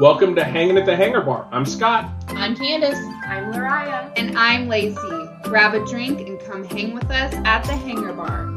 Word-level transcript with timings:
Welcome 0.00 0.34
to 0.34 0.42
Hanging 0.42 0.76
at 0.76 0.86
the 0.86 0.96
Hangar 0.96 1.20
Bar. 1.20 1.48
I'm 1.52 1.64
Scott. 1.64 2.10
I'm 2.30 2.56
Candace. 2.56 2.98
I'm 3.26 3.52
Lariah. 3.52 4.12
And 4.16 4.36
I'm 4.36 4.66
Lacey. 4.66 5.28
Grab 5.44 5.74
a 5.74 5.86
drink 5.86 6.18
and 6.18 6.40
come 6.40 6.64
hang 6.64 6.94
with 6.94 7.08
us 7.12 7.32
at 7.44 7.62
the 7.62 7.76
Hangar 7.76 8.12
Bar. 8.12 8.50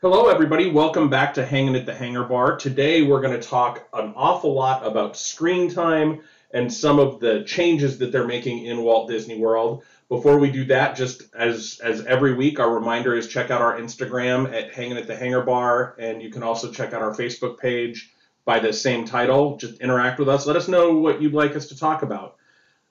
Hello, 0.00 0.28
everybody. 0.28 0.70
Welcome 0.70 1.10
back 1.10 1.34
to 1.34 1.44
Hanging 1.44 1.76
at 1.76 1.84
the 1.84 1.94
Hangar 1.94 2.24
Bar. 2.24 2.56
Today, 2.56 3.02
we're 3.02 3.20
going 3.20 3.38
to 3.38 3.46
talk 3.46 3.86
an 3.92 4.14
awful 4.16 4.54
lot 4.54 4.86
about 4.86 5.14
screen 5.14 5.70
time 5.70 6.22
and 6.52 6.72
some 6.72 6.98
of 6.98 7.20
the 7.20 7.44
changes 7.44 7.98
that 7.98 8.12
they're 8.12 8.26
making 8.26 8.64
in 8.64 8.82
Walt 8.82 9.10
Disney 9.10 9.38
World. 9.38 9.82
Before 10.08 10.38
we 10.38 10.50
do 10.50 10.66
that, 10.66 10.96
just 10.96 11.34
as 11.34 11.80
as 11.82 12.04
every 12.06 12.34
week, 12.34 12.60
our 12.60 12.72
reminder 12.72 13.16
is 13.16 13.26
check 13.26 13.50
out 13.50 13.60
our 13.60 13.78
Instagram 13.78 14.52
at 14.52 14.72
Hanging 14.72 14.96
at 14.98 15.08
the 15.08 15.16
Hangar 15.16 15.42
Bar, 15.42 15.96
and 15.98 16.22
you 16.22 16.30
can 16.30 16.44
also 16.44 16.70
check 16.70 16.92
out 16.92 17.02
our 17.02 17.12
Facebook 17.12 17.58
page 17.58 18.12
by 18.44 18.60
the 18.60 18.72
same 18.72 19.04
title. 19.04 19.56
Just 19.56 19.80
interact 19.80 20.20
with 20.20 20.28
us. 20.28 20.46
Let 20.46 20.54
us 20.54 20.68
know 20.68 20.98
what 20.98 21.20
you'd 21.20 21.34
like 21.34 21.56
us 21.56 21.68
to 21.68 21.78
talk 21.78 22.02
about. 22.02 22.36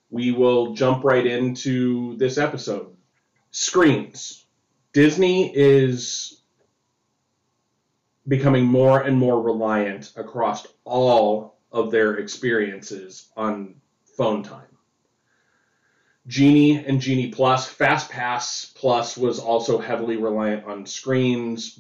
We 0.10 0.34
will 0.34 0.74
jump 0.74 1.06
right 1.06 1.26
into 1.26 2.18
this 2.18 2.38
episode. 2.38 2.96
Screens. 3.52 4.46
Disney 4.92 5.56
is 5.56 6.42
becoming 8.28 8.66
more 8.66 9.02
and 9.02 9.18
more 9.18 9.42
reliant 9.42 10.12
across 10.18 10.68
all 10.84 11.58
of 11.72 11.92
their 11.92 12.16
experiences 12.16 13.30
on 13.38 13.76
phone 14.18 14.44
time. 14.44 14.75
Genie 16.28 16.84
and 16.84 17.00
Genie 17.00 17.30
Plus, 17.30 17.72
FastPass 17.72 18.74
Plus 18.74 19.16
was 19.16 19.40
also 19.40 19.78
heavily 19.78 20.18
reliant 20.18 20.66
on 20.66 20.88
screens, 20.88 21.80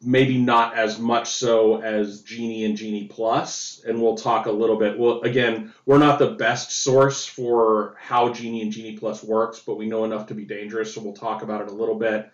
maybe 0.00 0.38
not 0.38 0.74
as 0.74 0.98
much 0.98 1.28
so 1.28 1.82
as 1.82 2.22
Genie 2.22 2.64
and 2.64 2.76
Genie 2.76 3.08
Plus, 3.08 3.82
and 3.86 4.00
we'll 4.00 4.16
talk 4.16 4.46
a 4.46 4.50
little 4.50 4.76
bit. 4.76 4.98
Well, 4.98 5.20
again, 5.20 5.74
we're 5.84 5.98
not 5.98 6.18
the 6.18 6.30
best 6.30 6.72
source 6.72 7.26
for 7.26 7.96
how 7.98 8.32
Genie 8.32 8.62
and 8.62 8.72
Genie 8.72 8.96
Plus 8.96 9.22
works, 9.22 9.60
but 9.60 9.76
we 9.76 9.86
know 9.86 10.04
enough 10.04 10.28
to 10.28 10.34
be 10.34 10.44
dangerous, 10.44 10.94
so 10.94 11.02
we'll 11.02 11.12
talk 11.12 11.42
about 11.42 11.60
it 11.60 11.68
a 11.68 11.74
little 11.74 11.96
bit. 11.96 12.30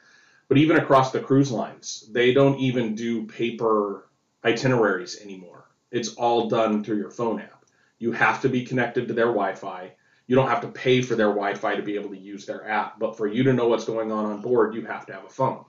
But 0.47 0.59
even 0.59 0.77
across 0.77 1.11
the 1.11 1.21
cruise 1.21 1.51
lines, 1.51 2.09
they 2.13 2.33
don't 2.33 2.61
even 2.61 2.95
do 2.95 3.27
paper 3.27 4.09
itineraries 4.45 5.21
anymore. 5.21 5.65
It's 5.91 6.15
all 6.15 6.49
done 6.49 6.85
through 6.85 6.99
your 6.99 7.11
phone 7.11 7.41
app. 7.41 7.65
You 7.99 8.13
have 8.13 8.43
to 8.43 8.49
be 8.49 8.65
connected 8.65 9.09
to 9.09 9.15
their 9.15 9.27
Wi-Fi 9.27 9.95
you 10.27 10.37
don't 10.37 10.49
have 10.49 10.63
to 10.63 10.69
pay 10.69 11.03
for 11.03 11.17
their 11.17 11.29
Wi-Fi 11.29 11.77
to 11.77 11.83
be 11.83 11.97
able 11.97 12.11
to 12.11 12.19
use 12.19 12.47
their 12.47 12.67
app, 12.69 12.99
but 12.99 13.17
for 13.17 13.27
you 13.27 13.43
to 13.45 13.53
know 13.53 13.69
what's 13.69 13.85
going 13.85 14.11
on 14.11 14.27
on 14.27 14.41
board, 14.41 14.75
you 14.75 14.85
have 14.87 15.07
to 15.07 15.13
have 15.13 15.25
a 15.25 15.29
phone. 15.29 15.65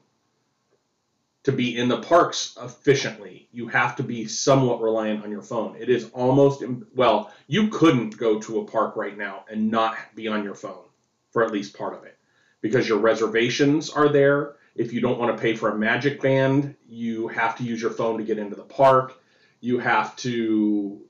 To 1.44 1.52
be 1.52 1.78
in 1.78 1.89
the 1.89 2.02
parks 2.02 2.58
efficiently, 2.59 3.47
you 3.52 3.67
have 3.67 3.97
to 3.97 4.03
be 4.03 4.25
somewhat 4.25 4.81
reliant 4.81 5.23
on 5.23 5.30
your 5.30 5.44
phone. 5.44 5.75
It 5.78 5.89
is 5.89 6.09
almost 6.12 6.64
well, 6.95 7.31
you 7.47 7.67
couldn't 7.67 8.17
go 8.17 8.39
to 8.39 8.62
a 8.62 8.66
park 8.66 8.95
right 8.95 9.16
now 9.16 9.45
and 9.50 9.70
not 9.70 9.95
be 10.16 10.28
on 10.28 10.44
your 10.44 10.56
phone 10.56 10.86
for 11.30 11.44
at 11.44 11.52
least 11.52 11.78
part 11.78 11.94
of 11.94 12.03
it 12.03 12.17
because 12.62 12.90
your 12.90 12.97
reservations 12.97 13.92
are 13.92 14.09
there. 14.09 14.56
If 14.73 14.92
you 14.92 15.02
don't 15.02 15.19
want 15.19 15.38
to 15.38 15.42
pay 15.42 15.56
for 15.56 15.69
a 15.69 15.78
magic 15.78 16.19
band, 16.19 16.75
you 16.88 17.28
have 17.28 17.56
to 17.58 17.64
use 17.64 17.80
your 17.80 17.92
phone 17.92 18.17
to 18.17 18.23
get 18.23 18.40
into 18.40 18.56
the 18.56 18.64
park. 18.64 19.22
You 19.62 19.78
have 19.78 20.16
to 20.17 21.05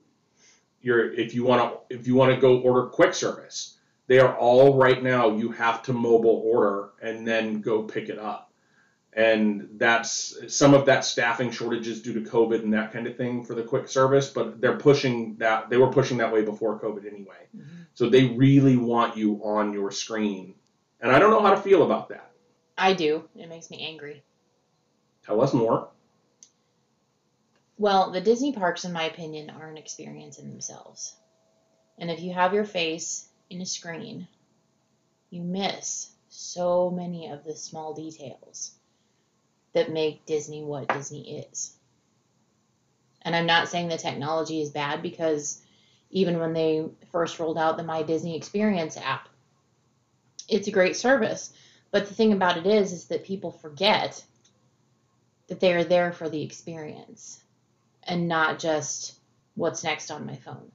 you're 0.86 1.12
if 1.12 1.34
you 1.34 1.42
want 1.42 1.60
to 1.90 1.96
if 1.96 2.06
you 2.06 2.14
want 2.14 2.32
to 2.32 2.40
go 2.40 2.60
order 2.60 2.86
quick 2.86 3.12
service, 3.12 3.76
they 4.06 4.20
are 4.20 4.36
all 4.36 4.78
right 4.78 5.02
now. 5.02 5.36
You 5.36 5.50
have 5.50 5.82
to 5.84 5.92
mobile 5.92 6.42
order 6.44 6.90
and 7.02 7.26
then 7.26 7.60
go 7.60 7.82
pick 7.82 8.08
it 8.08 8.20
up, 8.20 8.52
and 9.12 9.68
that's 9.78 10.38
some 10.46 10.74
of 10.74 10.86
that 10.86 11.04
staffing 11.04 11.50
shortages 11.50 12.02
due 12.02 12.14
to 12.14 12.20
COVID 12.20 12.62
and 12.62 12.72
that 12.72 12.92
kind 12.92 13.08
of 13.08 13.16
thing 13.16 13.44
for 13.44 13.54
the 13.54 13.64
quick 13.64 13.88
service. 13.88 14.30
But 14.30 14.60
they're 14.60 14.78
pushing 14.78 15.36
that 15.38 15.68
they 15.70 15.76
were 15.76 15.90
pushing 15.90 16.18
that 16.18 16.32
way 16.32 16.42
before 16.42 16.78
COVID 16.78 17.04
anyway. 17.04 17.48
Mm-hmm. 17.54 17.82
So 17.94 18.08
they 18.08 18.26
really 18.26 18.76
want 18.76 19.16
you 19.16 19.40
on 19.42 19.72
your 19.72 19.90
screen, 19.90 20.54
and 21.00 21.10
I 21.10 21.18
don't 21.18 21.32
know 21.32 21.42
how 21.42 21.50
to 21.50 21.60
feel 21.60 21.82
about 21.82 22.10
that. 22.10 22.30
I 22.78 22.92
do. 22.92 23.24
It 23.34 23.48
makes 23.48 23.70
me 23.70 23.84
angry. 23.84 24.22
Tell 25.24 25.40
us 25.40 25.52
more. 25.52 25.88
Well, 27.78 28.10
the 28.10 28.22
Disney 28.22 28.52
parks, 28.52 28.86
in 28.86 28.92
my 28.92 29.04
opinion, 29.04 29.50
are 29.50 29.68
an 29.68 29.76
experience 29.76 30.38
in 30.38 30.48
themselves. 30.48 31.14
And 31.98 32.10
if 32.10 32.20
you 32.22 32.32
have 32.32 32.54
your 32.54 32.64
face 32.64 33.28
in 33.50 33.60
a 33.60 33.66
screen, 33.66 34.28
you 35.28 35.42
miss 35.42 36.10
so 36.30 36.90
many 36.90 37.28
of 37.28 37.44
the 37.44 37.54
small 37.54 37.92
details 37.92 38.72
that 39.74 39.92
make 39.92 40.24
Disney 40.24 40.64
what 40.64 40.88
Disney 40.88 41.38
is. 41.38 41.76
And 43.20 43.36
I'm 43.36 43.46
not 43.46 43.68
saying 43.68 43.88
the 43.88 43.98
technology 43.98 44.62
is 44.62 44.70
bad 44.70 45.02
because 45.02 45.60
even 46.10 46.38
when 46.38 46.54
they 46.54 46.86
first 47.12 47.38
rolled 47.38 47.58
out 47.58 47.76
the 47.76 47.82
My 47.82 48.02
Disney 48.02 48.36
Experience 48.36 48.96
app, 48.96 49.28
it's 50.48 50.68
a 50.68 50.72
great 50.72 50.96
service. 50.96 51.52
But 51.90 52.08
the 52.08 52.14
thing 52.14 52.32
about 52.32 52.56
it 52.56 52.66
is, 52.66 52.92
is 52.92 53.06
that 53.06 53.24
people 53.24 53.50
forget 53.50 54.24
that 55.48 55.60
they 55.60 55.74
are 55.74 55.84
there 55.84 56.12
for 56.12 56.30
the 56.30 56.42
experience 56.42 57.42
and 58.06 58.28
not 58.28 58.58
just 58.58 59.18
what's 59.54 59.84
next 59.84 60.10
on 60.10 60.26
my 60.26 60.36
phone 60.36 60.70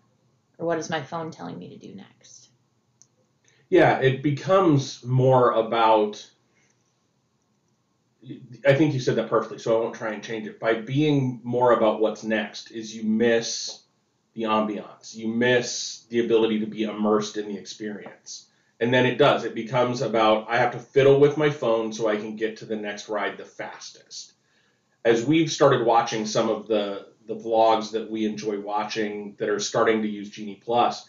or 0.58 0.66
what 0.66 0.78
is 0.78 0.90
my 0.90 1.02
phone 1.02 1.32
telling 1.32 1.58
me 1.58 1.70
to 1.70 1.78
do 1.78 1.96
next. 1.96 2.50
Yeah, 3.70 4.00
it 4.00 4.22
becomes 4.22 5.04
more 5.04 5.52
about. 5.52 6.30
I 8.68 8.76
think 8.76 8.94
you 8.94 9.00
said 9.00 9.16
that 9.16 9.30
perfectly, 9.30 9.58
so 9.58 9.76
I 9.76 9.82
won't 9.82 9.96
try 9.96 10.12
and 10.12 10.24
change 10.24 10.46
it. 10.46 10.60
By 10.60 10.76
being 10.76 11.40
more 11.44 11.72
about 11.72 12.00
what's 12.00 12.24
next, 12.24 12.70
is 12.70 12.96
you 12.96 13.04
miss 13.04 13.82
the 14.34 14.44
ambiance, 14.44 15.16
you 15.16 15.28
miss 15.28 16.06
the 16.10 16.24
ability 16.24 16.60
to 16.60 16.66
be 16.66 16.84
immersed 16.84 17.38
in 17.38 17.48
the 17.48 17.58
experience. 17.58 18.48
And 18.80 18.94
then 18.94 19.06
it 19.06 19.18
does. 19.18 19.44
It 19.44 19.56
becomes 19.56 20.02
about 20.02 20.50
I 20.50 20.58
have 20.58 20.72
to 20.72 20.80
fiddle 20.80 21.20
with 21.20 21.38
my 21.38 21.50
phone 21.50 21.94
so 21.94 22.08
I 22.08 22.18
can 22.18 22.36
get 22.36 22.58
to 22.58 22.66
the 22.66 22.76
next 22.76 23.10
ride 23.10 23.38
the 23.38 23.46
fastest. 23.46 24.34
As 25.06 25.26
we've 25.26 25.52
started 25.52 25.86
watching 25.86 26.26
some 26.26 26.50
of 26.50 26.68
the 26.68 27.11
the 27.28 27.36
vlogs 27.36 27.92
that 27.92 28.10
we 28.10 28.26
enjoy 28.26 28.60
watching 28.60 29.36
that 29.38 29.50
are 29.50 29.60
starting 29.60 30.02
to 30.02 30.08
use 30.08 30.30
Genie 30.30 30.62
Plus, 30.64 31.08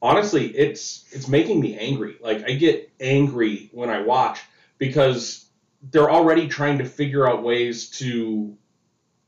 honestly, 0.00 0.46
it's 0.48 1.04
it's 1.12 1.28
making 1.28 1.60
me 1.60 1.78
angry. 1.78 2.16
Like 2.20 2.48
I 2.48 2.52
get 2.54 2.90
angry 3.00 3.70
when 3.72 3.90
I 3.90 4.02
watch 4.02 4.40
because 4.78 5.46
they're 5.90 6.10
already 6.10 6.48
trying 6.48 6.78
to 6.78 6.84
figure 6.84 7.28
out 7.28 7.42
ways 7.42 7.90
to 7.90 8.56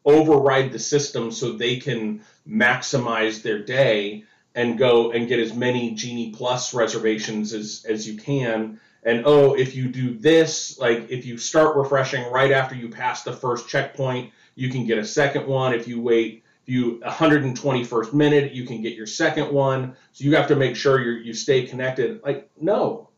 override 0.04 0.72
the 0.72 0.78
system 0.78 1.32
so 1.32 1.52
they 1.52 1.76
can 1.76 2.22
maximize 2.48 3.42
their 3.42 3.62
day 3.62 4.24
and 4.54 4.78
go 4.78 5.10
and 5.10 5.28
get 5.28 5.40
as 5.40 5.52
many 5.52 5.94
Genie 5.94 6.32
Plus 6.32 6.72
reservations 6.74 7.52
as 7.52 7.84
as 7.88 8.06
you 8.06 8.18
can. 8.18 8.80
And 9.02 9.22
oh, 9.24 9.54
if 9.54 9.76
you 9.76 9.88
do 9.88 10.18
this, 10.18 10.78
like 10.78 11.10
if 11.10 11.26
you 11.26 11.38
start 11.38 11.76
refreshing 11.76 12.30
right 12.30 12.50
after 12.50 12.74
you 12.74 12.88
pass 12.88 13.22
the 13.22 13.32
first 13.32 13.68
checkpoint, 13.68 14.32
you 14.56 14.70
can 14.70 14.86
get 14.86 14.98
a 14.98 15.04
second 15.04 15.46
one. 15.46 15.72
If 15.72 15.86
you 15.86 16.00
wait 16.00 16.42
if 16.66 16.74
you 16.74 16.98
121st 17.04 18.12
minute, 18.12 18.52
you 18.52 18.66
can 18.66 18.82
get 18.82 18.94
your 18.94 19.06
second 19.06 19.52
one. 19.52 19.94
So 20.12 20.24
you 20.24 20.34
have 20.34 20.48
to 20.48 20.56
make 20.56 20.74
sure 20.74 21.00
you 21.00 21.22
you 21.22 21.32
stay 21.32 21.64
connected. 21.64 22.22
Like 22.24 22.50
no, 22.60 23.08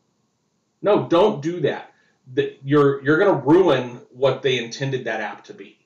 no, 0.83 1.07
don't 1.07 1.41
do 1.41 1.61
that. 1.61 1.91
That 2.35 2.59
you're 2.63 3.03
you're 3.03 3.17
gonna 3.17 3.33
ruin 3.33 4.01
what 4.11 4.43
they 4.43 4.63
intended 4.63 5.05
that 5.05 5.21
app 5.21 5.45
to 5.45 5.55
be. 5.55 5.79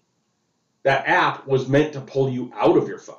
That 0.84 1.08
app 1.08 1.48
was 1.48 1.70
meant 1.70 1.94
to 1.94 2.02
pull 2.02 2.30
you 2.30 2.52
out 2.54 2.76
of 2.76 2.90
your 2.90 3.00
phone. 3.00 3.16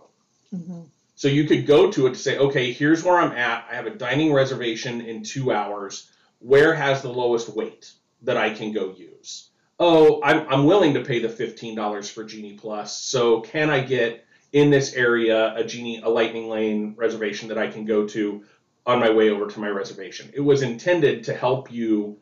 Mm-hmm. 0.54 0.80
So 1.14 1.28
you 1.28 1.44
could 1.44 1.66
go 1.66 1.90
to 1.92 2.06
it 2.06 2.10
to 2.10 2.18
say, 2.18 2.36
okay, 2.36 2.72
here's 2.72 3.02
where 3.02 3.16
I'm 3.16 3.32
at. 3.32 3.66
I 3.70 3.76
have 3.76 3.86
a 3.86 3.94
dining 3.94 4.32
reservation 4.32 5.00
in 5.00 5.22
two 5.22 5.52
hours. 5.52 6.10
Where 6.40 6.74
has 6.74 7.00
the 7.00 7.08
lowest 7.08 7.48
wait 7.48 7.90
that 8.22 8.36
I 8.36 8.50
can 8.50 8.72
go 8.72 8.92
use? 8.92 9.48
Oh, 9.78 10.22
I'm, 10.22 10.48
I'm 10.48 10.64
willing 10.64 10.94
to 10.94 11.04
pay 11.04 11.20
the 11.20 11.28
$15 11.28 12.10
for 12.10 12.24
Genie 12.24 12.54
Plus. 12.54 12.98
So 12.98 13.40
can 13.40 13.70
I 13.70 13.80
get 13.80 14.24
in 14.52 14.70
this 14.70 14.94
area 14.94 15.54
a 15.54 15.64
Genie, 15.64 16.00
a 16.02 16.08
Lightning 16.08 16.48
Lane 16.48 16.94
reservation 16.96 17.48
that 17.48 17.58
I 17.58 17.68
can 17.68 17.84
go 17.84 18.06
to 18.08 18.44
on 18.86 19.00
my 19.00 19.10
way 19.10 19.30
over 19.30 19.46
to 19.46 19.60
my 19.60 19.68
reservation? 19.68 20.30
It 20.34 20.40
was 20.40 20.62
intended 20.62 21.24
to 21.24 21.34
help 21.34 21.72
you 21.72 22.18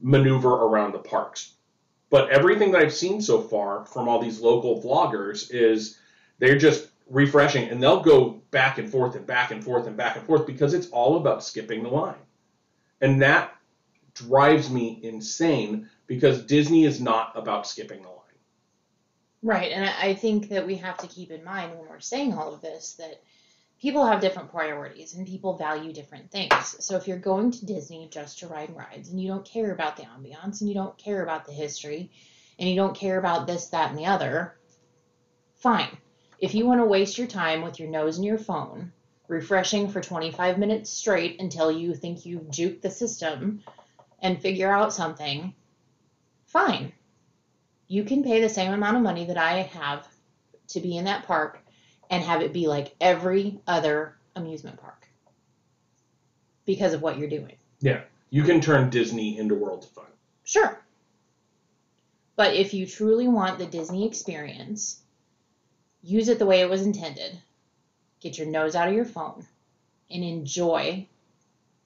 maneuver 0.00 0.50
around 0.50 0.92
the 0.92 0.98
parks. 0.98 1.54
But 2.10 2.30
everything 2.30 2.72
that 2.72 2.82
I've 2.82 2.92
seen 2.92 3.20
so 3.20 3.40
far 3.40 3.86
from 3.86 4.08
all 4.08 4.20
these 4.20 4.40
local 4.40 4.82
vloggers 4.82 5.48
is 5.50 5.98
they're 6.38 6.58
just 6.58 6.88
refreshing 7.08 7.68
and 7.68 7.82
they'll 7.82 8.00
go 8.00 8.42
back 8.50 8.78
and 8.78 8.90
forth 8.90 9.14
and 9.14 9.26
back 9.26 9.50
and 9.50 9.62
forth 9.62 9.86
and 9.86 9.96
back 9.96 10.16
and 10.16 10.26
forth 10.26 10.46
because 10.46 10.74
it's 10.74 10.88
all 10.88 11.16
about 11.16 11.44
skipping 11.44 11.82
the 11.82 11.88
line. 11.88 12.14
And 13.00 13.22
that 13.22 13.54
drives 14.14 14.70
me 14.70 14.98
insane 15.02 15.88
because 16.10 16.42
Disney 16.42 16.84
is 16.86 17.00
not 17.00 17.30
about 17.36 17.68
skipping 17.68 18.02
the 18.02 18.08
line. 18.08 18.16
Right, 19.44 19.70
and 19.70 19.88
I 19.88 20.14
think 20.14 20.48
that 20.48 20.66
we 20.66 20.74
have 20.74 20.98
to 20.98 21.06
keep 21.06 21.30
in 21.30 21.44
mind 21.44 21.78
when 21.78 21.88
we're 21.88 22.00
saying 22.00 22.34
all 22.34 22.52
of 22.52 22.60
this 22.60 22.94
that 22.94 23.22
people 23.80 24.04
have 24.04 24.20
different 24.20 24.50
priorities 24.50 25.14
and 25.14 25.24
people 25.24 25.56
value 25.56 25.92
different 25.92 26.32
things. 26.32 26.74
So 26.80 26.96
if 26.96 27.06
you're 27.06 27.16
going 27.16 27.52
to 27.52 27.64
Disney 27.64 28.08
just 28.10 28.40
to 28.40 28.48
ride 28.48 28.74
rides 28.74 29.08
and 29.08 29.22
you 29.22 29.28
don't 29.28 29.44
care 29.44 29.70
about 29.70 29.96
the 29.96 30.02
ambiance 30.02 30.60
and 30.60 30.68
you 30.68 30.74
don't 30.74 30.98
care 30.98 31.22
about 31.22 31.46
the 31.46 31.52
history 31.52 32.10
and 32.58 32.68
you 32.68 32.74
don't 32.74 32.96
care 32.96 33.16
about 33.16 33.46
this, 33.46 33.68
that, 33.68 33.90
and 33.90 33.98
the 33.98 34.06
other, 34.06 34.56
fine. 35.58 35.96
If 36.40 36.56
you 36.56 36.66
want 36.66 36.80
to 36.80 36.86
waste 36.86 37.18
your 37.18 37.28
time 37.28 37.62
with 37.62 37.78
your 37.78 37.88
nose 37.88 38.18
in 38.18 38.24
your 38.24 38.38
phone, 38.38 38.90
refreshing 39.28 39.88
for 39.88 40.00
25 40.00 40.58
minutes 40.58 40.90
straight 40.90 41.40
until 41.40 41.70
you 41.70 41.94
think 41.94 42.26
you've 42.26 42.50
juked 42.50 42.82
the 42.82 42.90
system 42.90 43.62
and 44.20 44.42
figure 44.42 44.72
out 44.72 44.92
something, 44.92 45.54
fine. 46.50 46.92
You 47.86 48.04
can 48.04 48.22
pay 48.22 48.40
the 48.40 48.48
same 48.48 48.72
amount 48.72 48.96
of 48.96 49.02
money 49.02 49.26
that 49.26 49.38
I 49.38 49.62
have 49.62 50.06
to 50.68 50.80
be 50.80 50.96
in 50.96 51.04
that 51.04 51.26
park 51.26 51.60
and 52.10 52.22
have 52.22 52.42
it 52.42 52.52
be 52.52 52.66
like 52.66 52.94
every 53.00 53.60
other 53.66 54.16
amusement 54.34 54.80
park 54.80 55.06
because 56.66 56.92
of 56.92 57.02
what 57.02 57.18
you're 57.18 57.28
doing. 57.28 57.54
Yeah. 57.80 58.02
You 58.30 58.42
can 58.44 58.60
turn 58.60 58.90
Disney 58.90 59.38
into 59.38 59.54
Worlds 59.54 59.86
of 59.86 59.92
Fun. 59.92 60.04
Sure. 60.44 60.80
But 62.36 62.54
if 62.54 62.74
you 62.74 62.86
truly 62.86 63.28
want 63.28 63.58
the 63.58 63.66
Disney 63.66 64.06
experience, 64.06 65.00
use 66.02 66.28
it 66.28 66.38
the 66.38 66.46
way 66.46 66.60
it 66.60 66.70
was 66.70 66.82
intended. 66.82 67.38
Get 68.20 68.38
your 68.38 68.46
nose 68.46 68.74
out 68.74 68.88
of 68.88 68.94
your 68.94 69.04
phone 69.04 69.46
and 70.10 70.24
enjoy 70.24 71.06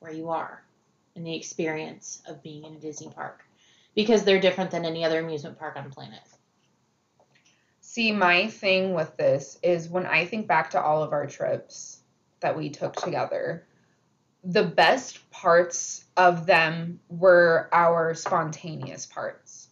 where 0.01 0.13
you 0.13 0.31
are 0.31 0.63
and 1.17 1.27
the 1.27 1.35
experience 1.35 2.23
of 2.27 2.43
being 2.43 2.65
in 2.65 2.75
a 2.75 2.79
Disney 2.79 3.09
park 3.09 3.45
because 3.95 4.25
they're 4.25 4.41
different 4.41 4.71
than 4.71 4.85
any 4.85 5.05
other 5.05 5.21
amusement 5.21 5.59
park 5.59 5.77
on 5.77 5.91
planet. 5.91 6.21
See, 7.81 8.11
my 8.11 8.49
thing 8.49 8.95
with 8.95 9.17
this 9.17 9.59
is 9.63 9.89
when 9.89 10.07
I 10.07 10.25
think 10.25 10.47
back 10.47 10.71
to 10.71 10.83
all 10.83 11.03
of 11.03 11.13
our 11.13 11.27
trips 11.27 12.01
that 12.41 12.57
we 12.57 12.71
took 12.71 12.97
together, 12.97 13.67
the 14.43 14.65
best 14.65 15.31
parts 15.31 16.05
of 16.17 16.45
them 16.45 17.01
were 17.09 17.69
our 17.73 18.15
spontaneous 18.15 19.07
parts. 19.07 19.69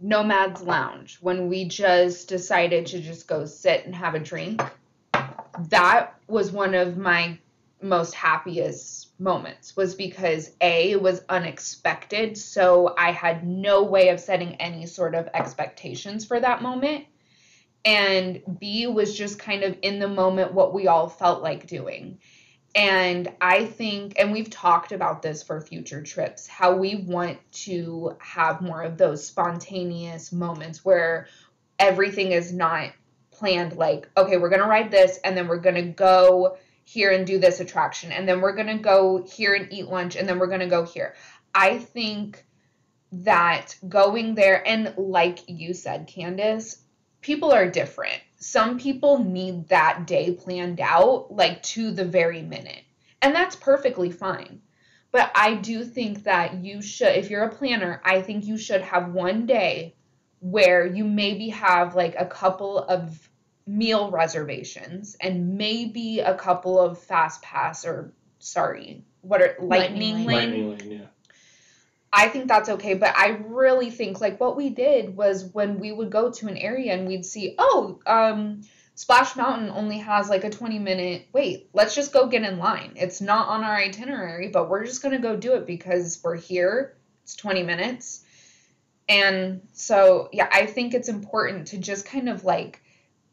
Nomad's 0.00 0.62
Lounge, 0.62 1.18
when 1.20 1.48
we 1.48 1.66
just 1.66 2.28
decided 2.28 2.86
to 2.86 3.00
just 3.00 3.28
go 3.28 3.44
sit 3.44 3.86
and 3.86 3.94
have 3.94 4.14
a 4.14 4.18
drink, 4.18 4.60
that 5.68 6.14
was 6.26 6.50
one 6.50 6.74
of 6.74 6.96
my 6.96 7.38
most 7.80 8.14
happiest 8.14 9.03
moments 9.18 9.76
was 9.76 9.94
because 9.94 10.50
A, 10.60 10.92
it 10.92 11.02
was 11.02 11.22
unexpected, 11.28 12.36
so 12.36 12.94
I 12.98 13.12
had 13.12 13.46
no 13.46 13.84
way 13.84 14.08
of 14.08 14.20
setting 14.20 14.56
any 14.56 14.86
sort 14.86 15.14
of 15.14 15.28
expectations 15.34 16.24
for 16.24 16.40
that 16.40 16.62
moment. 16.62 17.04
And 17.84 18.42
B 18.58 18.86
was 18.86 19.16
just 19.16 19.38
kind 19.38 19.62
of 19.62 19.76
in 19.82 19.98
the 19.98 20.08
moment 20.08 20.54
what 20.54 20.72
we 20.72 20.88
all 20.88 21.08
felt 21.08 21.42
like 21.42 21.66
doing. 21.66 22.18
And 22.74 23.30
I 23.40 23.66
think, 23.66 24.14
and 24.18 24.32
we've 24.32 24.50
talked 24.50 24.90
about 24.90 25.22
this 25.22 25.42
for 25.42 25.60
future 25.60 26.02
trips, 26.02 26.48
how 26.48 26.76
we 26.76 26.96
want 26.96 27.38
to 27.52 28.16
have 28.20 28.60
more 28.60 28.82
of 28.82 28.98
those 28.98 29.24
spontaneous 29.24 30.32
moments 30.32 30.84
where 30.84 31.28
everything 31.78 32.32
is 32.32 32.52
not 32.52 32.90
planned 33.30 33.76
like, 33.76 34.08
okay, 34.16 34.38
we're 34.38 34.48
going 34.48 34.62
to 34.62 34.68
ride 34.68 34.90
this 34.90 35.18
and 35.24 35.36
then 35.36 35.46
we're 35.46 35.58
going 35.58 35.74
to 35.76 35.82
go 35.82 36.56
here 36.84 37.10
and 37.10 37.26
do 37.26 37.38
this 37.38 37.60
attraction 37.60 38.12
and 38.12 38.28
then 38.28 38.40
we're 38.40 38.54
going 38.54 38.66
to 38.66 38.82
go 38.82 39.24
here 39.24 39.54
and 39.54 39.72
eat 39.72 39.88
lunch 39.88 40.16
and 40.16 40.28
then 40.28 40.38
we're 40.38 40.46
going 40.46 40.60
to 40.60 40.66
go 40.66 40.84
here. 40.84 41.14
I 41.54 41.78
think 41.78 42.44
that 43.22 43.76
going 43.88 44.34
there, 44.34 44.66
and 44.66 44.94
like 44.96 45.38
you 45.46 45.72
said, 45.72 46.08
Candace, 46.08 46.82
people 47.20 47.52
are 47.52 47.70
different. 47.70 48.20
Some 48.38 48.78
people 48.78 49.22
need 49.22 49.68
that 49.68 50.06
day 50.06 50.32
planned 50.32 50.80
out, 50.80 51.32
like 51.32 51.62
to 51.62 51.92
the 51.92 52.04
very 52.04 52.42
minute. 52.42 52.82
And 53.22 53.34
that's 53.34 53.56
perfectly 53.56 54.10
fine. 54.10 54.60
But 55.12 55.30
I 55.34 55.54
do 55.54 55.84
think 55.84 56.24
that 56.24 56.64
you 56.64 56.82
should, 56.82 57.16
if 57.16 57.30
you're 57.30 57.44
a 57.44 57.54
planner, 57.54 58.02
I 58.04 58.20
think 58.20 58.44
you 58.44 58.58
should 58.58 58.82
have 58.82 59.12
one 59.12 59.46
day 59.46 59.94
where 60.40 60.84
you 60.84 61.04
maybe 61.04 61.50
have 61.50 61.94
like 61.94 62.16
a 62.18 62.26
couple 62.26 62.78
of 62.78 63.30
meal 63.66 64.10
reservations 64.10 65.16
and 65.20 65.56
maybe 65.56 66.20
a 66.20 66.34
couple 66.34 66.78
of 66.78 66.98
fast 66.98 67.42
pass 67.42 67.84
or 67.84 68.12
sorry, 68.38 69.04
what 69.22 69.40
are 69.40 69.56
lightning, 69.60 70.24
Lightning 70.24 70.26
lane? 70.26 70.36
Lightning 70.36 70.70
Lane, 70.70 71.00
yeah. 71.00 71.06
I 72.16 72.28
think 72.28 72.46
that's 72.46 72.68
okay, 72.68 72.94
but 72.94 73.12
I 73.16 73.40
really 73.46 73.90
think 73.90 74.20
like 74.20 74.38
what 74.38 74.56
we 74.56 74.70
did 74.70 75.16
was 75.16 75.46
when 75.52 75.80
we 75.80 75.90
would 75.90 76.10
go 76.10 76.30
to 76.30 76.46
an 76.46 76.56
area 76.56 76.94
and 76.94 77.08
we'd 77.08 77.26
see, 77.26 77.56
oh, 77.58 77.98
um, 78.06 78.60
Splash 78.94 79.34
Mountain 79.34 79.70
only 79.70 79.98
has 79.98 80.28
like 80.28 80.44
a 80.44 80.50
20 80.50 80.78
minute 80.78 81.26
wait. 81.32 81.68
Let's 81.72 81.96
just 81.96 82.12
go 82.12 82.28
get 82.28 82.44
in 82.44 82.58
line. 82.58 82.92
It's 82.94 83.20
not 83.20 83.48
on 83.48 83.64
our 83.64 83.74
itinerary, 83.74 84.48
but 84.48 84.70
we're 84.70 84.84
just 84.84 85.02
going 85.02 85.12
to 85.12 85.20
go 85.20 85.34
do 85.34 85.54
it 85.54 85.66
because 85.66 86.20
we're 86.22 86.36
here. 86.36 86.96
It's 87.24 87.34
20 87.34 87.64
minutes. 87.64 88.24
And 89.08 89.62
so, 89.72 90.28
yeah, 90.32 90.48
I 90.52 90.66
think 90.66 90.94
it's 90.94 91.08
important 91.08 91.68
to 91.68 91.78
just 91.78 92.06
kind 92.06 92.28
of 92.28 92.44
like 92.44 92.80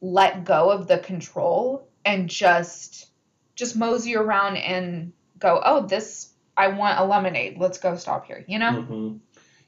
let 0.02 0.44
go 0.44 0.72
of 0.72 0.88
the 0.88 0.98
control 0.98 1.88
and 2.04 2.28
just 2.28 3.08
just 3.56 3.76
mosey 3.76 4.16
around 4.16 4.58
and 4.58 5.14
go, 5.38 5.62
"Oh, 5.64 5.86
this 5.86 6.34
I 6.58 6.70
want 6.70 7.00
a 7.00 7.06
lemonade. 7.06 7.58
Let's 7.58 7.78
go 7.78 7.96
stop 7.96 8.26
here." 8.26 8.44
You 8.48 8.60
know? 8.60 8.82
hmm 8.82 9.18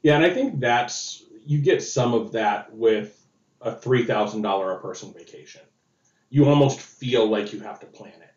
Yeah, 0.02 0.16
and 0.16 0.24
I 0.24 0.30
think 0.30 0.60
that's 0.60 1.22
you 1.46 1.60
get 1.60 1.82
some 1.82 2.14
of 2.14 2.32
that 2.32 2.74
with 2.74 3.24
a 3.60 3.74
three 3.74 4.04
thousand 4.04 4.42
dollar 4.42 4.72
a 4.72 4.80
person 4.80 5.12
vacation. 5.12 5.62
You 6.30 6.46
almost 6.46 6.80
feel 6.80 7.26
like 7.26 7.52
you 7.52 7.60
have 7.60 7.80
to 7.80 7.86
plan 7.86 8.12
it. 8.20 8.34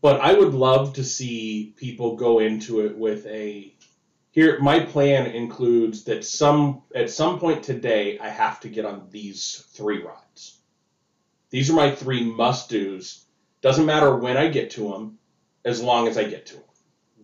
But 0.00 0.20
I 0.20 0.34
would 0.34 0.52
love 0.52 0.94
to 0.94 1.04
see 1.04 1.72
people 1.76 2.16
go 2.16 2.40
into 2.40 2.84
it 2.84 2.98
with 2.98 3.24
a 3.26 3.74
here 4.32 4.58
my 4.60 4.80
plan 4.80 5.26
includes 5.26 6.04
that 6.04 6.24
some 6.24 6.82
at 6.94 7.08
some 7.08 7.38
point 7.38 7.62
today 7.62 8.18
I 8.18 8.28
have 8.28 8.58
to 8.60 8.68
get 8.68 8.84
on 8.84 9.06
these 9.10 9.64
three 9.72 10.02
rides. 10.02 10.23
These 11.54 11.70
are 11.70 11.74
my 11.74 11.94
three 11.94 12.24
must-dos. 12.24 13.24
Doesn't 13.60 13.86
matter 13.86 14.16
when 14.16 14.36
I 14.36 14.48
get 14.48 14.72
to 14.72 14.90
them 14.90 15.20
as 15.64 15.80
long 15.80 16.08
as 16.08 16.18
I 16.18 16.24
get 16.24 16.46
to 16.46 16.54
them. 16.54 16.64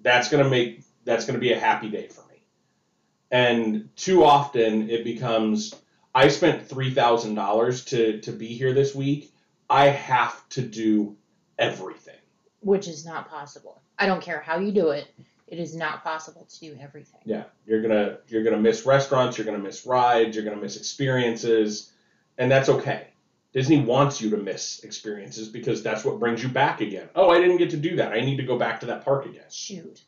That's 0.03 0.29
going 0.29 0.45
to 0.45 0.49
make 0.49 0.85
that's 1.05 1.27
going 1.27 1.35
to 1.35 1.41
be 1.41 1.53
a 1.53 1.59
happy 1.59 1.89
day 1.89 2.07
for 2.07 2.25
me. 2.29 2.45
And 3.33 3.89
too 3.97 4.23
often 4.23 4.89
it 4.89 5.03
becomes 5.03 5.75
I 6.15 6.29
spent 6.29 6.69
three 6.69 6.95
thousand 6.95 7.35
dollars 7.35 7.87
to 7.87 8.21
to 8.21 8.31
be 8.31 8.47
here 8.47 8.73
this 8.73 8.95
week. 8.95 9.35
I 9.69 9.87
have 9.87 10.49
to 10.51 10.63
do 10.63 11.17
everything. 11.59 12.15
which 12.61 12.87
is 12.87 13.05
not 13.05 13.29
possible. 13.29 13.83
I 13.99 14.07
don't 14.07 14.23
care 14.23 14.39
how 14.39 14.61
you 14.61 14.71
do 14.71 14.91
it. 14.91 15.09
It 15.49 15.59
is 15.59 15.75
not 15.75 16.05
possible 16.05 16.47
to 16.49 16.61
do 16.61 16.79
everything. 16.81 17.21
Yeah, 17.25 17.47
you're 17.67 17.83
gonna 17.83 18.19
you're 18.29 18.45
gonna 18.45 18.59
miss 18.59 18.87
restaurants. 18.87 19.39
You're 19.39 19.47
gonna 19.47 19.59
miss 19.59 19.85
rides. 19.87 20.37
You're 20.37 20.45
gonna 20.45 20.63
miss 20.63 20.77
experiences, 20.77 21.91
and 22.39 22.49
that's 22.49 22.69
okay. 22.69 23.09
Disney 23.53 23.81
wants 23.81 24.21
you 24.21 24.31
to 24.31 24.37
miss 24.37 24.81
experiences 24.85 25.49
because 25.49 25.83
that's 25.83 26.05
what 26.05 26.21
brings 26.21 26.43
you 26.43 26.49
back 26.49 26.81
again. 26.81 27.09
Oh, 27.15 27.31
I 27.31 27.41
didn't 27.41 27.57
get 27.57 27.71
to 27.71 27.77
do 27.77 27.97
that. 27.97 28.13
I 28.13 28.21
need 28.21 28.37
to 28.37 28.45
go 28.45 28.59
back 28.59 28.81
to 28.81 28.87
that 28.87 29.05
park 29.05 29.27
again. 29.27 29.45
Shoot. 29.51 30.03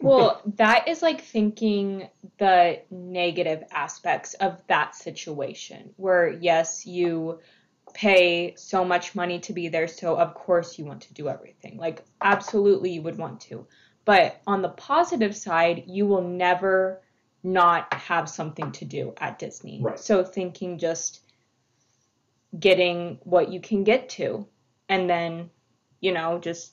Well, 0.00 0.42
that 0.56 0.88
is 0.88 1.00
like 1.00 1.20
thinking 1.20 2.08
the 2.38 2.80
negative 2.90 3.62
aspects 3.70 4.34
of 4.34 4.60
that 4.66 4.96
situation 4.96 5.90
where, 5.96 6.28
yes, 6.28 6.84
you 6.84 7.38
pay 7.94 8.54
so 8.56 8.84
much 8.84 9.14
money 9.14 9.38
to 9.40 9.52
be 9.52 9.68
there, 9.68 9.88
so 9.88 10.16
of 10.16 10.34
course 10.34 10.78
you 10.78 10.84
want 10.84 11.02
to 11.02 11.14
do 11.14 11.28
everything. 11.28 11.76
Like, 11.78 12.04
absolutely, 12.20 12.90
you 12.90 13.02
would 13.02 13.18
want 13.18 13.40
to. 13.42 13.66
But 14.04 14.40
on 14.46 14.62
the 14.62 14.68
positive 14.68 15.36
side, 15.36 15.84
you 15.86 16.06
will 16.06 16.22
never 16.22 17.02
not 17.44 17.92
have 17.94 18.28
something 18.28 18.72
to 18.72 18.84
do 18.84 19.14
at 19.18 19.38
Disney. 19.38 19.80
Right. 19.80 19.98
So, 19.98 20.24
thinking 20.24 20.78
just 20.78 21.20
getting 22.58 23.18
what 23.22 23.50
you 23.50 23.60
can 23.60 23.84
get 23.84 24.08
to 24.10 24.46
and 24.88 25.08
then, 25.08 25.50
you 26.00 26.12
know, 26.12 26.38
just 26.38 26.72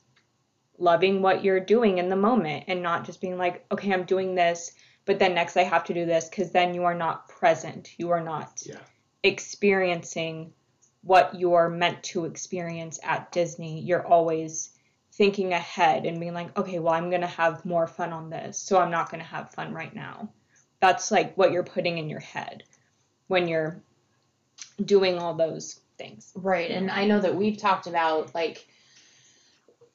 loving 0.78 1.22
what 1.22 1.44
you're 1.44 1.60
doing 1.60 1.98
in 1.98 2.10
the 2.10 2.16
moment 2.16 2.66
and 2.68 2.82
not 2.82 3.06
just 3.06 3.22
being 3.22 3.38
like, 3.38 3.66
okay, 3.72 3.94
I'm 3.94 4.04
doing 4.04 4.36
this, 4.36 4.72
but 5.06 5.20
then 5.20 5.36
next 5.36 5.58
I 5.58 5.64
have 5.64 5.86
to 5.86 5.94
do 5.94 6.06
this 6.06 6.30
because 6.30 6.52
then 6.52 6.74
you 6.74 6.84
are 6.84 6.96
not 6.96 7.28
present. 7.28 7.98
You 7.98 8.12
are 8.12 8.24
not 8.24 8.64
Yeah. 8.66 8.80
experiencing 9.24 10.54
what 11.02 11.36
you're 11.36 11.70
meant 11.70 12.04
to 12.04 12.26
experience 12.26 13.00
at 13.04 13.32
Disney. 13.32 13.82
You're 13.82 14.06
always 14.06 14.72
thinking 15.14 15.54
ahead 15.54 16.06
and 16.06 16.20
being 16.20 16.34
like, 16.34 16.58
okay, 16.58 16.80
well, 16.80 16.94
I'm 16.94 17.10
going 17.10 17.22
to 17.22 17.28
have 17.28 17.64
more 17.64 17.88
fun 17.88 18.12
on 18.12 18.30
this, 18.30 18.60
so 18.60 18.80
I'm 18.80 18.92
not 18.92 19.10
going 19.10 19.22
to 19.22 19.30
have 19.30 19.52
fun 19.52 19.74
right 19.74 19.94
now. 19.94 20.30
That's 20.82 21.12
like 21.12 21.38
what 21.38 21.52
you're 21.52 21.64
putting 21.64 21.98
in 21.98 22.10
your 22.10 22.20
head 22.20 22.64
when 23.28 23.48
you're 23.48 23.82
doing 24.84 25.18
all 25.18 25.34
those 25.34 25.80
things. 25.98 26.32
Right. 26.36 26.72
And 26.72 26.92
I 26.92 27.06
know 27.06 27.20
that 27.20 27.36
we've 27.36 27.58
talked 27.58 27.88
about 27.88 28.34
like 28.36 28.68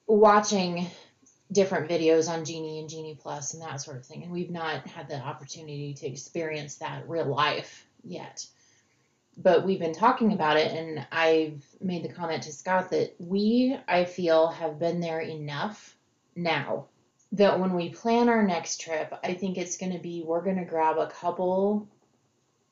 watching 0.07 0.87
different 1.53 1.89
videos 1.89 2.29
on 2.29 2.45
Genie 2.45 2.79
and 2.79 2.89
Genie 2.89 3.19
Plus 3.21 3.55
and 3.55 3.63
that 3.63 3.81
sort 3.81 3.97
of 3.97 4.07
thing. 4.07 4.23
And 4.23 4.33
we've 4.33 4.51
not 4.51 4.87
had 4.87 5.09
the 5.09 5.19
opportunity 5.19 5.95
to 5.95 6.07
experience 6.07 6.77
that 6.77 7.09
real 7.09 7.27
life 7.27 7.87
yet. 8.05 8.47
But 9.37 9.65
we've 9.65 9.79
been 9.79 9.95
talking 9.95 10.33
about 10.33 10.59
it, 10.59 10.73
and 10.73 11.07
I've 11.11 11.65
made 11.81 12.03
the 12.03 12.13
comment 12.13 12.43
to 12.43 12.53
Scott 12.53 12.91
that 12.91 13.15
we, 13.19 13.77
I 13.89 14.05
feel, 14.05 14.49
have 14.49 14.79
been 14.79 15.01
there 15.01 15.21
enough 15.21 15.97
now 16.37 16.87
that 17.33 17.59
when 17.59 17.75
we 17.75 17.91
plan 17.91 18.29
our 18.29 18.43
next 18.43 18.81
trip, 18.81 19.15
I 19.23 19.35
think 19.35 19.57
it's 19.57 19.77
going 19.77 19.93
to 19.93 19.99
be 19.99 20.23
we're 20.27 20.43
going 20.43 20.59
to 20.59 20.65
grab 20.65 20.99
a 20.99 21.07
couple 21.07 21.89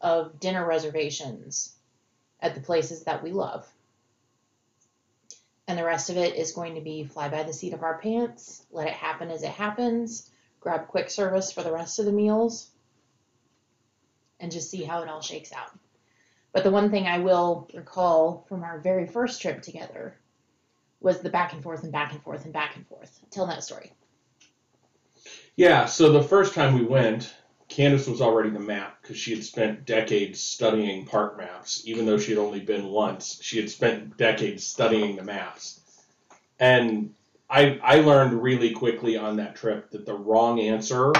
of 0.00 0.38
dinner 0.40 0.66
reservations 0.66 1.74
at 2.40 2.54
the 2.54 2.60
places 2.60 3.04
that 3.04 3.22
we 3.22 3.32
love. 3.32 3.66
And 5.66 5.78
the 5.78 5.84
rest 5.84 6.08
of 6.08 6.16
it 6.16 6.34
is 6.34 6.52
going 6.52 6.76
to 6.76 6.80
be 6.80 7.04
fly 7.04 7.28
by 7.28 7.42
the 7.42 7.52
seat 7.52 7.74
of 7.74 7.82
our 7.82 7.98
pants, 7.98 8.64
let 8.70 8.88
it 8.88 8.94
happen 8.94 9.30
as 9.30 9.42
it 9.42 9.50
happens, 9.50 10.30
grab 10.60 10.88
quick 10.88 11.10
service 11.10 11.52
for 11.52 11.62
the 11.62 11.72
rest 11.72 11.98
of 11.98 12.06
the 12.06 12.12
meals, 12.12 12.70
and 14.40 14.50
just 14.50 14.70
see 14.70 14.84
how 14.84 15.02
it 15.02 15.08
all 15.08 15.20
shakes 15.20 15.52
out. 15.52 15.70
But 16.52 16.64
the 16.64 16.70
one 16.70 16.90
thing 16.90 17.06
I 17.06 17.18
will 17.18 17.68
recall 17.74 18.46
from 18.48 18.64
our 18.64 18.78
very 18.78 19.06
first 19.06 19.42
trip 19.42 19.62
together 19.62 20.16
was 21.00 21.20
the 21.20 21.30
back 21.30 21.52
and 21.52 21.62
forth 21.62 21.82
and 21.82 21.92
back 21.92 22.12
and 22.12 22.22
forth 22.22 22.44
and 22.44 22.52
back 22.52 22.76
and 22.76 22.86
forth. 22.86 23.20
Tell 23.30 23.46
that 23.46 23.62
story. 23.62 23.92
Yeah, 25.54 25.84
so 25.86 26.12
the 26.12 26.22
first 26.22 26.54
time 26.54 26.74
we 26.74 26.84
went, 26.84 27.34
Candace 27.68 28.06
was 28.06 28.22
already 28.22 28.50
the 28.50 28.60
map 28.60 29.00
because 29.02 29.18
she 29.18 29.34
had 29.34 29.44
spent 29.44 29.84
decades 29.84 30.40
studying 30.40 31.04
park 31.04 31.36
maps. 31.36 31.82
Even 31.84 32.06
though 32.06 32.18
she 32.18 32.32
had 32.32 32.38
only 32.38 32.60
been 32.60 32.86
once, 32.86 33.38
she 33.42 33.58
had 33.58 33.70
spent 33.70 34.16
decades 34.16 34.66
studying 34.66 35.16
the 35.16 35.22
maps. 35.22 35.80
And 36.58 37.14
I, 37.48 37.78
I 37.82 38.00
learned 38.00 38.42
really 38.42 38.72
quickly 38.72 39.16
on 39.16 39.36
that 39.36 39.54
trip 39.54 39.90
that 39.90 40.06
the 40.06 40.14
wrong 40.14 40.60
answer 40.60 41.12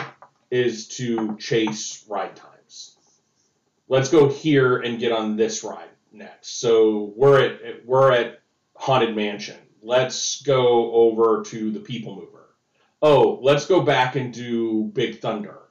is 0.50 0.88
to 0.88 1.36
chase 1.36 2.04
ride 2.08 2.34
times. 2.34 2.96
Let's 3.88 4.10
go 4.10 4.28
here 4.28 4.78
and 4.78 4.98
get 4.98 5.12
on 5.12 5.36
this 5.36 5.62
ride 5.62 5.88
next. 6.12 6.60
So 6.60 7.12
we're 7.16 7.40
at 7.40 7.86
we're 7.86 8.12
at 8.12 8.40
Haunted 8.74 9.14
Mansion. 9.14 9.58
Let's 9.82 10.42
go 10.42 10.92
over 10.92 11.42
to 11.44 11.70
the 11.70 11.80
People 11.80 12.16
Mover. 12.16 12.48
Oh, 13.00 13.38
let's 13.42 13.66
go 13.66 13.82
back 13.82 14.16
and 14.16 14.32
do 14.32 14.90
Big 14.92 15.20
Thunder. 15.20 15.67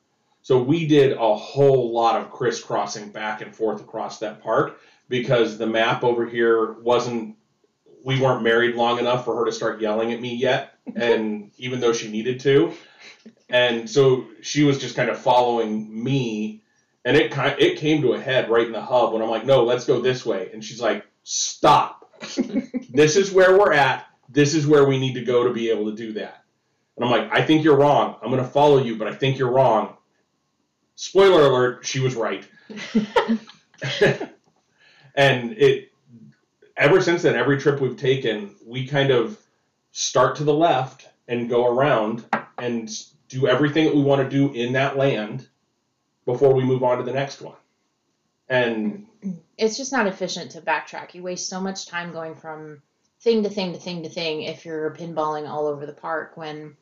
So 0.47 0.63
we 0.63 0.87
did 0.87 1.11
a 1.11 1.35
whole 1.35 1.91
lot 1.91 2.21
of 2.21 2.31
crisscrossing 2.31 3.09
back 3.09 3.41
and 3.41 3.53
forth 3.53 3.81
across 3.81 4.19
that 4.19 4.41
park 4.41 4.79
because 5.09 5.57
the 5.57 5.67
map 5.67 6.05
over 6.05 6.25
here 6.25 6.71
wasn't 6.79 7.35
we 8.01 8.21
weren't 8.21 8.43
married 8.43 8.75
long 8.75 8.97
enough 8.97 9.25
for 9.25 9.35
her 9.35 9.43
to 9.43 9.51
start 9.51 9.81
yelling 9.81 10.13
at 10.13 10.21
me 10.21 10.35
yet 10.35 10.75
and 10.95 11.51
even 11.57 11.81
though 11.81 11.91
she 11.91 12.09
needed 12.09 12.39
to. 12.39 12.71
And 13.49 13.89
so 13.89 14.25
she 14.41 14.63
was 14.63 14.79
just 14.79 14.95
kind 14.95 15.09
of 15.09 15.19
following 15.19 16.01
me 16.01 16.63
and 17.03 17.17
it 17.17 17.29
kind 17.29 17.59
it 17.59 17.77
came 17.77 18.01
to 18.03 18.13
a 18.13 18.21
head 18.21 18.49
right 18.49 18.67
in 18.67 18.71
the 18.71 18.81
hub 18.81 19.11
when 19.11 19.21
I'm 19.21 19.29
like 19.29 19.45
no 19.45 19.65
let's 19.65 19.83
go 19.83 19.99
this 19.99 20.25
way. 20.25 20.49
And 20.53 20.63
she's 20.63 20.79
like 20.79 21.05
stop. 21.23 22.09
This 22.89 23.17
is 23.17 23.33
where 23.33 23.59
we're 23.59 23.73
at. 23.73 24.05
This 24.29 24.55
is 24.55 24.65
where 24.65 24.85
we 24.85 24.97
need 24.97 25.15
to 25.15 25.25
go 25.25 25.43
to 25.43 25.53
be 25.53 25.69
able 25.71 25.91
to 25.91 25.95
do 25.95 26.13
that. 26.13 26.45
And 26.95 27.03
I'm 27.03 27.11
like 27.11 27.33
I 27.33 27.45
think 27.45 27.65
you're 27.65 27.75
wrong. 27.75 28.15
I'm 28.21 28.31
going 28.31 28.41
to 28.41 28.49
follow 28.49 28.77
you 28.77 28.95
but 28.95 29.09
I 29.09 29.13
think 29.13 29.37
you're 29.37 29.51
wrong 29.51 29.96
spoiler 30.97 31.43
alert 31.43 31.85
she 31.85 32.01
was 32.01 32.15
right 32.15 32.45
and 35.15 35.53
it 35.53 35.91
ever 36.75 37.01
since 37.01 37.21
then 37.21 37.35
every 37.35 37.57
trip 37.57 37.79
we've 37.79 37.97
taken 37.97 38.53
we 38.65 38.85
kind 38.85 39.11
of 39.11 39.39
start 39.93 40.35
to 40.35 40.43
the 40.43 40.53
left 40.53 41.07
and 41.29 41.49
go 41.49 41.65
around 41.65 42.25
and 42.57 42.89
do 43.29 43.47
everything 43.47 43.85
that 43.85 43.95
we 43.95 44.01
want 44.01 44.21
to 44.21 44.29
do 44.29 44.53
in 44.53 44.73
that 44.73 44.97
land 44.97 45.47
before 46.25 46.53
we 46.53 46.63
move 46.63 46.83
on 46.83 46.97
to 46.97 47.03
the 47.03 47.13
next 47.13 47.41
one 47.41 47.55
and 48.49 49.05
It's 49.57 49.77
just 49.77 49.91
not 49.91 50.07
efficient 50.07 50.51
to 50.51 50.61
backtrack. 50.61 51.13
You 51.13 51.23
waste 51.23 51.49
so 51.49 51.59
much 51.59 51.87
time 51.87 52.11
going 52.11 52.35
from 52.35 52.81
thing 53.21 53.43
to 53.43 53.49
thing 53.49 53.73
to 53.73 53.79
thing 53.79 54.03
to 54.03 54.09
thing 54.09 54.43
if 54.43 54.65
you're 54.65 54.95
pinballing 54.95 55.49
all 55.49 55.67
over 55.67 55.85
the 55.85 55.93
park 55.93 56.37
when 56.37 56.77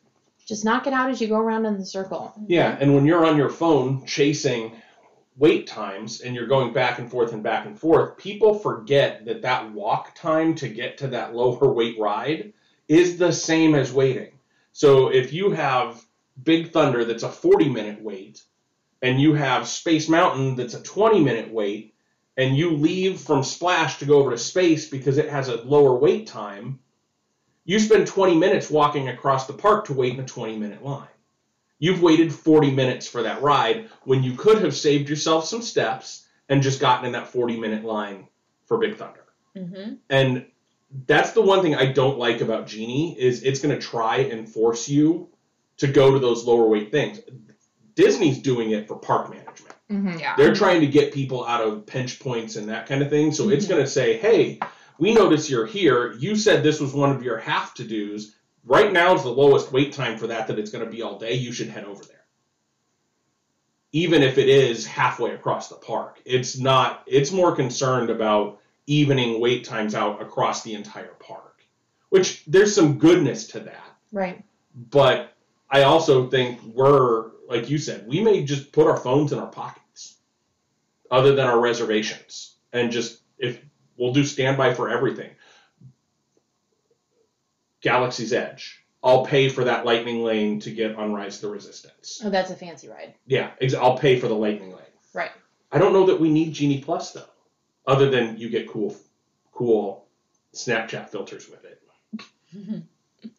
just 0.46 0.64
knock 0.64 0.88
it 0.88 0.94
out 0.94 1.10
as 1.10 1.20
you 1.20 1.28
go 1.28 1.38
around 1.38 1.66
in 1.66 1.78
the 1.78 1.86
circle. 1.86 2.34
yeah 2.48 2.78
and 2.80 2.94
when 2.94 3.06
you're 3.06 3.25
on 3.25 3.38
your 3.38 3.50
phone 3.50 4.06
chasing 4.06 4.72
wait 5.38 5.68
times 5.68 6.22
and 6.22 6.34
you're 6.34 6.48
going 6.48 6.72
back 6.72 7.00
and 7.00 7.12
forth 7.12 7.34
and 7.34 7.44
back 7.44 7.66
and 7.66 7.78
forth 7.80 8.18
people 8.18 8.58
forget 8.58 9.25
that 9.25 9.42
that 9.42 9.72
walk 9.74 10.16
time 10.16 10.56
to 10.56 10.70
get 10.70 10.98
to 11.00 11.08
that 11.08 11.36
lower 11.36 11.72
weight 11.72 12.00
ride 12.00 12.54
is 12.88 13.18
the 13.18 13.32
same 13.32 13.75
as 13.75 13.92
waiting 13.92 14.32
so 14.72 15.10
if 15.10 15.34
you 15.34 15.52
have 15.52 16.04
big 16.42 16.72
thunder 16.72 17.06
that's 17.06 17.24
a 17.24 17.30
40 17.30 17.70
minute 17.70 18.02
wait 18.02 18.42
and 19.02 19.20
you 19.20 19.34
have 19.34 19.68
space 19.68 20.08
mountain 20.08 20.56
that's 20.56 20.74
a 20.74 20.82
20 20.82 21.20
minute 21.22 21.52
wait 21.52 21.94
and 22.38 22.56
you 22.56 22.72
leave 22.72 23.20
from 23.20 23.44
splash 23.44 23.98
to 24.00 24.06
go 24.06 24.20
over 24.20 24.32
to 24.32 24.38
space 24.38 24.90
because 24.90 25.18
it 25.18 25.30
has 25.30 25.48
a 25.48 25.62
lower 25.64 25.96
wait 25.96 26.28
time 26.28 26.80
you 27.65 27.79
spend 27.79 28.07
20 28.07 28.36
minutes 28.36 28.69
walking 28.69 29.10
across 29.10 29.48
the 29.48 29.53
park 29.53 29.86
to 29.86 29.93
wait 29.93 30.13
in 30.13 30.19
a 30.19 30.25
20 30.25 30.57
minute 30.57 30.84
line 30.84 31.07
You've 31.77 32.01
waited 32.01 32.34
40 32.34 32.72
minutes 32.72 33.05
for 33.07 33.24
that 33.24 33.41
ride 33.41 33.89
when 34.05 34.24
you 34.24 34.34
could 34.36 34.63
have 34.63 34.74
saved 34.74 35.10
yourself 35.10 35.45
some 35.45 35.62
steps 35.62 36.25
and 36.48 36.63
just 36.63 36.79
gotten 36.79 37.05
in 37.05 37.12
that 37.12 37.27
40 37.27 37.60
minute 37.60 37.84
line 37.84 38.27
for 38.65 38.77
Big 38.77 38.95
Thunder. 38.95 39.25
Mm-hmm. 39.57 39.95
And 40.10 40.45
that's 41.05 41.31
the 41.34 41.41
one 41.41 41.62
thing 41.62 41.75
I 41.75 41.91
don't 41.91 42.17
like 42.17 42.39
about 42.39 42.67
Genie 42.67 43.19
is 43.19 43.43
it's 43.43 43.60
going 43.60 43.75
to 43.77 43.81
try 43.86 44.17
and 44.17 44.48
force 44.48 44.88
you 44.88 45.27
to 45.77 45.88
go 45.88 46.12
to 46.12 46.19
those 46.19 46.45
lower 46.45 46.65
weight 46.67 46.91
things. 46.91 47.19
Disney's 47.95 48.39
doing 48.39 48.72
it 48.72 48.88
for 48.88 48.95
park 48.98 49.29
management. 49.29 49.75
Mm-hmm. 49.91 50.19
Yeah. 50.19 50.36
They're 50.38 50.55
trying 50.55 50.79
to 50.81 50.88
get 50.88 51.13
people 51.13 51.45
out 51.45 51.62
of 51.62 51.86
pinch 51.86 52.19
points 52.22 52.55
and 52.55 52.69
that 52.69 52.88
kind 52.88 53.01
of 53.01 53.10
thing. 53.10 53.34
So 53.34 53.50
it's 53.50 53.65
Mhm. 53.65 53.69
going 53.69 53.84
to 53.84 53.89
say, 53.89 54.17
"Hey, 54.17 54.60
we 54.98 55.14
notice 55.14 55.50
you're 55.50 55.66
here. 55.66 56.14
You 56.14 56.36
said 56.36 56.64
this 56.64 56.80
was 56.80 56.94
one 56.94 57.12
of 57.12 57.24
your 57.24 57.38
have 57.38 57.74
to 57.75 57.84
dos. 57.84 58.32
Right 58.64 58.92
now 58.92 59.16
is 59.16 59.24
the 59.24 59.30
lowest 59.30 59.72
wait 59.72 59.94
time 59.94 60.18
for 60.18 60.28
that 60.28 60.48
that 60.48 60.58
it's 60.60 60.72
going 60.72 60.84
to 60.84 60.92
be 60.92 61.02
all 61.02 61.20
day. 61.20 61.34
You 61.34 61.52
should 61.52 61.70
head 61.70 61.86
over 61.86 62.04
there." 62.04 62.16
Even 63.92 64.24
if 64.24 64.38
it 64.38 64.50
is 64.50 64.86
halfway 64.86 65.32
across 65.32 65.70
the 65.70 65.75
park, 65.75 66.22
it's 66.25 66.58
not. 66.58 67.04
It's 67.06 67.32
more 67.32 67.56
concerned 67.56 68.10
about 68.10 68.60
evening 68.88 69.40
wait 69.40 69.64
times 69.66 69.96
out 69.96 70.22
across 70.22 70.64
the 70.64 70.74
entire 70.74 71.16
park, 71.20 71.66
which 72.10 72.44
there's 72.46 72.74
some 72.75 72.98
goodness 73.00 73.48
to 73.48 73.60
that 73.62 73.96
Right. 74.12 74.44
but 74.74 75.34
I 75.70 75.84
also 75.84 76.30
think 76.30 76.62
we're 76.64 77.32
like 77.48 77.70
you 77.70 77.78
said, 77.78 78.08
we 78.08 78.22
may 78.22 78.44
just 78.44 78.72
put 78.72 78.88
our 78.88 78.98
phones 78.98 79.32
in 79.32 79.40
our 79.40 79.48
pockets, 79.48 80.16
other 81.12 81.36
than 81.36 81.46
our 81.48 81.60
reservations, 81.60 82.56
and 82.74 82.92
just 82.92 83.22
if 83.38 83.60
we'll 83.98 84.14
do 84.14 84.24
standby 84.24 84.74
for 84.74 84.90
everything. 84.90 85.32
Galaxy's 87.82 88.34
Edge. 88.34 88.84
I'll 89.04 89.24
pay 89.24 89.50
for 89.50 89.66
that 89.66 89.86
lightning 89.86 90.24
lane 90.24 90.60
to 90.62 90.72
get 90.72 90.96
on 90.96 91.14
Rise 91.14 91.36
of 91.36 91.42
the 91.42 91.50
Resistance. 91.50 92.22
Oh, 92.25 92.32
that's 92.32 92.50
a 92.50 92.56
fancy 92.56 92.90
ride. 92.90 93.14
Yeah, 93.28 93.52
ex- 93.62 93.75
I'll 93.75 94.00
pay 94.00 94.20
for 94.20 94.28
the 94.28 94.34
lightning 94.34 94.72
lane. 94.72 94.82
Right. 95.14 95.30
I 95.72 95.78
don't 95.78 95.94
know 95.94 96.08
that 96.08 96.20
we 96.20 96.32
need 96.32 96.54
Genie 96.54 96.82
Plus 96.82 97.12
though, 97.12 97.30
other 97.86 98.10
than 98.10 98.38
you 98.38 98.50
get 98.50 98.68
cool, 98.68 98.96
cool 99.52 100.08
Snapchat 100.56 101.10
filters 101.10 101.48
with 101.48 101.64
it. 101.66 102.84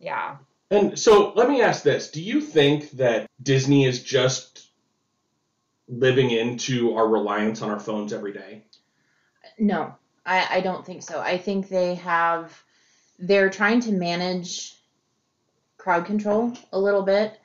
yeah. 0.00 0.36
And 0.70 0.98
so 0.98 1.32
let 1.34 1.48
me 1.48 1.62
ask 1.62 1.84
this: 1.84 2.10
Do 2.10 2.20
you 2.20 2.40
think 2.40 2.90
that 2.92 3.28
Disney 3.40 3.84
is 3.84 4.02
just 4.02 4.68
living 5.86 6.30
into 6.30 6.94
our 6.96 7.06
reliance 7.06 7.62
on 7.62 7.70
our 7.70 7.80
phones 7.80 8.12
every 8.12 8.32
day? 8.32 8.64
No, 9.58 9.94
I, 10.24 10.58
I 10.58 10.60
don't 10.60 10.84
think 10.86 11.02
so. 11.02 11.20
I 11.20 11.38
think 11.38 11.68
they 11.68 11.96
have, 11.96 12.62
they're 13.18 13.50
trying 13.50 13.80
to 13.80 13.92
manage 13.92 14.74
crowd 15.76 16.06
control 16.06 16.52
a 16.72 16.78
little 16.78 17.02
bit. 17.02 17.38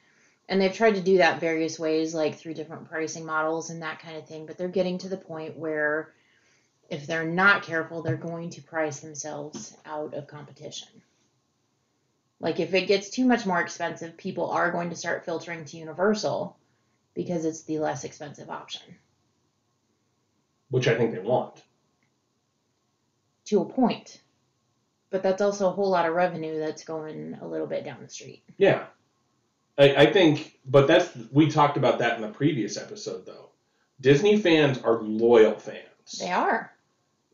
And 0.49 0.61
they've 0.61 0.73
tried 0.73 0.95
to 0.95 1.01
do 1.01 1.17
that 1.19 1.39
various 1.39 1.79
ways, 1.79 2.13
like 2.13 2.35
through 2.35 2.55
different 2.55 2.89
pricing 2.89 3.25
models 3.25 3.69
and 3.69 3.81
that 3.81 3.99
kind 3.99 4.17
of 4.17 4.27
thing. 4.27 4.45
But 4.45 4.57
they're 4.57 4.67
getting 4.67 4.97
to 4.99 5.09
the 5.09 5.17
point 5.17 5.57
where 5.57 6.13
if 6.89 7.07
they're 7.07 7.25
not 7.25 7.63
careful, 7.63 8.01
they're 8.01 8.17
going 8.17 8.49
to 8.51 8.61
price 8.61 8.99
themselves 8.99 9.75
out 9.85 10.13
of 10.13 10.27
competition. 10.27 10.89
Like 12.39 12.59
if 12.59 12.73
it 12.73 12.87
gets 12.87 13.09
too 13.09 13.25
much 13.25 13.45
more 13.45 13.61
expensive, 13.61 14.17
people 14.17 14.51
are 14.51 14.71
going 14.71 14.89
to 14.89 14.95
start 14.97 15.25
filtering 15.25 15.63
to 15.65 15.77
Universal 15.77 16.57
because 17.13 17.45
it's 17.45 17.63
the 17.63 17.79
less 17.79 18.03
expensive 18.03 18.49
option 18.49 18.81
Which 20.69 20.87
I 20.87 20.95
think 20.95 21.13
they 21.13 21.19
want. 21.19 21.61
To 23.53 23.61
a 23.61 23.65
point. 23.65 24.19
But 25.09 25.23
that's 25.23 25.41
also 25.41 25.69
a 25.69 25.71
whole 25.71 25.89
lot 25.89 26.07
of 26.07 26.15
revenue 26.15 26.59
that's 26.59 26.83
going 26.83 27.37
a 27.39 27.47
little 27.47 27.67
bit 27.67 27.85
down 27.85 27.97
the 28.01 28.09
street. 28.09 28.43
Yeah, 28.57 28.85
I, 29.77 29.95
I 29.95 30.11
think, 30.11 30.59
but 30.65 30.87
that's 30.87 31.09
we 31.31 31.49
talked 31.49 31.77
about 31.77 31.99
that 31.99 32.15
in 32.15 32.21
the 32.21 32.29
previous 32.29 32.77
episode 32.77 33.25
though. 33.25 33.49
Disney 34.01 34.37
fans 34.37 34.79
are 34.79 35.01
loyal 35.01 35.57
fans. 35.57 36.19
They 36.19 36.31
are. 36.31 36.71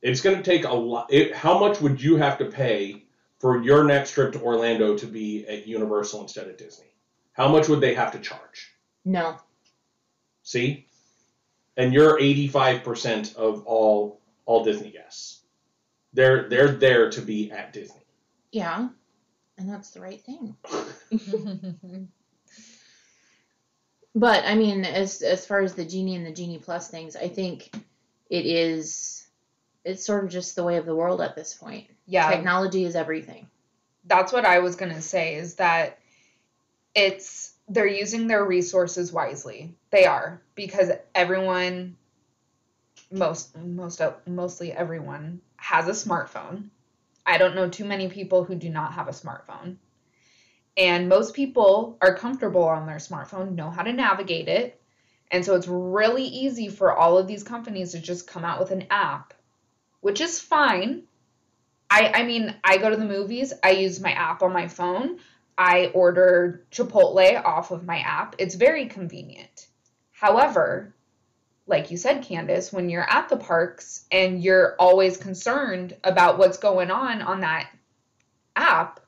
It's 0.01 0.21
going 0.21 0.37
to 0.37 0.43
take 0.43 0.65
a 0.65 0.73
lot. 0.73 1.11
It, 1.11 1.33
how 1.33 1.57
much 1.57 1.81
would 1.81 2.01
you 2.01 2.17
have 2.17 2.37
to 2.39 2.45
pay 2.45 3.05
for 3.39 3.63
your 3.63 3.85
next 3.85 4.11
trip 4.11 4.33
to 4.33 4.41
Orlando 4.41 4.97
to 4.97 5.05
be 5.05 5.47
at 5.47 5.67
Universal 5.67 6.21
instead 6.21 6.47
of 6.47 6.57
Disney? 6.57 6.93
How 7.31 7.47
much 7.47 7.69
would 7.69 7.81
they 7.81 7.95
have 7.95 8.11
to 8.11 8.19
charge? 8.19 8.71
No. 9.05 9.37
See? 10.43 10.85
And 11.77 11.93
you're 11.93 12.19
85% 12.19 13.35
of 13.35 13.65
all 13.65 14.19
all 14.45 14.63
Disney 14.63 14.91
guests. 14.91 15.38
They're 16.13 16.49
they're 16.49 16.69
there 16.71 17.09
to 17.11 17.21
be 17.21 17.51
at 17.51 17.73
Disney. 17.73 18.01
Yeah. 18.51 18.89
And 19.57 19.69
that's 19.69 19.91
the 19.91 20.01
right 20.01 20.21
thing. 20.21 20.55
But 24.15 24.43
I 24.45 24.55
mean, 24.55 24.85
as 24.85 25.21
as 25.21 25.45
far 25.45 25.61
as 25.61 25.75
the 25.75 25.85
genie 25.85 26.15
and 26.15 26.25
the 26.25 26.31
genie 26.31 26.57
plus 26.57 26.89
things, 26.89 27.15
I 27.15 27.27
think 27.27 27.69
it 28.29 28.45
is 28.45 29.27
it's 29.85 30.03
sort 30.05 30.23
of 30.23 30.29
just 30.31 30.55
the 30.55 30.63
way 30.63 30.77
of 30.77 30.85
the 30.85 30.95
world 30.95 31.21
at 31.21 31.35
this 31.35 31.53
point. 31.53 31.87
Yeah. 32.05 32.29
Technology 32.29 32.83
is 32.85 32.95
everything. 32.95 33.47
that's 34.05 34.33
what 34.33 34.45
I 34.45 34.59
was 34.59 34.75
gonna 34.75 35.01
say 35.01 35.35
is 35.35 35.55
that 35.55 35.99
it's 36.95 37.53
they're 37.67 37.85
using 37.85 38.25
their 38.27 38.43
resources 38.43 39.11
wisely. 39.13 39.75
They 39.91 40.05
are 40.05 40.41
because 40.55 40.89
everyone, 41.13 41.95
most 43.11 43.55
most 43.55 44.01
of- 44.01 44.25
mostly 44.25 44.71
everyone 44.71 45.41
has 45.59 45.87
a 45.87 45.91
smartphone. 45.91 46.69
I 47.25 47.37
don't 47.37 47.55
know 47.55 47.69
too 47.69 47.85
many 47.85 48.09
people 48.09 48.43
who 48.43 48.55
do 48.55 48.69
not 48.69 48.93
have 48.93 49.07
a 49.07 49.11
smartphone, 49.11 49.75
and 50.75 51.09
most 51.09 51.35
people 51.35 51.97
are 52.01 52.15
comfortable 52.15 52.63
on 52.63 52.87
their 52.87 52.97
smartphone, 52.97 53.55
know 53.55 53.69
how 53.69 53.83
to 53.83 53.93
navigate 53.93 54.47
it, 54.47 54.81
and 55.31 55.45
so 55.45 55.55
it's 55.55 55.67
really 55.67 56.23
easy 56.23 56.69
for 56.69 56.93
all 56.93 57.17
of 57.17 57.27
these 57.27 57.43
companies 57.43 57.91
to 57.91 57.99
just 57.99 58.27
come 58.27 58.43
out 58.43 58.59
with 58.59 58.71
an 58.71 58.85
app, 58.89 59.33
which 60.01 60.21
is 60.21 60.39
fine. 60.39 61.03
I, 61.89 62.11
I 62.15 62.23
mean, 62.23 62.55
I 62.63 62.77
go 62.77 62.89
to 62.89 62.95
the 62.95 63.05
movies, 63.05 63.53
I 63.63 63.71
use 63.71 63.99
my 63.99 64.11
app 64.11 64.41
on 64.41 64.53
my 64.53 64.67
phone. 64.67 65.19
I 65.57 65.87
order 65.87 66.65
Chipotle 66.71 67.43
off 67.43 67.71
of 67.71 67.85
my 67.85 67.99
app. 67.99 68.35
It's 68.37 68.55
very 68.55 68.85
convenient. 68.85 69.67
However, 70.13 70.95
like 71.69 71.91
you 71.91 71.97
said, 71.97 72.23
Candace, 72.23 72.73
when 72.73 72.89
you're 72.89 73.09
at 73.09 73.29
the 73.29 73.37
parks 73.37 74.05
and 74.11 74.43
you're 74.43 74.75
always 74.79 75.17
concerned 75.17 75.95
about 76.03 76.39
what's 76.39 76.57
going 76.57 76.89
on 76.89 77.21
on 77.21 77.41
that 77.41 77.69
app, 78.55 78.99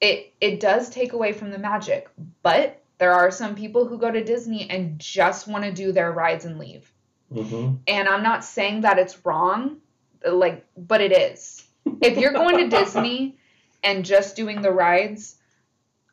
it 0.00 0.34
it 0.40 0.60
does 0.60 0.90
take 0.90 1.14
away 1.14 1.32
from 1.32 1.50
the 1.50 1.58
magic. 1.58 2.10
But 2.42 2.82
there 2.98 3.14
are 3.14 3.30
some 3.30 3.54
people 3.54 3.86
who 3.86 3.98
go 3.98 4.10
to 4.10 4.22
Disney 4.22 4.68
and 4.68 4.98
just 4.98 5.48
want 5.48 5.64
to 5.64 5.72
do 5.72 5.92
their 5.92 6.12
rides 6.12 6.44
and 6.44 6.58
leave. 6.58 6.92
Mm-hmm. 7.32 7.76
And 7.86 8.08
I'm 8.08 8.22
not 8.22 8.44
saying 8.44 8.82
that 8.82 8.98
it's 8.98 9.24
wrong, 9.24 9.78
like, 10.24 10.66
but 10.76 11.00
it 11.00 11.12
is. 11.12 11.64
If 12.02 12.18
you're 12.18 12.32
going 12.32 12.58
to 12.58 12.76
Disney 12.76 13.38
and 13.82 14.04
just 14.04 14.36
doing 14.36 14.60
the 14.60 14.70
rides, 14.70 15.36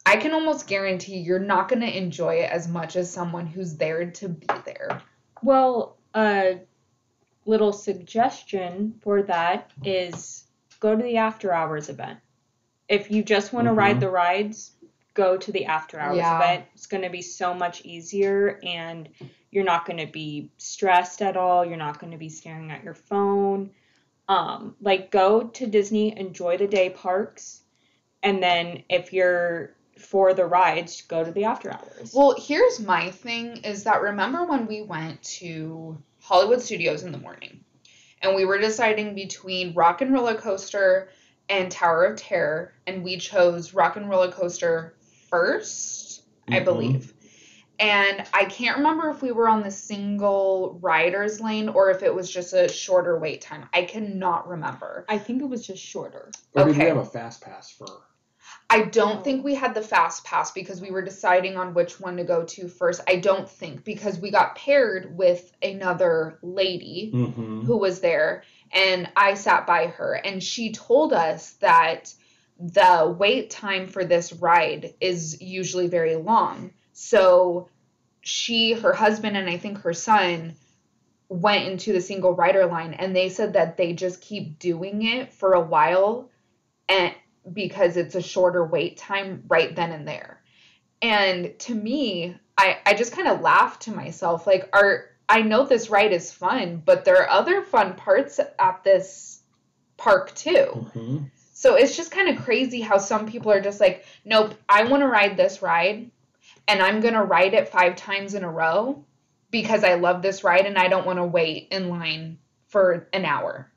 I 0.06 0.16
can 0.16 0.32
almost 0.32 0.68
guarantee 0.68 1.18
you're 1.18 1.40
not 1.40 1.68
going 1.68 1.82
to 1.82 1.98
enjoy 1.98 2.36
it 2.36 2.50
as 2.50 2.70
much 2.70 2.96
as 2.96 3.12
someone 3.12 3.46
who's 3.46 3.76
there 3.76 4.10
to 4.10 4.30
be 4.30 4.48
there. 4.64 5.02
Well, 5.42 5.98
a 6.16 6.60
little 7.46 7.74
suggestion 7.74 9.00
for 9.02 9.24
that 9.24 9.72
is 9.84 10.46
go 10.80 10.96
to 10.96 11.04
the 11.04 11.18
after 11.18 11.54
hours 11.54 11.90
event. 11.90 12.20
If 12.88 13.12
you 13.12 13.24
just 13.24 13.54
want 13.54 13.68
to 13.68 13.72
Mhm. 13.72 13.78
ride 13.78 14.00
the 14.00 14.10
rides, 14.10 14.72
go 15.14 15.38
to 15.38 15.52
the 15.52 15.66
after 15.66 16.00
hours 16.00 16.18
Yeah. 16.18 16.36
event. 16.38 16.66
It's 16.74 16.88
going 16.88 17.04
to 17.04 17.10
be 17.10 17.22
so 17.22 17.54
much 17.54 17.84
easier 17.86 18.60
and 18.64 19.10
you're 19.52 19.64
not 19.64 19.86
going 19.86 19.98
to 19.98 20.12
be 20.12 20.52
stressed 20.58 21.22
at 21.22 21.38
all. 21.38 21.66
You're 21.66 21.78
not 21.78 22.00
going 22.00 22.12
to 22.12 22.18
be 22.18 22.30
staring 22.30 22.72
at 22.72 22.84
your 22.84 22.94
phone. 22.94 23.72
Um, 24.28 24.76
like 24.82 25.10
go 25.10 25.44
to 25.44 25.66
Disney, 25.66 26.18
enjoy 26.18 26.58
the 26.58 26.68
day 26.68 26.90
parks, 26.90 27.64
and 28.22 28.44
then 28.44 28.84
if 28.90 29.14
you're 29.14 29.74
for 30.00 30.34
the 30.34 30.46
rides, 30.46 31.02
go 31.02 31.24
to 31.24 31.32
the 31.32 31.46
after 31.46 31.72
hours. 31.72 32.14
Well, 32.14 32.36
here's 32.38 32.80
my 32.80 33.12
thing 33.12 33.58
is 33.58 33.84
that 33.84 34.02
remember 34.02 34.46
when 34.46 34.68
we 34.68 34.82
went 34.82 35.22
to 35.24 35.98
Hollywood 36.22 36.62
Studios 36.62 37.04
in 37.04 37.12
the 37.12 37.18
morning 37.18 37.64
and 38.22 38.36
we 38.36 38.46
were 38.46 38.58
deciding 38.58 39.16
between 39.16 39.74
Rock 39.74 40.02
and 40.02 40.14
Roller 40.14 40.36
Coaster 40.36 41.10
and 41.50 41.72
Tower 41.72 42.06
of 42.06 42.18
Terror 42.18 42.74
and 42.86 43.04
we 43.04 43.18
chose 43.18 43.74
Rock 43.74 43.96
and 43.96 44.10
Roller 44.10 44.32
Coaster 44.32 44.96
1st 45.30 46.22
I 46.50 46.60
Mhm. 46.60 46.66
believe. 46.66 47.14
And 47.80 48.26
I 48.34 48.46
can't 48.46 48.78
remember 48.78 49.10
if 49.12 49.22
we 49.22 49.32
were 49.32 49.48
on 49.48 49.62
the 49.62 49.70
single 49.70 50.80
riders 50.82 51.40
lane 51.40 51.70
or 51.70 51.92
if 51.92 52.02
it 52.02 52.14
was 52.14 52.30
just 52.32 52.54
a 52.54 52.68
shorter 52.68 53.20
wait 53.20 53.42
time. 53.42 53.70
I 53.72 53.84
cannot 53.84 54.48
remember. 54.48 55.06
I 55.08 55.20
think 55.20 55.42
it 55.44 55.46
was 55.46 55.66
just 55.66 55.84
shorter. 55.84 56.32
Or 56.56 56.64
did 56.66 56.76
we 56.76 56.84
have 56.86 56.98
a 56.98 57.06
fast 57.06 57.42
pass 57.42 57.70
for? 57.70 57.86
I 58.70 58.82
don't 58.84 59.20
Oh. 59.20 59.24
think 59.24 59.44
we 59.46 59.56
had 59.56 59.74
the 59.74 59.82
fast 59.82 60.26
pass 60.26 60.52
because 60.52 60.82
we 60.82 60.92
were 60.92 61.02
deciding 61.02 61.56
on 61.58 61.74
which 61.74 62.00
one 62.00 62.18
to 62.18 62.24
go 62.26 62.44
to 62.44 62.68
first. 62.68 63.02
I 63.08 63.16
don't 63.16 63.50
think 63.50 63.84
because 63.86 64.20
we 64.20 64.30
got 64.30 64.56
paired 64.58 65.18
with 65.18 65.52
another 65.64 66.38
lady 66.42 67.12
Mm-hmm. 67.14 67.62
who 67.66 67.78
was 67.78 68.02
there 68.02 68.44
and 68.74 69.10
I 69.16 69.36
sat 69.36 69.66
by 69.66 69.88
her 69.88 70.14
and 70.14 70.44
she 70.44 70.74
told 70.74 71.14
us 71.14 71.52
that 71.62 72.14
the 72.60 73.16
wait 73.18 73.50
time 73.52 73.88
for 73.88 74.04
this 74.04 74.34
ride 74.34 74.94
is 75.00 75.42
usually 75.42 75.88
very 75.88 76.16
long. 76.16 76.74
So 76.92 77.70
she, 78.22 78.74
her 78.74 78.94
husband, 78.94 79.38
and 79.38 79.50
I 79.50 79.58
think 79.58 79.78
her 79.80 79.94
son 79.94 80.56
went 81.30 81.68
into 81.68 81.94
the 81.94 82.02
single 82.02 82.34
rider 82.34 82.66
line 82.66 82.94
and 82.94 83.16
they 83.16 83.30
said 83.30 83.54
that 83.54 83.78
they 83.78 83.94
just 83.94 84.22
keep 84.22 84.60
doing 84.60 85.04
it 85.04 85.34
for 85.34 85.54
a 85.54 85.62
while 85.62 86.30
and 86.90 87.14
because 87.54 87.98
it's 87.98 88.16
a 88.16 88.22
shorter 88.22 88.66
wait 88.66 88.98
time 88.98 89.44
right 89.48 89.76
then 89.76 89.92
and 89.92 90.08
there. 90.08 90.42
And 91.02 91.58
to 91.60 91.76
me, 91.76 92.36
I, 92.58 92.80
I 92.86 92.94
just 92.94 93.14
kind 93.14 93.28
of 93.28 93.42
laughed 93.42 93.84
to 93.84 93.92
myself 93.92 94.48
like 94.48 94.70
are 94.74 95.10
I 95.30 95.42
know 95.42 95.66
this 95.66 95.90
ride 95.90 96.14
is 96.14 96.32
fun, 96.32 96.82
but 96.86 97.04
there 97.04 97.22
are 97.22 97.30
other 97.30 97.62
fun 97.62 97.96
parts 97.96 98.40
at 98.40 98.84
this 98.84 99.42
park 99.98 100.34
too. 100.36 100.88
Mm-hmm. 100.96 101.18
So 101.54 101.76
it's 101.76 101.98
just 101.98 102.12
kind 102.12 102.30
of 102.30 102.44
crazy 102.44 102.82
how 102.82 102.98
some 102.98 103.26
people 103.26 103.52
are 103.52 103.62
just 103.62 103.80
like, 103.80 104.06
nope, 104.24 104.54
I 104.70 104.84
want 104.84 105.02
to 105.02 105.08
ride 105.08 105.36
this 105.36 105.62
ride 105.62 106.12
and 106.68 106.82
I'm 106.82 107.02
going 107.02 107.14
to 107.14 107.24
ride 107.24 107.54
it 107.54 107.70
five 107.70 107.96
times 107.96 108.36
in 108.36 108.44
a 108.44 108.50
row 108.50 109.04
because 109.50 109.84
I 109.84 109.96
love 109.96 110.22
this 110.22 110.44
ride 110.44 110.66
and 110.66 110.78
I 110.78 110.88
don't 110.88 111.06
want 111.06 111.18
to 111.18 111.26
wait 111.26 111.70
in 111.72 111.90
line 111.90 112.38
for 112.68 113.08
an 113.12 113.26
hour. 113.26 113.72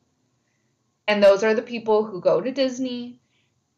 And 1.08 1.22
those 1.22 1.42
are 1.42 1.54
the 1.54 1.62
people 1.62 2.04
who 2.04 2.20
go 2.20 2.40
to 2.40 2.52
Disney 2.52 3.19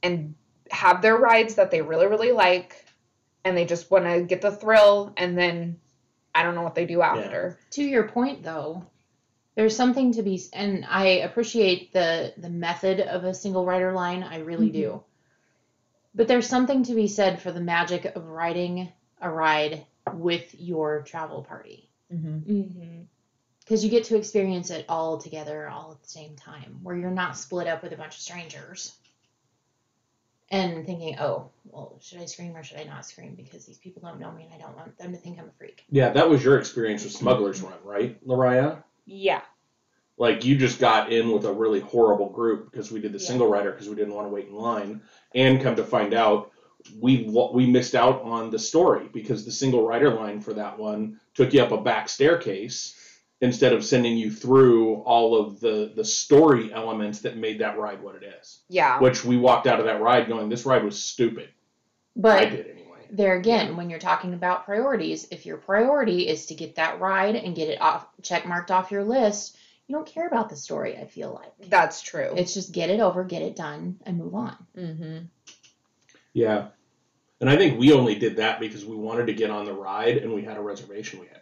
and 0.03 0.35
have 0.71 1.03
their 1.03 1.17
rides 1.17 1.57
that 1.57 1.71
they 1.71 1.83
really, 1.83 2.07
really 2.07 2.33
like 2.33 2.85
and 3.45 3.57
they 3.57 3.65
just 3.65 3.91
want 3.91 4.05
to 4.05 4.23
get 4.23 4.41
the 4.41 4.51
thrill 4.51 5.13
and 5.17 5.37
then 5.37 5.79
I 6.35 6.43
don't 6.43 6.55
know 6.55 6.63
what 6.63 6.75
they 6.75 6.87
do 6.87 7.03
after. 7.03 7.59
To 7.73 7.83
your 7.83 8.09
point, 8.09 8.43
though, 8.43 8.87
there's 9.55 9.77
something 9.77 10.13
to 10.13 10.23
be, 10.23 10.43
and 10.55 10.85
I 10.89 11.05
appreciate 11.21 11.93
the 11.93 12.33
the 12.39 12.49
method 12.49 13.01
of 13.01 13.25
a 13.25 13.35
single 13.35 13.67
rider 13.67 13.93
line. 13.93 14.23
I 14.23 14.39
really 14.39 14.71
do. 14.71 15.03
But 16.15 16.29
there's 16.29 16.49
something 16.49 16.85
to 16.85 16.95
be 16.95 17.07
said 17.09 17.41
for 17.43 17.53
the 17.53 17.61
magic 17.61 18.05
of 18.05 18.27
riding 18.27 18.93
a 19.21 19.31
ride 19.31 19.85
with 20.13 20.55
your 20.59 21.03
travel 21.03 21.43
party 21.43 21.89
Mm-hmm. 22.13 22.53
Mm-hmm. 22.53 23.03
because 23.61 23.83
you 23.83 23.91
get 23.91 24.05
to 24.05 24.17
experience 24.17 24.71
it 24.71 24.85
all 24.89 25.17
together, 25.19 25.69
all 25.69 25.93
at 25.93 26.03
the 26.03 26.09
same 26.09 26.37
time, 26.37 26.81
where 26.83 26.95
you're 26.95 27.11
not 27.11 27.39
split 27.39 27.67
up 27.67 27.83
with 27.83 27.93
a 27.93 27.97
bunch 27.97 28.15
of 28.15 28.21
strangers. 28.21 28.93
And 30.53 30.85
thinking, 30.85 31.19
oh, 31.19 31.49
well, 31.65 31.99
should 32.03 32.21
I 32.21 32.27
scream 32.27 32.55
or 32.55 32.63
should 32.63 32.79
I 32.79 32.85
not 32.85 33.07
scream? 33.07 33.35
Because 33.35 33.65
these 33.65 33.79
people 33.79 34.03
don't 34.03 34.21
know 34.21 34.31
me 34.31 34.45
and 34.45 34.53
I 34.53 34.65
don't 34.65 34.77
want 34.77 34.99
them 34.99 35.13
to 35.13 35.19
think 35.19 35.39
I'm 35.39 35.49
a 35.49 35.53
freak. 35.59 35.85
Yeah, 35.91 36.11
that 36.11 36.29
was 36.29 36.45
your 36.45 36.59
experience 36.59 37.05
with 37.05 37.15
Smuggler's 37.15 37.63
Run, 37.63 37.73
right, 37.85 38.23
Lariah? 38.27 38.77
Yeah. 39.07 39.41
Like 40.19 40.45
you 40.45 40.57
just 40.57 40.79
got 40.79 41.11
in 41.11 41.33
with 41.33 41.47
a 41.47 41.53
really 41.53 41.81
horrible 41.81 42.29
group 42.29 42.71
because 42.71 42.93
we 42.93 43.01
did 43.01 43.13
the 43.15 43.19
Yeah. 43.19 43.27
single 43.27 43.49
rider 43.49 43.71
because 43.73 43.89
we 43.89 43.95
didn't 43.95 44.13
want 44.15 44.27
to 44.27 44.31
wait 44.33 44.49
in 44.49 44.55
line, 44.55 45.01
and 45.35 45.63
come 45.63 45.77
to 45.77 45.85
find 45.85 46.13
out 46.13 46.51
we 47.01 47.29
we 47.55 47.67
missed 47.67 47.95
out 47.95 48.23
on 48.23 48.51
the 48.51 48.59
story 48.59 49.09
because 49.13 49.45
the 49.47 49.53
single 49.53 49.87
rider 49.87 50.13
line 50.15 50.41
for 50.41 50.53
that 50.53 50.79
one 50.79 51.19
took 51.35 51.55
you 51.55 51.63
up 51.63 51.73
a 51.73 51.81
back 51.81 52.09
staircase 52.11 52.95
instead 53.43 53.75
of 53.75 53.85
sending 53.85 54.17
you 54.17 54.31
through 54.31 54.97
all 55.03 55.37
of 55.39 55.61
the 55.61 55.93
the 55.95 56.05
story 56.05 56.73
elements 56.73 57.21
that 57.21 57.37
made 57.37 57.61
that 57.61 57.79
ride 57.79 58.03
what 58.03 58.15
it 58.15 58.23
is. 58.41 58.63
Yeah. 58.69 59.01
Which 59.01 59.25
we 59.25 59.37
walked 59.37 59.67
out 59.67 59.81
of 59.81 59.87
that 59.87 60.01
ride 60.01 60.29
going, 60.29 60.49
this 60.49 60.65
ride 60.67 60.85
was 60.85 61.03
stupid. 61.03 61.51
I 62.17 62.21
But 62.21 62.51
did 62.51 62.67
anyway. 62.69 63.07
there 63.11 63.37
again, 63.37 63.77
when 63.77 63.91
you're 63.91 63.99
talking 63.99 64.35
about 64.35 64.65
priorities, 64.65 65.29
if 65.31 65.45
your 65.45 65.59
priority 65.59 66.29
is 66.29 66.47
to 66.47 66.55
get 66.55 66.77
that 66.77 67.01
ride 67.01 67.37
and 67.37 67.55
get 67.57 67.69
it 67.69 67.81
off 67.81 68.07
check 68.23 68.47
marked 68.47 68.71
off 68.71 68.91
your 68.93 69.05
list, 69.05 69.57
you 69.89 69.97
don't 69.97 70.07
care 70.07 70.27
about 70.27 70.49
the 70.49 70.57
story, 70.57 70.97
I 70.97 71.07
feel 71.07 71.33
like. 71.35 71.69
That's 71.69 72.01
true. 72.01 72.33
It's 72.37 72.55
just 72.55 72.73
get 72.73 72.91
it 72.91 73.01
over, 73.01 73.25
get 73.25 73.43
it 73.43 73.57
done, 73.57 73.99
and 74.07 74.19
move 74.19 74.35
on. 74.35 74.57
mm-hmm. 74.77 75.19
Yeah. 76.35 76.69
And 77.41 77.51
I 77.51 77.57
think 77.57 77.79
we 77.79 77.93
only 77.93 78.15
did 78.15 78.37
that 78.37 78.61
because 78.61 78.85
we 78.85 78.97
wanted 78.97 79.27
to 79.27 79.35
get 79.35 79.51
on 79.51 79.65
the 79.65 79.73
ride 79.75 80.19
and 80.19 80.33
we 80.33 80.43
had 80.43 80.57
a 80.57 80.61
reservation 80.63 81.19
we 81.21 81.27
had 81.27 81.42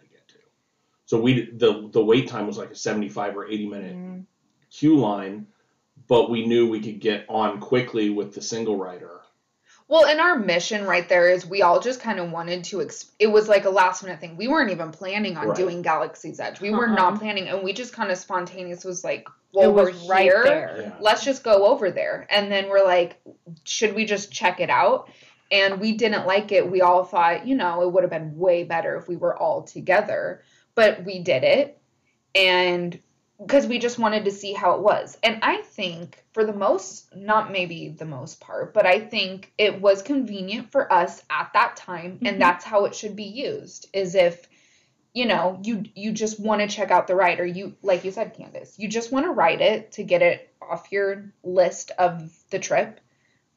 So 1.11 1.19
we 1.19 1.51
the 1.51 1.89
the 1.91 2.01
wait 2.01 2.29
time 2.29 2.47
was 2.47 2.57
like 2.57 2.71
a 2.71 2.75
75 2.75 3.35
or 3.35 3.45
80 3.45 3.65
minute 3.67 3.95
Mm. 3.97 4.23
queue 4.69 4.97
line, 4.97 5.45
but 6.07 6.29
we 6.29 6.47
knew 6.47 6.69
we 6.69 6.79
could 6.79 7.01
get 7.01 7.25
on 7.27 7.59
quickly 7.59 8.09
with 8.09 8.33
the 8.33 8.41
single 8.41 8.77
rider. 8.77 9.19
Well, 9.89 10.05
and 10.05 10.21
our 10.21 10.39
mission 10.39 10.85
right 10.85 11.09
there 11.09 11.29
is 11.29 11.45
we 11.45 11.63
all 11.63 11.81
just 11.81 11.99
kind 11.99 12.17
of 12.17 12.31
wanted 12.31 12.63
to. 12.63 12.81
Ex- 12.81 13.11
it 13.19 13.27
was 13.27 13.49
like 13.49 13.65
a 13.65 13.69
last 13.69 14.03
minute 14.03 14.21
thing. 14.21 14.37
We 14.37 14.47
weren't 14.47 14.71
even 14.71 14.91
planning 14.91 15.35
on 15.35 15.49
Right. 15.49 15.57
doing 15.57 15.81
Galaxy's 15.81 16.39
Edge. 16.39 16.61
We 16.61 16.69
were 16.71 16.87
Uh-uh. 16.87 16.95
not 16.95 17.19
planning, 17.19 17.49
and 17.49 17.61
we 17.61 17.73
just 17.73 17.91
kind 17.91 18.09
of 18.09 18.17
spontaneous 18.17 18.85
was 18.85 19.03
like, 19.03 19.27
well, 19.53 19.69
it 19.69 19.73
we're 19.73 19.91
right 20.07 20.21
here. 20.23 20.43
there. 20.45 20.77
Yeah. 20.79 20.91
Let's 21.01 21.25
just 21.25 21.43
go 21.43 21.65
over 21.65 21.91
there. 21.91 22.25
And 22.29 22.49
then 22.49 22.69
we're 22.69 22.85
like, 22.85 23.19
should 23.65 23.95
we 23.95 24.05
just 24.05 24.31
check 24.31 24.61
it 24.61 24.69
out? 24.69 25.09
and 25.53 25.81
we 25.81 25.91
didn't 25.91 26.25
like 26.25 26.53
it. 26.53 26.71
We 26.71 26.79
all 26.79 27.03
thought, 27.03 27.45
you 27.45 27.55
know, 27.57 27.81
it 27.81 27.91
would 27.91 28.03
have 28.03 28.09
been 28.09 28.37
way 28.37 28.63
better 28.63 28.95
if 28.95 29.09
we 29.09 29.17
were 29.17 29.35
all 29.35 29.61
together, 29.63 30.43
but 30.75 31.03
we 31.03 31.19
did 31.19 31.43
it. 31.43 31.77
And 32.35 32.99
because 33.41 33.65
we 33.65 33.79
just 33.79 33.97
wanted 33.97 34.25
to 34.25 34.31
see 34.31 34.53
how 34.53 34.75
it 34.75 34.81
was. 34.81 35.17
And 35.23 35.39
I 35.41 35.57
think, 35.63 36.23
for 36.31 36.45
the 36.45 36.53
most, 36.53 37.15
not 37.15 37.51
maybe 37.51 37.89
the 37.89 38.05
most 38.05 38.39
part, 38.39 38.73
but 38.73 38.85
I 38.85 38.99
think 38.99 39.51
it 39.57 39.81
was 39.81 40.03
convenient 40.03 40.71
for 40.71 40.91
us 40.93 41.23
at 41.29 41.51
that 41.53 41.75
time, 41.75 42.19
Mhm. 42.19 42.29
and 42.29 42.41
that's 42.41 42.63
how 42.63 42.85
it 42.85 42.93
should 42.93 43.15
be 43.15 43.23
used. 43.23 43.89
Is 43.93 44.13
if 44.13 44.47
you 45.13 45.25
know 45.25 45.59
you 45.63 45.83
you 45.95 46.11
just 46.11 46.39
want 46.39 46.61
to 46.61 46.67
check 46.67 46.91
out 46.91 47.07
the 47.07 47.15
ride, 47.15 47.39
or 47.39 47.45
you 47.45 47.75
like 47.81 48.05
you 48.05 48.11
said, 48.11 48.35
Candace, 48.35 48.77
you 48.77 48.87
just 48.87 49.11
want 49.11 49.25
to 49.25 49.31
ride 49.31 49.61
it 49.61 49.93
to 49.93 50.03
get 50.03 50.21
it 50.21 50.53
off 50.61 50.91
your 50.91 51.33
list 51.43 51.91
of 51.97 52.31
the 52.51 52.59
trip, 52.59 52.99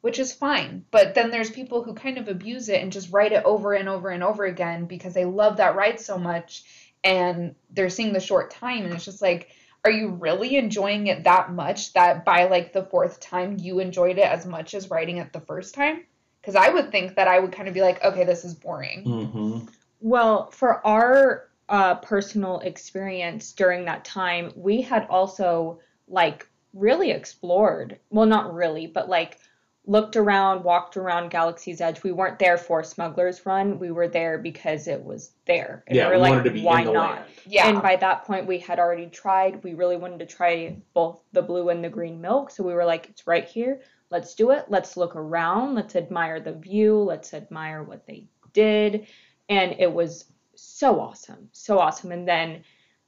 which 0.00 0.18
is 0.18 0.33
fine. 0.33 0.85
But 0.90 1.14
then 1.14 1.31
there's 1.31 1.50
people 1.50 1.83
who 1.83 1.94
kind 1.94 2.16
of 2.18 2.29
abuse 2.29 2.68
it 2.70 2.83
and 2.83 2.90
just 2.90 3.12
ride 3.12 3.33
it 3.33 3.44
over 3.44 3.74
and 3.74 3.88
over 3.88 4.09
and 4.09 4.24
over 4.24 4.44
again 4.44 4.87
because 4.87 5.12
they 5.12 5.27
love 5.27 5.59
that 5.59 5.77
ride 5.77 6.00
so 6.00 6.18
much, 6.18 6.64
and 7.05 7.55
they're 7.71 7.90
seeing 7.90 8.12
the 8.12 8.21
short 8.21 8.51
time, 8.51 8.85
and 8.85 8.95
it's 8.95 9.05
just 9.05 9.23
like 9.23 9.51
are 9.85 9.90
you 9.90 10.09
really 10.09 10.57
enjoying 10.57 11.09
it 11.09 11.25
that 11.25 11.53
much 11.53 11.93
that 11.93 12.25
by 12.25 12.47
like 12.47 12.73
the 12.73 12.85
fourth 12.85 13.21
time 13.21 13.59
you 13.59 13.81
enjoyed 13.81 14.19
it 14.19 14.25
as 14.25 14.47
much 14.47 14.75
as 14.75 14.90
writing 14.90 15.19
it 15.19 15.33
the 15.33 15.40
first 15.40 15.75
time? 15.75 16.03
Because 16.40 16.57
I 16.57 16.71
would 16.71 16.90
think 16.90 17.17
that 17.17 17.29
I 17.29 17.38
would 17.38 17.53
kind 17.53 17.69
of 17.69 17.75
be 17.75 17.83
like, 17.83 18.03
okay, 18.03 18.25
this 18.25 18.45
is 18.45 18.55
boring. 18.55 19.05
Mm-hmm. 19.05 19.67
Well, 20.01 20.51
for 20.51 20.87
our 20.87 21.49
uh, 21.69 21.97
personal 21.97 22.61
experience 22.61 23.53
during 23.53 23.85
that 23.85 24.05
time, 24.05 24.53
we 24.57 24.81
had 24.83 25.07
also 25.09 25.81
like 26.09 26.49
really 26.73 27.11
explored. 27.11 27.99
Well, 28.11 28.27
not 28.27 28.55
really, 28.55 28.87
but 28.87 29.09
like 29.09 29.38
looked 29.87 30.16
around, 30.16 30.64
walked 30.64 30.97
around 30.97 31.31
Galaxy's 31.31 31.81
Edge. 31.81 32.03
We 32.03 32.12
weren't 32.12 32.38
there 32.38 32.57
for 32.59 32.83
Smuggler's 32.83 33.44
Run. 33.44 33.79
We 33.79 33.90
were 33.90 34.09
there 34.09 34.38
because 34.38 34.88
it 34.88 35.03
was 35.05 35.33
there. 35.47 35.85
And 35.87 35.97
Yeah, 35.97 36.09
we 36.09 36.12
we 36.12 36.16
were 36.16 36.23
wanted 36.23 36.37
like, 36.37 36.44
to 36.44 36.51
be 36.51 36.62
why 36.62 36.81
in 36.81 36.85
the 36.85 36.92
not? 36.92 37.11
land. 37.16 37.25
Yeah. 37.47 37.68
And 37.68 37.83
by 37.83 37.97
that 37.97 38.25
point, 38.25 38.47
we 38.47 38.59
had 38.59 38.79
already 38.79 39.07
tried. 39.09 39.62
We 39.62 39.75
really 39.75 39.97
wanted 39.97 40.20
to 40.20 40.27
try 40.27 40.77
both 40.94 41.23
the 41.33 41.42
blue 41.42 41.68
and 41.68 41.85
the 41.85 41.90
green 41.90 42.20
milk. 42.20 42.51
So 42.51 42.64
we 42.64 42.75
were 42.75 42.85
like, 42.87 43.09
it's 43.11 43.27
right 43.27 43.47
here. 43.47 43.83
Let's 44.11 44.35
do 44.35 44.51
it. 44.53 44.66
Let's 44.68 44.97
look 44.97 45.16
around. 45.16 45.75
Let's 45.75 45.97
admire 45.97 46.40
the 46.40 46.55
view. 46.55 46.99
Let's 46.99 47.35
admire 47.35 47.83
what 47.83 48.07
they 48.07 48.29
did. 48.55 49.07
And 49.51 49.77
it 49.79 49.92
was 49.92 50.27
so 50.55 51.01
awesome. 51.01 51.51
So 51.53 51.79
awesome. 51.79 52.12
And 52.12 52.27
then 52.27 52.64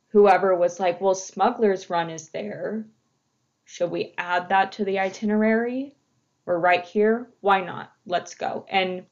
whoever 0.08 0.54
was 0.54 0.78
like, 0.78 1.00
well, 1.00 1.14
Smuggler's 1.14 1.88
Run 1.90 2.10
is 2.10 2.28
there. 2.30 2.86
Should 3.64 3.90
we 3.90 4.14
add 4.18 4.50
that 4.50 4.72
to 4.72 4.84
the 4.84 4.98
itinerary? 5.00 5.95
We're 6.46 6.58
right 6.58 6.84
here. 6.84 7.28
Why 7.40 7.60
not? 7.60 7.92
Let's 8.06 8.34
go. 8.34 8.64
And 8.70 9.04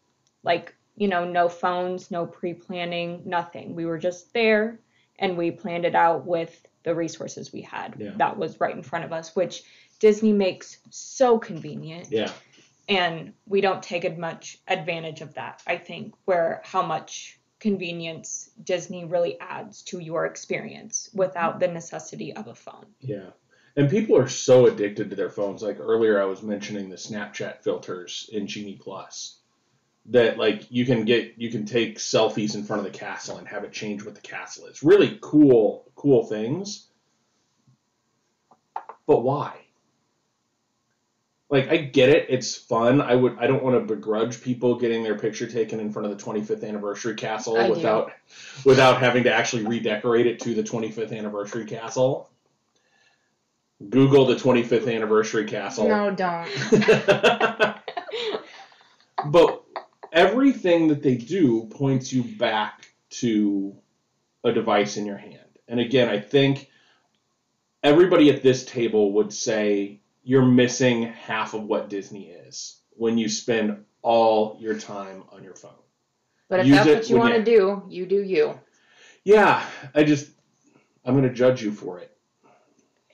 like, 0.44 0.74
you 0.96 1.08
know, 1.08 1.24
no 1.28 1.48
phones, 1.48 2.10
no 2.10 2.24
pre 2.26 2.54
planning, 2.54 3.22
nothing. 3.26 3.74
We 3.74 3.84
were 3.84 3.98
just 3.98 4.32
there 4.32 4.78
and 5.18 5.36
we 5.36 5.50
planned 5.50 5.84
it 5.84 5.94
out 5.94 6.24
with 6.26 6.66
the 6.84 6.94
resources 6.94 7.52
we 7.52 7.62
had 7.62 7.96
Yeah. 7.98 8.12
that 8.16 8.38
was 8.38 8.60
right 8.60 8.74
in 8.74 8.82
front 8.82 9.04
of 9.04 9.12
us, 9.12 9.34
which 9.34 9.64
Disney 9.98 10.32
makes 10.32 10.78
so 10.90 11.38
convenient. 11.38 12.10
Yeah. 12.10 12.30
And 12.88 13.32
we 13.46 13.60
don't 13.60 13.82
take 13.82 14.04
as 14.04 14.18
much 14.18 14.58
advantage 14.68 15.22
of 15.22 15.34
that, 15.34 15.62
I 15.66 15.76
think, 15.78 16.14
where 16.26 16.60
how 16.64 16.82
much 16.82 17.40
convenience 17.58 18.50
Disney 18.62 19.06
really 19.06 19.40
adds 19.40 19.82
to 19.84 19.98
your 19.98 20.26
experience 20.26 21.08
without 21.14 21.60
the 21.60 21.68
necessity 21.68 22.34
of 22.34 22.46
a 22.46 22.54
phone. 22.54 22.84
Yeah. 23.00 23.30
And 23.76 23.90
people 23.90 24.16
are 24.16 24.28
so 24.28 24.66
addicted 24.66 25.10
to 25.10 25.16
their 25.16 25.30
phones. 25.30 25.62
Like 25.62 25.80
earlier, 25.80 26.20
I 26.20 26.26
was 26.26 26.42
mentioning 26.42 26.88
the 26.88 26.96
Snapchat 26.96 27.62
filters 27.62 28.28
in 28.32 28.46
Genie 28.46 28.78
Plus. 28.80 29.38
That 30.06 30.36
like 30.36 30.70
you 30.70 30.84
can 30.84 31.06
get 31.06 31.34
you 31.38 31.50
can 31.50 31.64
take 31.64 31.98
selfies 31.98 32.54
in 32.54 32.64
front 32.64 32.86
of 32.86 32.92
the 32.92 32.96
castle 32.96 33.38
and 33.38 33.48
have 33.48 33.64
it 33.64 33.72
change 33.72 34.04
what 34.04 34.14
the 34.14 34.20
castle 34.20 34.66
is. 34.66 34.82
Really 34.82 35.18
cool, 35.20 35.90
cool 35.96 36.26
things. 36.26 36.88
But 39.06 39.22
why? 39.22 39.64
Like 41.48 41.68
I 41.68 41.78
get 41.78 42.10
it, 42.10 42.26
it's 42.28 42.54
fun. 42.54 43.00
I 43.00 43.14
would 43.14 43.38
I 43.38 43.46
don't 43.46 43.62
want 43.62 43.76
to 43.76 43.94
begrudge 43.94 44.42
people 44.42 44.78
getting 44.78 45.02
their 45.02 45.18
picture 45.18 45.46
taken 45.46 45.80
in 45.80 45.90
front 45.90 46.10
of 46.10 46.16
the 46.16 46.22
25th 46.22 46.66
anniversary 46.68 47.14
castle 47.14 47.56
I 47.56 47.66
do. 47.66 47.74
without 47.74 48.12
without 48.64 48.98
having 48.98 49.24
to 49.24 49.32
actually 49.32 49.64
redecorate 49.64 50.26
it 50.26 50.40
to 50.40 50.54
the 50.54 50.62
25th 50.62 51.16
anniversary 51.16 51.64
castle. 51.64 52.30
Google 53.90 54.26
the 54.26 54.36
25th 54.36 54.92
anniversary 54.92 55.44
castle. 55.44 55.88
No, 55.88 56.10
don't. 56.10 56.48
but 59.26 59.64
everything 60.12 60.88
that 60.88 61.02
they 61.02 61.16
do 61.16 61.66
points 61.66 62.12
you 62.12 62.22
back 62.22 62.88
to 63.10 63.76
a 64.44 64.52
device 64.52 64.96
in 64.96 65.06
your 65.06 65.18
hand. 65.18 65.38
And 65.68 65.80
again, 65.80 66.08
I 66.08 66.20
think 66.20 66.70
everybody 67.82 68.30
at 68.30 68.42
this 68.42 68.64
table 68.64 69.12
would 69.14 69.32
say 69.32 70.00
you're 70.22 70.44
missing 70.44 71.02
half 71.04 71.54
of 71.54 71.64
what 71.64 71.90
Disney 71.90 72.28
is 72.28 72.80
when 72.90 73.18
you 73.18 73.28
spend 73.28 73.84
all 74.02 74.56
your 74.60 74.78
time 74.78 75.24
on 75.32 75.42
your 75.42 75.54
phone. 75.54 75.72
But 76.48 76.60
if 76.60 76.66
Use 76.66 76.84
that's 76.84 76.88
what 76.90 77.10
you 77.10 77.16
want 77.16 77.34
to 77.34 77.42
do, 77.42 77.82
you 77.88 78.06
do 78.06 78.22
you. 78.22 78.58
Yeah, 79.24 79.64
I 79.94 80.04
just 80.04 80.30
I'm 81.04 81.14
going 81.14 81.28
to 81.28 81.34
judge 81.34 81.62
you 81.62 81.72
for 81.72 81.98
it. 81.98 82.13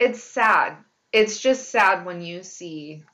It's 0.01 0.23
sad. 0.23 0.77
It's 1.13 1.39
just 1.41 1.71
sad 1.71 2.05
when 2.05 2.21
you 2.23 2.43
see 2.43 3.05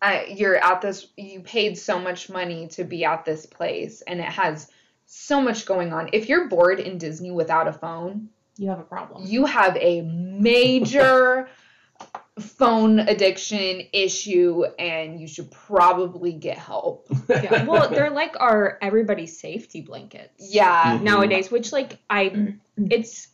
uh, 0.00 0.20
you're 0.28 0.56
at 0.56 0.80
this, 0.80 1.08
you 1.16 1.40
paid 1.40 1.76
so 1.76 1.98
much 1.98 2.30
money 2.30 2.68
to 2.68 2.84
be 2.84 3.04
at 3.04 3.24
this 3.24 3.46
place 3.46 4.00
and 4.02 4.20
it 4.20 4.26
has 4.26 4.70
so 5.06 5.40
much 5.40 5.66
going 5.66 5.92
on. 5.92 6.10
If 6.12 6.28
you're 6.28 6.46
bored 6.48 6.78
in 6.78 6.98
Disney 6.98 7.30
without 7.32 7.66
a 7.66 7.72
phone, 7.72 8.28
You 8.58 8.68
have 8.68 8.78
a 8.78 8.84
problem. 8.84 9.24
you 9.26 9.44
have 9.46 9.76
a 9.76 10.02
major 10.02 11.48
phone 12.38 13.00
addiction 13.00 13.82
issue 13.92 14.64
and 14.78 15.20
you 15.20 15.26
should 15.26 15.50
probably 15.50 16.32
get 16.32 16.58
help. 16.58 17.08
Yeah. 17.28 17.64
Well, 17.64 17.88
they're 17.90 18.10
like 18.10 18.36
our 18.38 18.78
everybody's 18.80 19.36
safety 19.40 19.80
blankets. 19.80 20.34
Yeah. 20.38 20.98
Mhm. 20.98 21.02
Nowadays, 21.02 21.50
which 21.50 21.72
like 21.72 21.98
I 22.08 22.54
it's 22.76 23.28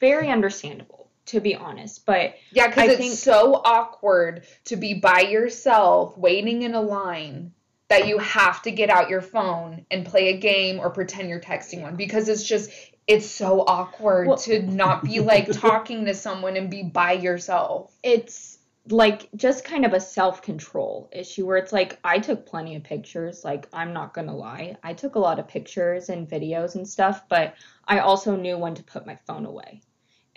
very 0.00 0.30
understandable 0.30 0.97
to 1.28 1.40
be 1.40 1.54
honest, 1.54 2.04
but 2.06 2.34
Yeah, 2.52 2.68
because 2.68 2.90
it's 2.90 2.98
think- 2.98 3.14
so 3.14 3.54
awkward 3.64 4.46
to 4.66 4.76
be 4.76 4.94
by 4.94 5.20
yourself 5.20 6.16
waiting 6.18 6.62
in 6.62 6.74
a 6.74 6.80
line 6.82 7.52
that 7.88 8.06
you 8.06 8.18
have 8.18 8.60
to 8.62 8.70
get 8.70 8.90
out 8.90 9.08
your 9.08 9.22
phone 9.22 9.86
and 9.90 10.04
play 10.04 10.28
a 10.28 10.36
game 10.36 10.78
or 10.78 10.90
pretend 10.90 11.28
you're 11.30 11.40
texting 11.40 11.80
one 11.82 11.96
because 11.96 12.28
it's 12.28 12.42
just 12.44 12.70
it's 13.06 13.26
so 13.26 13.62
awkward 13.66 14.28
Well- 14.28 14.36
to 14.38 14.62
not 14.62 15.02
be 15.04 15.20
like 15.20 15.50
talking 15.52 16.04
to 16.04 16.14
someone 16.14 16.56
and 16.56 16.70
be 16.70 16.82
by 16.82 17.12
yourself. 17.12 17.94
it's 18.02 18.56
like 18.90 19.28
just 19.36 19.64
kind 19.64 19.84
of 19.84 19.92
a 19.92 20.00
self-control 20.00 21.10
issue 21.12 21.44
where 21.46 21.58
it's 21.58 21.74
like 21.74 21.98
I 22.04 22.18
took 22.20 22.46
plenty 22.46 22.74
of 22.74 22.82
pictures, 22.84 23.44
like 23.44 23.68
I'm 23.70 23.92
not 23.92 24.14
going 24.14 24.28
to 24.28 24.32
lie. 24.32 24.76
I 24.82 24.94
took 24.94 25.14
a 25.14 25.18
lot 25.18 25.38
of 25.38 25.46
pictures 25.46 26.08
and 26.08 26.26
videos 26.26 26.74
and 26.74 26.88
stuff, 26.88 27.24
but 27.28 27.54
I 27.86 27.98
also 27.98 28.34
knew 28.34 28.56
when 28.56 28.74
to 28.76 28.82
put 28.82 29.06
my 29.06 29.16
phone 29.26 29.44
away 29.44 29.82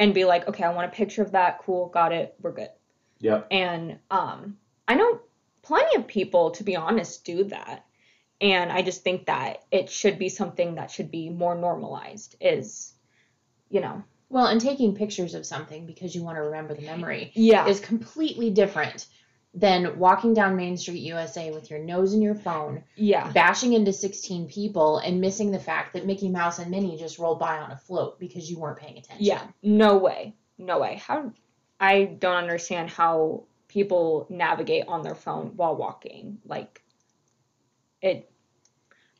and 0.02 0.16
be 0.16 0.26
like, 0.26 0.48
okay, 0.48 0.64
I 0.64 0.74
want 0.74 0.92
a 0.92 0.96
picture 0.96 1.22
of 1.22 1.34
that. 1.34 1.60
Cool, 1.60 1.88
got 1.90 2.12
it. 2.12 2.34
We're 2.42 2.54
good. 2.54 2.70
Yeah. 3.20 3.44
And 3.52 4.00
um, 4.10 4.58
I 4.88 4.96
know 4.96 5.20
plenty 5.62 5.96
of 5.96 6.08
people, 6.08 6.50
to 6.52 6.64
be 6.64 6.76
honest, 6.76 7.24
do 7.24 7.44
that. 7.46 7.86
And 8.42 8.72
I 8.72 8.82
just 8.82 9.04
think 9.04 9.28
that 9.28 9.64
it 9.70 9.92
should 9.92 10.18
be 10.18 10.28
something 10.28 10.74
that 10.76 10.90
should 10.90 11.12
be 11.12 11.30
more 11.30 11.54
normalized. 11.54 12.36
Is, 12.42 12.96
you 13.70 13.80
know, 13.80 14.04
Well, 14.30 14.48
and 14.48 14.60
taking 14.60 14.96
pictures 14.96 15.36
of 15.36 15.46
something 15.46 15.86
because 15.86 16.16
you 16.16 16.24
want 16.24 16.38
to 16.38 16.42
remember 16.42 16.74
the 16.74 16.82
memory 16.82 17.32
yeah, 17.36 17.68
is 17.68 17.80
completely 17.80 18.50
different 18.50 19.06
than 19.54 20.00
walking 20.00 20.34
down 20.34 20.56
Main 20.56 20.78
Street 20.78 21.00
USA 21.02 21.52
with 21.52 21.70
your 21.70 21.80
nose 21.80 22.14
in 22.14 22.22
your 22.22 22.36
phone, 22.36 22.84
yeah, 22.96 23.30
bashing 23.32 23.74
into 23.74 23.92
16 23.92 24.48
people, 24.48 24.98
and 25.00 25.20
missing 25.20 25.52
the 25.52 25.60
fact 25.60 25.94
that 25.94 26.06
Mickey 26.06 26.30
Mouse 26.30 26.60
and 26.60 26.72
Minnie 26.72 26.98
just 26.98 27.20
rolled 27.20 27.40
by 27.40 27.58
on 27.58 27.72
a 27.72 27.78
float 27.78 28.20
because 28.20 28.50
you 28.50 28.58
weren't 28.60 28.80
paying 28.80 28.98
attention. 28.98 29.26
yeah. 29.26 29.44
No 29.62 29.98
way, 29.98 30.36
no 30.58 30.80
way. 30.80 31.02
How? 31.06 31.34
I 31.80 32.06
don't 32.06 32.36
understand 32.38 32.90
how 32.90 33.44
people 33.68 34.26
navigate 34.30 34.86
on 34.88 35.02
their 35.02 35.16
phone 35.16 35.54
while 35.58 35.76
walking. 35.76 36.38
Like, 36.46 36.82
it. 38.02 38.30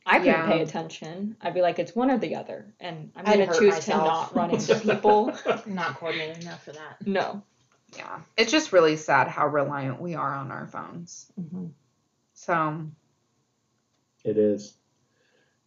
I 0.04 0.18
couldn't 0.18 0.34
Yeah. 0.34 0.46
pay 0.46 0.62
attention. 0.62 1.36
I'd 1.40 1.54
be 1.54 1.60
like, 1.60 1.78
it's 1.78 1.94
one 1.94 2.10
or 2.10 2.18
the 2.18 2.34
other, 2.36 2.74
and 2.80 3.12
I'm 3.14 3.26
I'd 3.26 3.38
gonna 3.46 3.58
choose 3.58 3.74
myself. 3.74 4.30
to 4.30 4.34
not 4.34 4.34
run 4.36 4.50
into 4.50 4.74
people. 4.80 5.32
Not 5.66 5.96
coordinated 5.98 6.42
enough 6.42 6.64
for 6.64 6.72
that. 6.72 7.06
No. 7.06 7.42
Yeah. 7.96 8.20
It's 8.36 8.50
just 8.50 8.72
really 8.72 8.96
sad 8.96 9.28
how 9.28 9.46
reliant 9.46 10.00
we 10.00 10.14
are 10.14 10.34
on 10.34 10.50
our 10.50 10.66
phones. 10.66 11.30
Mm-hmm. 11.40 11.66
So, 12.34 12.86
It 14.24 14.38
is. 14.38 14.74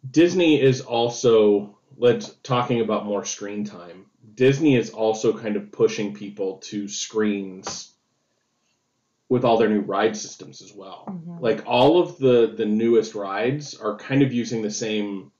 Disney 0.10 0.62
is 0.62 0.82
also 0.82 1.78
let's 1.98 2.30
talking 2.44 2.82
about 2.82 3.06
more 3.06 3.26
screen 3.26 3.64
time. 3.66 4.06
Disney 4.34 4.76
is 4.76 4.90
also 4.90 5.38
kind 5.38 5.56
of 5.56 5.72
pushing 5.72 6.14
people 6.14 6.58
to 6.58 6.88
screens 6.88 7.94
with 9.30 9.44
all 9.44 9.58
their 9.58 9.70
new 9.70 9.82
ride 9.82 10.16
systems 10.16 10.62
as 10.62 10.74
well. 10.74 11.06
Mhm. 11.08 11.42
Like 11.42 11.64
all 11.66 12.00
of 12.00 12.18
the 12.18 12.54
the 12.56 12.66
newest 12.66 13.16
rides 13.16 13.76
are 13.76 13.98
kind 13.98 14.22
of 14.22 14.34
using 14.34 14.62
the 14.62 14.72
same 14.72 15.32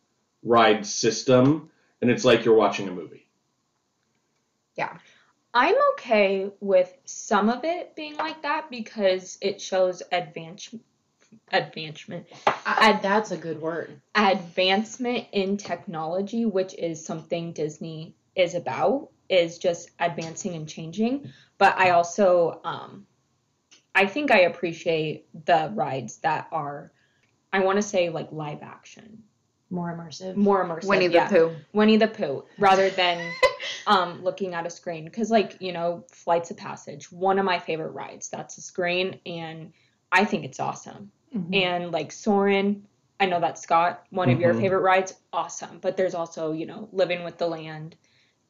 ride 0.44 0.86
system, 0.86 1.70
and 2.02 2.10
it's 2.10 2.26
like 2.26 2.46
you're 2.46 2.56
watching 2.56 2.88
a 2.88 2.92
movie. 2.92 3.28
I'm 5.56 5.76
okay 5.94 6.52
with 6.60 6.94
some 7.06 7.48
of 7.48 7.64
it 7.64 7.96
being 7.96 8.18
like 8.18 8.42
that 8.42 8.70
because 8.70 9.38
it 9.40 9.62
shows 9.62 10.04
advance 10.12 10.76
advancement 11.52 12.28
I, 12.66 13.00
that's 13.02 13.32
a 13.32 13.38
good 13.38 13.62
word. 13.62 14.02
advancement 14.16 15.28
in 15.32 15.56
technology, 15.56 16.46
which 16.46 16.74
is 16.74 17.06
something 17.06 17.54
Disney 17.54 18.16
is 18.36 18.54
about, 18.54 19.12
is 19.30 19.58
just 19.58 19.92
advancing 19.98 20.56
and 20.56 20.68
changing. 20.68 21.32
But 21.58 21.78
I 21.78 21.92
also, 21.92 22.60
um, 22.66 23.08
I 23.94 24.08
think 24.08 24.32
I 24.32 24.42
appreciate 24.42 25.28
the 25.46 25.72
rides 25.74 26.18
that 26.18 26.48
are, 26.52 26.92
I 27.54 27.60
want 27.60 27.78
to 27.78 27.82
say 27.82 28.10
like 28.10 28.32
live 28.34 28.62
action, 28.62 29.24
More 29.76 29.92
immersive. 29.96 30.36
more 30.36 30.66
immersive. 30.66 30.88
Winnie 30.88 31.08
the 31.08 31.14
yeah. 31.16 31.28
Pooh. 31.28 31.56
Winnie 31.74 31.98
the 31.98 32.08
Pooh, 32.08 32.46
rather 32.58 32.90
than 32.90 33.32
um, 33.88 34.24
looking 34.24 34.54
at 34.54 34.66
a 34.66 34.70
screen. 34.70 35.04
Because, 35.06 35.30
like, 35.30 35.58
you 35.62 35.74
know, 35.74 36.04
Flights 36.12 36.50
of 36.52 36.58
Passage, 36.58 37.12
one 37.12 37.38
of 37.40 37.46
my 37.46 37.60
favorite 37.60 37.92
rides. 37.92 38.30
That's 38.30 38.58
a 38.58 38.62
screen, 38.62 39.20
and 39.26 39.74
I 40.12 40.24
think 40.26 40.46
it's 40.46 40.60
awesome. 40.60 41.12
Mhm. 41.36 41.54
And, 41.56 41.92
like, 41.92 42.12
Soarin', 42.12 42.88
I 43.20 43.26
know 43.26 43.40
that's 43.40 43.62
Scott, 43.62 44.06
one 44.10 44.30
of 44.30 44.40
your 44.40 44.54
Mhm. 44.54 44.62
favorite 44.62 44.82
rides, 44.82 45.14
awesome. 45.34 45.80
But 45.80 45.98
there's 45.98 46.16
also, 46.16 46.52
you 46.54 46.66
know, 46.66 46.88
Living 46.92 47.24
with 47.24 47.38
the 47.38 47.48
Land 47.48 47.96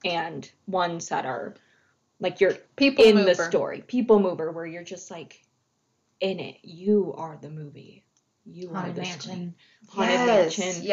and 0.04 0.50
ones 0.68 1.10
that 1.10 1.26
are 1.26 1.56
like 2.22 2.40
you're 2.40 2.54
People 2.78 3.04
in 3.04 3.16
mover. 3.16 3.34
the 3.34 3.44
story, 3.44 3.82
People 3.88 4.20
Mover, 4.20 4.52
where 4.52 4.66
you're 4.66 4.84
just 4.84 5.12
like 5.12 5.44
in 6.22 6.40
it. 6.40 6.58
You 6.64 7.14
are 7.18 7.38
the 7.42 7.50
movie. 7.50 8.05
You 8.45 8.69
are 8.69 8.75
Haunted 8.75 8.95
the 8.95 9.01
Mansion. 9.01 9.55
Haunted 9.89 10.19
Yes. 10.19 10.58
Mansion. 10.58 10.84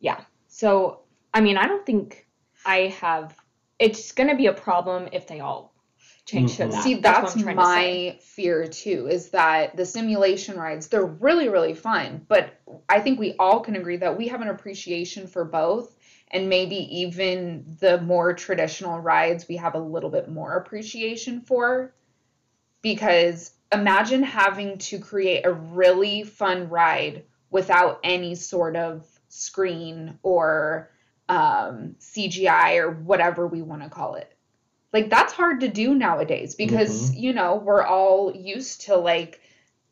Yeah. 0.00 0.20
So, 0.48 1.00
I 1.32 1.40
mean, 1.40 1.56
I 1.56 1.66
don't 1.66 1.84
think 1.84 2.26
I 2.64 2.94
have. 3.00 3.34
It's 3.78 4.12
going 4.12 4.28
to 4.28 4.36
be 4.36 4.46
a 4.46 4.52
problem 4.52 5.08
if 5.12 5.26
they 5.26 5.40
all 5.40 5.74
change 6.26 6.56
to 6.56 6.64
Mhm. 6.64 6.70
that. 6.70 6.82
See, 6.82 6.94
what 6.94 7.02
that's, 7.02 7.36
I'm 7.36 7.42
to 7.42 7.54
my 7.54 8.18
fear 8.20 8.66
too. 8.66 9.08
Is 9.08 9.30
that 9.30 9.76
the 9.76 9.84
simulation 9.84 10.56
rides? 10.58 10.88
They're 10.88 11.04
really, 11.04 11.48
really 11.48 11.74
fun, 11.74 12.24
but 12.28 12.54
I 12.88 13.00
think 13.00 13.18
we 13.18 13.34
all 13.38 13.60
can 13.60 13.76
agree 13.76 13.96
that 13.98 14.16
we 14.16 14.28
have 14.28 14.40
an 14.40 14.48
appreciation 14.48 15.26
for 15.26 15.44
both, 15.44 15.94
and 16.30 16.48
maybe 16.48 16.76
even 17.00 17.76
the 17.80 18.00
more 18.00 18.32
traditional 18.32 19.00
rides 19.00 19.48
we 19.48 19.56
have 19.56 19.74
a 19.74 19.78
little 19.78 20.10
bit 20.10 20.28
more 20.28 20.56
appreciation 20.56 21.40
for, 21.40 21.94
because 22.80 23.50
imagine 23.72 24.22
having 24.22 24.78
to 24.78 24.98
create 24.98 25.44
a 25.44 25.52
really 25.52 26.22
fun 26.22 26.68
ride 26.68 27.24
without 27.50 28.00
any 28.02 28.34
sort 28.34 28.76
of 28.76 29.06
screen 29.28 30.18
or 30.22 30.90
um, 31.28 31.96
CGI 32.00 32.78
or 32.80 32.90
whatever 32.90 33.46
we 33.46 33.62
want 33.62 33.82
to 33.82 33.88
call 33.88 34.14
it. 34.14 34.30
Like 34.92 35.10
that's 35.10 35.32
hard 35.32 35.60
to 35.60 35.68
do 35.68 35.94
nowadays 35.94 36.54
because 36.54 37.12
you 37.14 37.32
know 37.32 37.56
we're 37.56 37.82
all 37.82 38.32
used 38.34 38.82
to 38.82 38.96
like 38.96 39.40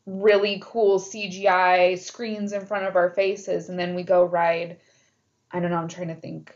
really 0.06 0.60
cool 0.62 1.00
CGI 1.00 1.98
screens 1.98 2.52
in 2.52 2.66
front 2.66 2.86
of 2.86 2.94
our 2.94 3.10
faces, 3.10 3.68
and 3.68 3.78
then 3.78 3.94
we 3.94 4.04
go 4.04 4.24
ride. 4.24 4.78
I 5.50 5.60
don't 5.60 5.70
know. 5.70 5.76
I'm 5.76 5.88
trying 5.88 6.08
to 6.08 6.14
think. 6.14 6.54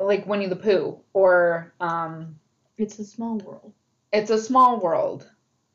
Like 0.00 0.26
Winnie 0.26 0.48
the 0.48 0.56
Pooh 0.56 0.98
or 1.12 1.72
um, 1.80 2.40
It's 2.76 2.98
a 2.98 3.04
small 3.04 3.38
world. 3.38 3.72
It's 4.12 4.30
a 4.30 4.38
Small 4.38 4.78
World, 4.78 5.26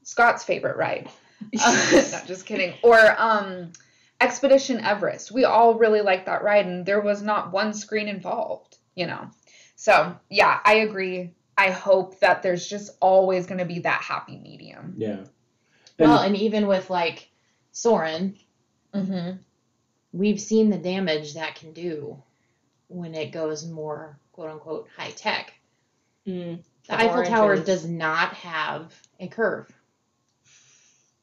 Scott's 0.08 0.46
favorite 0.46 0.78
ride. 0.78 1.10
Uh, 1.62 1.74
no, 2.12 2.20
just 2.26 2.46
kidding. 2.46 2.74
Or 2.82 2.98
um, 3.20 3.74
Expedition 4.22 4.80
Everest. 4.80 5.34
We 5.34 5.44
all 5.44 5.76
really 5.76 6.00
liked 6.00 6.28
that 6.28 6.44
ride, 6.44 6.66
and 6.66 6.86
there 6.86 7.02
was 7.02 7.22
not 7.22 7.52
one 7.52 7.74
screen 7.74 8.08
involved, 8.08 8.78
you 8.96 9.06
know. 9.06 9.30
So, 9.76 10.16
yeah, 10.30 10.62
I 10.64 10.76
agree. 10.76 11.34
I 11.58 11.72
hope 11.72 12.22
that 12.22 12.42
there's 12.42 12.66
just 12.70 12.96
always 13.02 13.48
going 13.48 13.58
to 13.60 13.66
be 13.66 13.80
that 13.80 14.02
happy 14.02 14.38
medium. 14.38 14.96
Yeah. 14.98 15.26
well, 16.00 16.20
and 16.20 16.38
even 16.38 16.68
with 16.68 16.90
like 16.90 17.30
Soarin', 17.74 18.38
Mm-hmm. 18.94 19.38
we've 20.14 20.40
seen 20.40 20.70
the 20.70 20.78
damage 20.78 21.34
that 21.34 21.56
can 21.56 21.74
do 21.74 22.24
when 22.88 23.14
it 23.14 23.34
goes 23.34 23.66
more 23.66 24.18
quote 24.32 24.52
unquote 24.52 24.88
high 24.96 25.12
tech. 25.12 25.54
Mm, 26.26 26.64
The 26.88 26.98
Eiffel. 26.98 27.26
Tower 27.26 27.58
does 27.58 27.86
not 27.86 28.34
have 28.36 28.94
a 29.20 29.28
curve. 29.28 29.68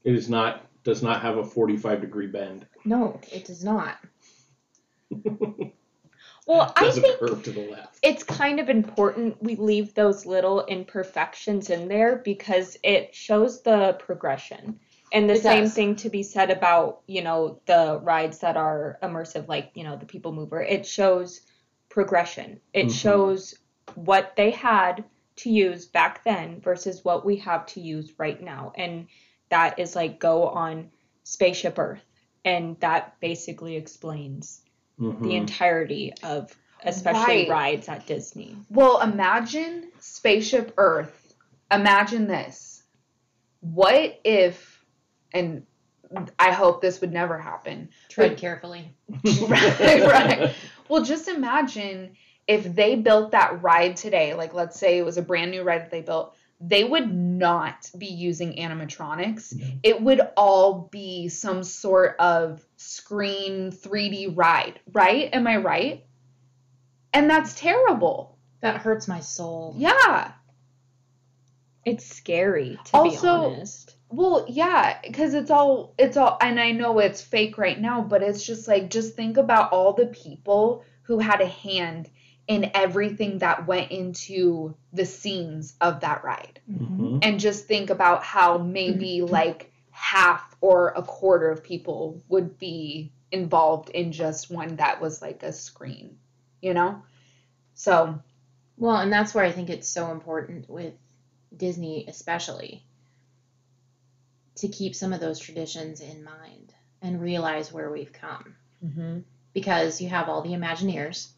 It 0.04 0.14
is 0.14 0.28
not 0.28 0.66
does 0.84 1.02
not 1.02 1.22
have 1.22 1.38
a 1.38 1.44
45 1.44 2.00
degree 2.02 2.26
bend. 2.26 2.66
No, 2.84 3.20
it 3.32 3.44
does 3.46 3.64
not. 3.64 3.98
Well, 6.46 6.74
I 6.76 6.82
Does 6.84 6.98
a 6.98 7.00
think 7.00 7.18
curve 7.20 7.42
to 7.44 7.52
the 7.52 7.70
left. 7.70 7.98
it's 8.02 8.22
kind 8.22 8.60
of 8.60 8.68
important 8.68 9.42
we 9.42 9.56
leave 9.56 9.94
those 9.94 10.26
little 10.26 10.62
imperfections 10.66 11.70
in 11.70 11.88
there 11.88 12.16
because 12.16 12.76
it 12.82 13.14
shows 13.14 13.62
the 13.62 13.94
progression. 13.98 14.78
And 15.10 15.26
the 15.28 15.34
It 15.34 15.42
same 15.42 15.64
does. 15.64 15.74
thing 15.74 15.96
to 15.96 16.10
be 16.10 16.22
said 16.22 16.50
about, 16.50 17.00
you 17.06 17.22
know, 17.22 17.60
the 17.64 17.98
rides 18.02 18.40
that 18.40 18.58
are 18.58 18.98
immersive, 19.02 19.48
like, 19.48 19.70
you 19.72 19.84
know, 19.84 19.96
the 19.96 20.04
People 20.04 20.32
Mover. 20.32 20.60
It 20.60 20.84
shows 20.84 21.40
progression. 21.88 22.60
It 22.74 22.86
Mhm. 22.88 22.92
shows 23.00 23.54
what 23.94 24.34
they 24.36 24.50
had 24.50 25.02
to 25.36 25.50
use 25.50 25.86
back 25.86 26.24
then 26.24 26.60
versus 26.60 27.02
what 27.06 27.24
we 27.24 27.36
have 27.36 27.64
to 27.68 27.80
use 27.80 28.12
right 28.18 28.42
now. 28.42 28.72
And 28.76 29.06
that 29.50 29.78
is 29.78 29.94
like 29.96 30.18
go 30.18 30.48
on 30.48 30.90
Spaceship 31.24 31.78
Earth. 31.78 32.04
And 32.44 32.78
that 32.80 33.18
basically 33.20 33.76
explains 33.76 34.60
Mhm. 35.00 35.22
the 35.22 35.34
entirety 35.34 36.12
of 36.22 36.54
especially 36.84 37.48
Right. 37.48 37.48
rides 37.48 37.88
at 37.88 38.06
Disney. 38.06 38.56
Well, 38.68 39.00
imagine 39.00 39.90
Spaceship 40.00 40.74
Earth. 40.76 41.34
Imagine 41.72 42.26
this. 42.26 42.82
What 43.60 44.20
if, 44.24 44.84
and 45.32 45.66
I 46.38 46.52
hope 46.52 46.82
this 46.82 47.00
would 47.00 47.12
never 47.12 47.38
happen. 47.38 47.88
Tread 48.10 48.36
carefully. 48.36 48.94
right, 49.48 50.02
right. 50.02 50.54
Well, 50.88 51.02
just 51.02 51.28
imagine 51.28 52.14
if 52.46 52.74
they 52.74 52.96
built 52.96 53.30
that 53.30 53.62
ride 53.62 53.96
today, 53.96 54.34
like 54.34 54.52
let's 54.52 54.78
say 54.78 54.98
it 54.98 55.04
was 55.04 55.16
a 55.16 55.22
brand 55.22 55.50
new 55.50 55.62
ride 55.62 55.80
that 55.80 55.90
they 55.90 56.02
built, 56.02 56.36
they 56.60 56.84
would 56.84 57.12
not 57.12 57.90
be 57.98 58.06
using 58.06 58.54
animatronics. 58.56 59.54
No. 59.54 59.66
It 59.82 60.00
would 60.00 60.20
all 60.36 60.88
be 60.90 61.28
some 61.28 61.62
sort 61.62 62.16
of 62.18 62.64
screen 62.76 63.70
3D 63.70 64.36
ride, 64.36 64.80
right? 64.92 65.28
Am 65.32 65.46
I 65.46 65.56
right? 65.58 66.04
And 67.12 67.28
that's 67.28 67.54
terrible. 67.54 68.38
That 68.60 68.78
hurts 68.78 69.06
my 69.08 69.20
soul. 69.20 69.74
Yeah. 69.76 70.32
It's 71.84 72.06
scary 72.06 72.78
to 72.86 72.96
Also- 72.96 73.20
be 73.50 73.56
honest. 73.56 73.96
Well, 74.08 74.46
yeah, 74.48 74.98
because 75.02 75.34
it's 75.34 75.50
all 75.50 75.92
it's 75.98 76.16
all 76.16 76.38
and 76.40 76.60
I 76.60 76.70
know 76.70 77.00
it's 77.00 77.20
fake 77.20 77.58
right 77.58 77.78
now, 77.80 78.00
but 78.00 78.22
it's 78.22 78.44
just 78.46 78.68
like 78.68 78.88
just 78.88 79.16
think 79.16 79.36
about 79.36 79.72
all 79.72 79.92
the 79.92 80.06
people 80.06 80.84
who 81.02 81.18
had 81.18 81.40
a 81.40 81.46
hand 81.46 82.08
in 82.46 82.70
everything 82.74 83.38
that 83.38 83.66
went 83.66 83.90
into 83.90 84.74
the 84.92 85.06
scenes 85.06 85.74
of 85.80 86.00
that 86.00 86.22
ride. 86.24 86.60
Mhm. 86.70 87.20
And 87.22 87.40
just 87.40 87.66
think 87.66 87.90
about 87.90 88.22
how 88.22 88.58
maybe 88.58 89.22
like 89.38 89.72
half 89.90 90.54
or 90.60 90.88
a 90.88 91.02
quarter 91.02 91.50
of 91.50 91.62
people 91.62 92.22
would 92.28 92.58
be 92.58 93.12
involved 93.32 93.90
in 93.90 94.12
just 94.12 94.50
one 94.50 94.76
that 94.76 95.00
was 95.00 95.22
like 95.22 95.42
a 95.42 95.52
screen, 95.52 96.18
you 96.60 96.74
know? 96.74 97.02
So, 97.74 98.20
Well, 98.76 98.96
and 98.96 99.12
that's 99.12 99.34
where 99.34 99.44
I 99.44 99.52
think 99.52 99.70
it's 99.70 99.88
so 99.88 100.10
important 100.10 100.68
with 100.68 100.94
Disney, 101.56 102.06
especially, 102.08 102.84
to 104.56 104.68
keep 104.68 104.94
some 104.94 105.12
of 105.12 105.20
those 105.20 105.38
traditions 105.38 106.00
in 106.00 106.24
mind 106.24 106.72
and 107.00 107.20
realize 107.20 107.72
where 107.72 107.90
we've 107.90 108.12
come. 108.12 108.56
Because 109.52 110.00
you 110.00 110.08
have 110.08 110.28
all 110.28 110.42
the 110.42 110.50
Imagineers, 110.50 111.28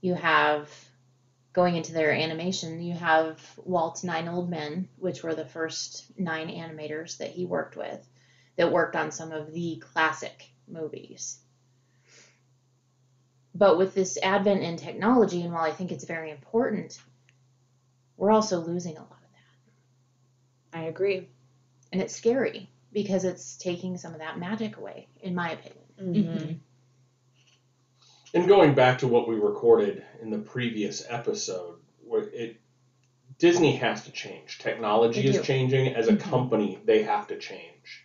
you 0.00 0.14
have 0.14 0.70
going 1.52 1.74
into 1.76 1.92
their 1.92 2.12
animation, 2.12 2.82
you 2.82 2.94
have 2.94 3.40
Walt's 3.64 4.04
Nine 4.04 4.28
Old 4.28 4.50
Men, 4.50 4.88
which 4.98 5.22
were 5.22 5.34
the 5.34 5.46
first 5.46 6.04
nine 6.18 6.48
animators 6.48 7.16
that 7.18 7.30
he 7.30 7.46
worked 7.46 7.76
with, 7.76 8.06
that 8.56 8.70
worked 8.70 8.94
on 8.94 9.10
some 9.10 9.32
of 9.32 9.52
the 9.52 9.76
classic 9.76 10.50
movies. 10.68 11.38
But 13.54 13.78
with 13.78 13.94
this 13.94 14.18
advent 14.22 14.62
in 14.62 14.76
technology, 14.76 15.42
and 15.42 15.52
while 15.52 15.64
I 15.64 15.72
think 15.72 15.92
it's 15.92 16.04
very 16.04 16.30
important, 16.30 17.00
we're 18.18 18.30
also 18.30 18.60
losing 18.60 18.98
a 18.98 19.00
lot 19.00 19.12
of 19.12 19.30
that. 20.72 20.78
I 20.78 20.82
agree. 20.84 21.26
And 21.90 22.02
it's 22.02 22.14
scary 22.14 22.68
because 22.92 23.24
it's 23.24 23.56
taking 23.56 23.96
some 23.96 24.12
of 24.12 24.18
that 24.18 24.38
magic 24.38 24.76
away, 24.76 25.08
in 25.22 25.34
my 25.34 25.52
opinion. 25.52 25.84
Mm-hmm. 25.98 26.52
And 28.36 28.46
going 28.46 28.74
back 28.74 28.98
to 28.98 29.08
what 29.08 29.26
we 29.26 29.36
recorded 29.36 30.04
in 30.20 30.28
the 30.28 30.36
previous 30.36 31.02
episode, 31.08 31.76
where 32.04 32.24
it 32.24 32.58
Disney 33.38 33.76
has 33.76 34.04
to 34.04 34.10
change. 34.10 34.58
Technology 34.58 35.26
is 35.26 35.40
changing. 35.40 35.94
As 35.94 36.08
a 36.08 36.12
Mhm. 36.12 36.20
company, 36.20 36.78
they 36.84 37.02
have 37.02 37.26
to 37.28 37.38
change. 37.38 38.04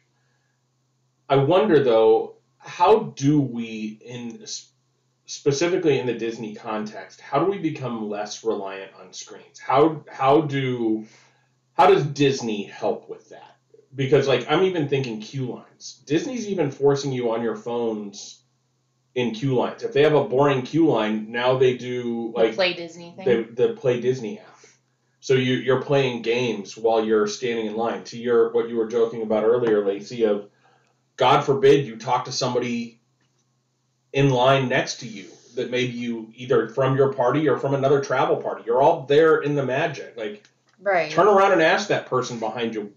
I 1.28 1.36
wonder 1.36 1.84
though, 1.84 2.38
how 2.58 3.12
do 3.18 3.42
we, 3.42 4.00
in 4.06 4.46
specifically 5.26 6.00
in 6.00 6.06
the 6.06 6.14
Disney 6.14 6.56
context, 6.56 7.20
how 7.20 7.44
do 7.44 7.52
we 7.52 7.58
become 7.58 8.10
less 8.10 8.42
reliant 8.46 8.94
on 9.02 9.12
screens? 9.12 9.60
How 9.60 10.02
how 10.08 10.40
do 10.40 11.06
how 11.74 11.88
does 11.88 12.06
Disney 12.06 12.64
help 12.64 13.10
with 13.10 13.28
that? 13.30 13.58
Because 13.94 14.30
like 14.30 14.50
I'm 14.50 14.64
even 14.64 14.88
thinking 14.88 15.20
queue 15.20 15.48
lines. 15.48 16.02
Disney's 16.06 16.48
even 16.48 16.72
forcing 16.72 17.12
you 17.12 17.34
on 17.34 17.44
your 17.44 17.58
phones 17.58 18.41
in 19.16 19.32
queue 19.34 19.56
lines. 19.56 19.84
If 19.84 19.94
they 19.94 20.04
have 20.04 20.14
a 20.16 20.24
boring 20.24 20.62
queue 20.64 20.88
line, 20.88 21.32
now 21.32 21.58
they 21.58 21.76
do 21.78 22.32
The 22.36 22.44
like 22.44 22.56
play 22.56 22.74
Disney 22.74 23.14
thing. 23.16 23.26
the 23.56 23.68
the 23.68 23.74
Play 23.74 24.00
Disney 24.00 24.40
app. 24.40 24.46
So 25.20 25.34
you 25.34 25.56
you're 25.56 25.82
playing 25.82 26.22
games 26.22 26.78
while 26.78 27.04
you're 27.04 27.28
standing 27.28 27.66
in 27.68 27.76
line. 27.76 28.04
To 28.06 28.18
your 28.18 28.52
what 28.52 28.70
you 28.70 28.78
were 28.78 28.88
joking 28.88 29.22
about 29.22 29.44
earlier, 29.44 29.86
Lacey, 29.86 30.24
of 30.26 30.50
God 31.18 31.42
forbid 31.42 31.86
you 31.86 31.98
talk 31.98 32.26
to 32.26 32.32
somebody 32.32 33.00
in 34.14 34.30
line 34.30 34.68
next 34.68 35.02
to 35.02 35.08
you 35.08 35.26
that 35.56 35.70
maybe 35.70 35.94
you 35.94 36.32
either 36.36 36.70
from 36.70 36.96
your 36.96 37.14
party 37.14 37.48
or 37.50 37.58
from 37.58 37.74
another 37.74 38.02
travel 38.02 38.38
party. 38.38 38.64
You're 38.66 38.82
all 38.82 39.04
there 39.04 39.42
in 39.42 39.56
the 39.56 39.66
magic. 39.66 40.16
Like 40.18 40.44
Right. 40.80 41.12
turn 41.12 41.28
around 41.28 41.52
and 41.52 41.62
ask 41.62 41.90
that 41.90 42.08
person 42.08 42.40
behind 42.40 42.74
you, 42.74 42.94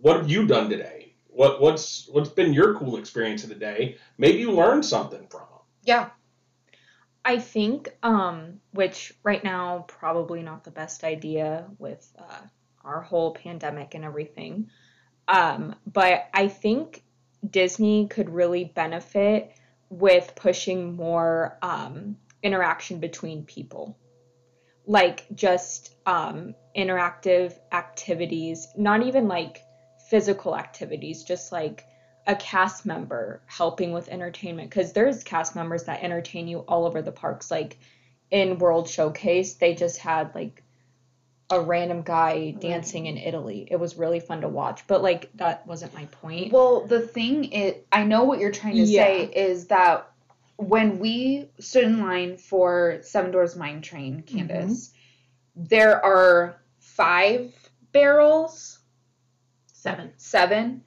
what 0.00 0.16
have 0.16 0.28
you 0.30 0.46
done 0.46 0.68
today? 0.68 1.01
What 1.34 1.60
what's 1.60 2.08
what's 2.08 2.28
been 2.28 2.52
your 2.52 2.74
cool 2.74 2.96
experience 2.96 3.42
of 3.42 3.48
the 3.48 3.54
day? 3.54 3.96
Maybe 4.18 4.38
you 4.38 4.52
learned 4.52 4.84
something 4.84 5.26
from 5.28 5.40
them. 5.40 5.60
Yeah. 5.82 6.10
I 7.24 7.38
think, 7.38 7.88
um, 8.02 8.60
which 8.72 9.12
right 9.22 9.42
now 9.42 9.84
probably 9.86 10.42
not 10.42 10.64
the 10.64 10.72
best 10.72 11.04
idea 11.04 11.66
with 11.78 12.12
uh, 12.18 12.40
our 12.84 13.00
whole 13.00 13.32
pandemic 13.32 13.94
and 13.94 14.04
everything. 14.04 14.70
Um, 15.28 15.76
but 15.86 16.28
I 16.34 16.48
think 16.48 17.04
Disney 17.48 18.08
could 18.08 18.28
really 18.28 18.64
benefit 18.64 19.52
with 19.88 20.32
pushing 20.34 20.96
more 20.96 21.58
um, 21.62 22.16
interaction 22.42 22.98
between 22.98 23.44
people, 23.44 23.96
like 24.86 25.26
just 25.34 25.94
um, 26.06 26.54
interactive 26.76 27.54
activities, 27.70 28.68
not 28.76 29.02
even 29.02 29.28
like 29.28 29.62
physical 30.12 30.54
activities, 30.54 31.24
just 31.24 31.52
like 31.52 31.86
a 32.26 32.36
cast 32.36 32.84
member 32.84 33.40
helping 33.46 33.92
with 33.92 34.10
entertainment 34.10 34.68
because 34.68 34.92
there's 34.92 35.24
cast 35.24 35.56
members 35.56 35.84
that 35.84 36.02
entertain 36.02 36.48
you 36.48 36.58
all 36.58 36.84
over 36.84 37.00
the 37.00 37.10
parks. 37.10 37.50
Like 37.50 37.78
in 38.30 38.58
world 38.58 38.88
showcase 38.88 39.54
they 39.54 39.74
just 39.74 39.98
had 39.98 40.34
like 40.34 40.62
a 41.50 41.60
random 41.60 42.02
guy 42.02 42.50
dancing 42.50 43.06
in 43.06 43.16
italy. 43.16 43.66
It 43.70 43.76
was 43.76 43.96
really 43.96 44.20
fun 44.20 44.42
to 44.42 44.48
watch 44.48 44.86
but 44.86 45.02
like 45.02 45.30
that 45.36 45.66
wasn't 45.66 45.94
my 45.94 46.04
point. 46.06 46.52
Well, 46.52 46.86
the 46.86 47.00
thing 47.00 47.44
is, 47.44 47.76
I 47.90 48.04
know 48.04 48.24
what 48.24 48.38
you're 48.38 48.52
trying 48.52 48.76
to 48.76 48.86
say 48.86 49.24
is 49.24 49.66
that 49.68 50.10
when 50.56 50.98
we 50.98 51.48
stood 51.58 51.84
in 51.84 52.00
line 52.00 52.36
for 52.36 52.98
Seven 53.02 53.30
Dwarfs 53.30 53.56
Mine 53.56 53.80
Train, 53.80 54.22
Candace, 54.22 54.88
mm-hmm. 54.88 55.64
there 55.68 56.04
are 56.04 56.56
five 56.78 57.54
barrels, 57.92 58.78
Seven. 59.82 60.12
seven. 60.16 60.82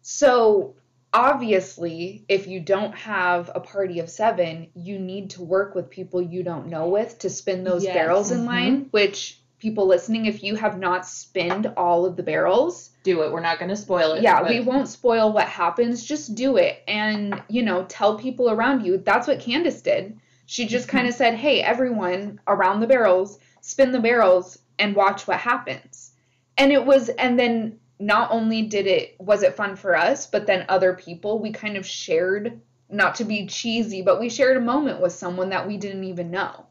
So 0.00 0.74
obviously, 1.12 2.24
if 2.28 2.48
you 2.48 2.58
don't 2.58 2.92
have 2.96 3.50
a 3.54 3.60
party 3.60 4.00
of 4.00 4.10
seven, 4.10 4.66
you 4.74 4.98
need 4.98 5.30
to 5.30 5.42
work 5.44 5.76
with 5.76 5.88
people 5.90 6.20
you 6.20 6.42
don't 6.42 6.66
know 6.66 6.88
with 6.88 7.20
to 7.20 7.30
spin 7.30 7.62
those 7.62 7.84
Yes. 7.84 7.94
barrels 7.94 8.30
in 8.32 8.40
Mhm. 8.40 8.46
line. 8.46 8.86
Which 8.90 9.38
people 9.60 9.86
listening, 9.86 10.26
if 10.26 10.42
you 10.42 10.56
have 10.56 10.76
not 10.76 11.06
spinned 11.06 11.72
all 11.76 12.04
of 12.04 12.16
the 12.16 12.22
barrels, 12.24 12.90
Do 13.04 13.22
it. 13.22 13.30
We're 13.32 13.38
not 13.40 13.60
going 13.60 13.68
to 13.68 13.76
spoil 13.76 14.12
it. 14.14 14.22
yeah, 14.24 14.40
but 14.42 14.50
we 14.50 14.58
won't 14.60 14.88
spoil 14.88 15.32
what 15.32 15.46
happens. 15.46 16.02
Just 16.04 16.34
do 16.34 16.56
it 16.56 16.82
and, 16.88 17.40
you 17.48 17.62
know, 17.62 17.84
tell 17.88 18.18
people 18.18 18.50
around 18.50 18.84
you. 18.84 18.98
That's 18.98 19.28
what 19.28 19.38
Candace 19.38 19.82
did. 19.82 20.18
She 20.46 20.66
just 20.66 20.88
kind 20.88 21.06
of 21.06 21.14
said, 21.14 21.34
hey, 21.34 21.62
everyone 21.62 22.40
around 22.48 22.80
the 22.80 22.86
barrels, 22.88 23.38
spin 23.60 23.92
the 23.92 24.00
barrels 24.00 24.58
and 24.80 24.96
watch 24.96 25.28
what 25.28 25.38
happens. 25.38 26.10
And 26.58 26.72
it 26.72 26.84
was, 26.84 27.08
and 27.08 27.38
then 27.38 27.78
not 28.02 28.32
only 28.32 28.62
did 28.62 28.88
it, 28.88 29.14
was 29.20 29.44
it 29.44 29.54
fun 29.54 29.76
for 29.76 29.96
us, 29.96 30.26
but 30.26 30.44
then 30.44 30.66
other 30.68 30.92
people, 30.92 31.38
we 31.38 31.52
kind 31.52 31.76
of 31.76 31.86
shared, 31.86 32.60
not 32.90 33.14
to 33.14 33.24
be 33.24 33.46
cheesy, 33.46 34.02
but 34.02 34.18
we 34.18 34.28
shared 34.28 34.56
a 34.56 34.60
moment 34.60 35.00
with 35.00 35.12
someone 35.12 35.50
that 35.50 35.68
we 35.68 35.76
didn't 35.76 36.02
even 36.04 36.30
know. 36.30 36.66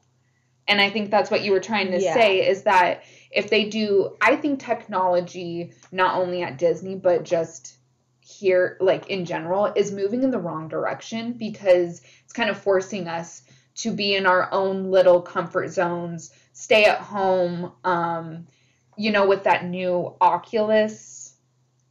And 0.67 0.81
I 0.81 0.89
think 0.89 1.09
that's 1.09 1.31
what 1.31 1.41
you 1.41 1.53
were 1.53 1.61
trying 1.61 1.91
to 1.91 2.01
Yeah. 2.01 2.13
say 2.13 2.45
is 2.45 2.63
that 2.63 3.03
if 3.31 3.49
they 3.49 3.69
do, 3.69 4.17
I 4.21 4.35
think 4.35 4.59
technology, 4.59 5.71
not 5.91 6.15
only 6.15 6.43
at 6.43 6.57
Disney, 6.57 6.95
but 6.95 7.23
just 7.23 7.77
here, 8.19 8.75
like 8.81 9.09
in 9.09 9.23
general, 9.23 9.71
is 9.73 9.93
moving 9.93 10.23
in 10.23 10.31
the 10.31 10.39
wrong 10.39 10.67
direction 10.67 11.31
because 11.31 12.01
it's 12.25 12.33
kind 12.33 12.49
of 12.49 12.57
forcing 12.57 13.07
us 13.07 13.43
to 13.75 13.91
be 13.91 14.15
in 14.15 14.25
our 14.25 14.51
own 14.51 14.91
little 14.91 15.21
comfort 15.21 15.69
zones, 15.69 16.31
stay 16.51 16.83
at 16.83 16.99
home. 16.99 17.71
Um, 17.85 18.47
you 18.97 19.11
know, 19.11 19.27
with 19.27 19.45
that 19.45 19.65
new 19.65 20.13
Oculus 20.21 21.20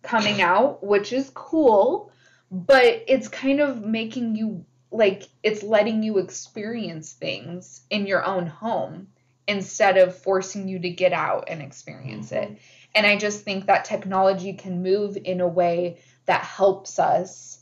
coming 0.03 0.41
out, 0.41 0.85
which 0.85 1.13
is 1.13 1.31
cool, 1.35 2.11
but 2.51 3.05
it's 3.07 3.29
kind 3.29 3.61
of 3.61 3.85
making 3.85 4.37
you 4.37 4.65
like 4.93 5.23
it's 5.43 5.63
letting 5.63 6.03
you 6.03 6.19
experience 6.19 7.13
things 7.13 7.83
in 7.91 8.07
your 8.07 8.25
own 8.25 8.47
home 8.47 9.07
instead 9.47 9.97
of 9.99 10.17
forcing 10.17 10.69
you 10.69 10.79
to 10.81 10.91
get 10.91 11.13
out 11.13 11.45
and 11.49 11.63
experience 11.63 12.33
it. 12.33 12.49
Mm-hmm. 12.49 12.55
And 12.95 13.07
I 13.07 13.17
just 13.17 13.45
think 13.45 13.67
that 13.67 13.85
technology 13.85 14.53
can 14.53 14.83
move 14.83 15.17
in 15.17 15.41
a 15.41 15.49
way 15.49 16.01
that 16.27 16.43
helps 16.43 16.99
us 16.99 17.59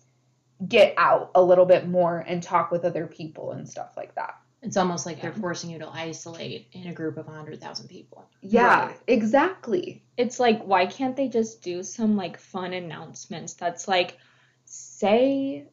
get 0.67 0.95
out 0.97 1.31
a 1.35 1.43
little 1.43 1.67
bit 1.67 1.87
more 1.87 2.19
and 2.19 2.43
talk 2.43 2.71
with 2.71 2.85
other 2.85 3.07
people 3.07 3.53
and 3.53 3.69
stuff 3.69 3.97
like 3.97 4.15
that. 4.15 4.37
It's 4.63 4.77
almost 4.77 5.07
like 5.07 5.19
Yeah. 5.19 5.23
they're 5.31 5.41
forcing 5.41 5.71
you 5.71 5.79
to 5.79 5.89
isolate 5.89 6.69
in 6.73 6.89
a 6.89 6.93
group 6.93 7.17
of 7.17 7.27
100,000 7.27 7.89
people. 7.89 8.29
Yeah, 8.41 8.87
Right. 8.87 9.01
exactly. 9.07 10.03
it's 10.17 10.41
like 10.41 10.63
why 10.65 10.87
can't 10.87 11.15
they 11.17 11.29
just 11.29 11.63
do 11.63 11.83
some 11.83 12.17
like 12.17 12.39
fun 12.39 12.73
announcements 12.73 13.55
that's 13.55 13.87
like 13.87 14.17
say 14.65 15.65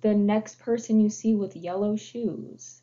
the 0.00 0.14
next 0.14 0.58
person 0.58 1.00
you 1.00 1.08
see 1.08 1.34
with 1.34 1.54
yellow 1.56 1.96
shoes 1.96 2.80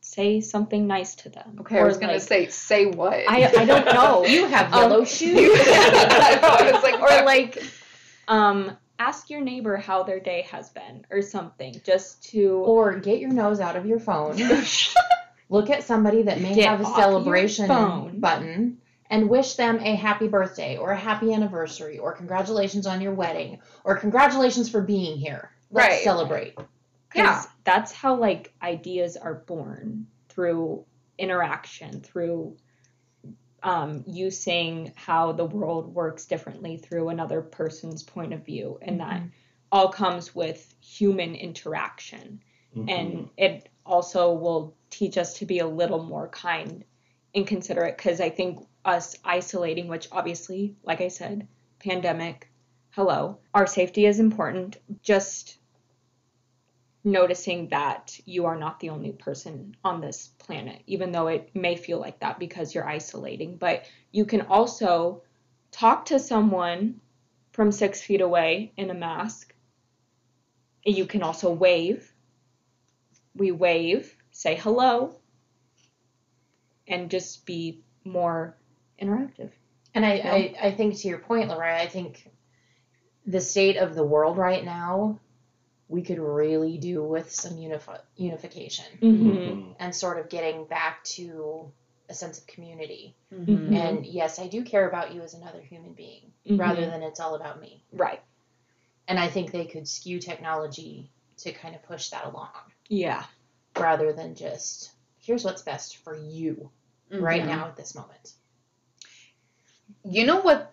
say 0.00 0.40
something 0.40 0.86
nice 0.86 1.14
to 1.14 1.28
them 1.28 1.58
Okay, 1.60 1.78
I 1.78 1.84
was 1.84 1.98
gonna 1.98 2.14
like, 2.14 2.22
say 2.22 2.48
say 2.48 2.86
what? 2.86 3.12
I, 3.28 3.44
I 3.56 3.64
don't 3.64 3.84
know 3.84 4.24
You 4.26 4.46
have 4.46 4.72
Um, 4.72 4.80
yellow 4.90 5.04
shoes. 5.04 5.38
I 5.38 6.70
was 6.72 6.82
like, 6.82 7.00
or 7.00 7.24
like 7.24 7.62
um 8.28 8.76
ask 9.00 9.30
your 9.30 9.40
neighbor 9.40 9.78
how 9.78 10.02
their 10.02 10.20
day 10.20 10.42
has 10.42 10.68
been 10.68 11.06
or 11.10 11.22
something 11.22 11.80
just 11.84 12.22
to 12.22 12.50
or 12.66 12.96
get 12.96 13.18
your 13.18 13.30
nose 13.30 13.58
out 13.58 13.74
of 13.74 13.86
your 13.86 13.98
phone. 13.98 14.36
Look 15.48 15.70
at 15.70 15.82
somebody 15.82 16.22
that 16.24 16.40
may 16.40 16.54
Get 16.54 16.68
have 16.68 16.80
a 16.82 16.84
celebration 16.84 18.20
button 18.20 18.78
and 19.08 19.28
wish 19.28 19.54
them 19.54 19.80
a 19.80 19.96
happy 19.96 20.28
birthday 20.28 20.76
or 20.76 20.90
a 20.90 20.96
happy 20.96 21.32
anniversary 21.32 21.98
or 21.98 22.12
congratulations 22.12 22.86
on 22.86 23.00
your 23.00 23.14
wedding 23.14 23.58
or 23.84 23.96
congratulations 23.96 24.68
for 24.68 24.82
being 24.82 25.16
here. 25.16 25.50
Let's 25.70 25.88
Right. 25.88 26.04
celebrate. 26.04 26.58
Yeah. 27.16 27.42
that's 27.64 27.90
how 27.90 28.16
like 28.16 28.52
ideas 28.62 29.16
are 29.16 29.34
born 29.34 30.06
through 30.28 30.84
interaction 31.18 32.02
through 32.02 32.56
um, 33.62 34.04
you 34.06 34.30
seeing 34.30 34.92
how 34.96 35.32
the 35.32 35.44
world 35.44 35.94
works 35.94 36.26
differently 36.26 36.76
through 36.76 37.08
another 37.08 37.40
person's 37.40 38.02
point 38.02 38.32
of 38.32 38.44
view 38.44 38.78
and 38.82 39.00
that 39.00 39.22
all 39.72 39.88
comes 39.88 40.34
with 40.34 40.74
human 40.80 41.34
interaction. 41.34 42.42
And 42.88 43.28
it 43.36 43.68
also 43.84 44.32
will 44.32 44.76
teach 44.90 45.18
us 45.18 45.34
to 45.34 45.46
be 45.46 45.58
a 45.58 45.66
little 45.66 46.02
more 46.02 46.28
kind 46.28 46.84
and 47.34 47.46
considerate 47.46 47.96
because 47.96 48.20
i 48.20 48.28
think 48.28 48.66
us 48.84 49.16
isolating 49.24 49.88
which 49.88 50.08
obviously 50.10 50.74
like 50.82 51.00
i 51.00 51.08
said 51.08 51.46
pandemic 51.78 52.50
hello 52.90 53.38
our 53.54 53.66
safety 53.66 54.06
is 54.06 54.18
important. 54.18 54.76
Just 55.02 55.59
noticing 57.02 57.68
that 57.68 58.18
you 58.26 58.46
are 58.46 58.56
not 58.56 58.78
the 58.80 58.90
only 58.90 59.12
person 59.12 59.74
on 59.82 60.00
this 60.00 60.28
planet 60.38 60.82
even 60.86 61.12
though 61.12 61.28
it 61.28 61.50
may 61.54 61.76
feel 61.76 61.98
like 61.98 62.20
that 62.20 62.38
because 62.38 62.74
you're 62.74 62.86
isolating 62.86 63.56
but 63.56 63.86
you 64.12 64.24
can 64.24 64.42
also 64.42 65.22
talk 65.70 66.04
to 66.04 66.18
someone 66.18 67.00
from 67.52 67.72
six 67.72 68.02
feet 68.02 68.20
away 68.20 68.72
in 68.76 68.90
a 68.90 68.94
mask 68.94 69.54
you 70.84 71.06
can 71.06 71.22
also 71.22 71.50
wave 71.50 72.12
we 73.34 73.50
wave, 73.50 74.14
say 74.30 74.56
hello, 74.56 75.16
and 76.86 77.10
just 77.10 77.46
be 77.46 77.82
more 78.04 78.56
interactive. 79.00 79.50
And 79.94 80.04
I. 80.04 80.10
I, 80.10 80.54
I 80.62 80.70
think 80.72 80.96
to 80.98 81.08
your 81.08 81.18
point, 81.18 81.48
Lorraine, 81.48 81.80
I 81.80 81.86
think 81.86 82.30
the 83.26 83.40
state 83.40 83.76
of 83.76 83.94
the 83.94 84.04
world 84.04 84.36
right 84.36 84.64
now, 84.64 85.18
we 85.90 86.02
could 86.02 86.18
really 86.20 86.78
do 86.78 87.02
with 87.02 87.32
some 87.32 87.54
unifi- 87.56 88.00
unification 88.16 88.84
Mm-hmm. 89.02 89.72
and 89.80 89.94
sort 89.94 90.18
of 90.20 90.28
getting 90.28 90.64
back 90.64 91.02
to 91.04 91.70
a 92.08 92.14
sense 92.14 92.38
of 92.38 92.46
community. 92.46 93.14
Mhm. 93.32 93.74
And 93.74 94.06
yes, 94.06 94.38
I 94.38 94.46
do 94.46 94.62
care 94.64 94.88
about 94.88 95.12
you 95.12 95.20
as 95.20 95.34
another 95.34 95.60
human 95.60 95.92
being 95.92 96.32
Mhm. 96.46 96.58
rather 96.60 96.86
than 96.86 97.02
it's 97.02 97.20
all 97.20 97.34
about 97.34 97.60
me. 97.60 97.82
right. 97.92 98.22
And 99.08 99.18
I 99.18 99.26
think 99.28 99.50
they 99.50 99.64
could 99.66 99.88
skew 99.88 100.20
technology 100.20 101.10
to 101.38 101.50
kind 101.50 101.74
of 101.74 101.82
push 101.82 102.10
that 102.10 102.24
along 102.26 102.50
Yeah. 102.88 103.24
rather 103.76 104.12
than 104.12 104.36
just 104.36 104.92
here's 105.18 105.44
what's 105.44 105.62
best 105.62 105.96
for 105.98 106.16
you 106.16 106.70
right 107.10 107.42
Mhm. 107.42 107.46
now 107.46 107.66
at 107.66 107.76
this 107.76 107.96
moment. 107.96 108.34
You 110.04 110.24
know 110.26 110.40
what 110.40 110.72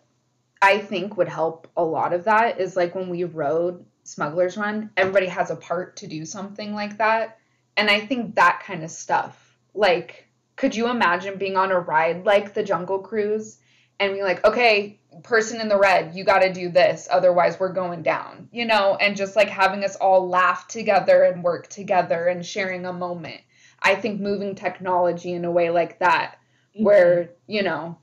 I 0.62 0.78
think 0.80 1.18
would 1.18 1.28
help 1.30 1.68
a 1.76 1.84
lot 1.84 2.14
of 2.14 2.26
that 2.26 2.60
is 2.60 2.76
like 2.76 2.94
when 2.96 3.10
we 3.10 3.24
rode 3.24 3.86
Smuggler's 4.08 4.56
Run, 4.56 4.90
everybody 4.96 5.26
has 5.28 5.52
a 5.52 5.56
part 5.56 5.98
to 5.98 6.08
do 6.08 6.26
something 6.26 6.74
like 6.74 6.98
that. 6.98 7.40
And 7.76 7.90
I 7.90 8.00
think 8.00 8.36
that 8.36 8.64
kind 8.66 8.84
of 8.84 8.90
stuff. 8.90 9.58
Like, 9.74 10.30
could 10.56 10.76
you 10.76 10.90
imagine 10.90 11.38
being 11.38 11.58
on 11.58 11.72
a 11.72 11.80
ride 11.80 12.26
like 12.26 12.54
the 12.54 12.64
Jungle 12.64 13.00
Cruise 13.00 13.58
and 14.00 14.14
being 14.14 14.24
like, 14.24 14.46
okay, 14.46 15.00
person 15.24 15.60
in 15.60 15.68
the 15.68 15.78
red, 15.78 16.16
you 16.16 16.24
got 16.24 16.40
to 16.40 16.54
do 16.54 16.70
this, 16.70 17.08
otherwise 17.12 17.60
we're 17.60 17.74
going 17.74 18.02
down, 18.02 18.48
you 18.52 18.66
know? 18.66 18.96
And 18.96 19.18
just 19.18 19.36
like 19.36 19.50
having 19.50 19.84
us 19.84 19.98
all 19.98 20.30
laugh 20.30 20.68
together 20.70 21.24
and 21.24 21.44
work 21.44 21.68
together 21.68 22.28
and 22.28 22.46
sharing 22.46 22.86
a 22.86 22.94
moment. 22.94 23.42
I 23.82 23.96
think 23.96 24.22
moving 24.22 24.56
technology 24.56 25.34
in 25.34 25.44
a 25.44 25.52
way 25.52 25.70
like 25.70 26.00
that, 26.00 26.38
where, 26.76 27.32
you 27.46 27.62
know, 27.62 27.98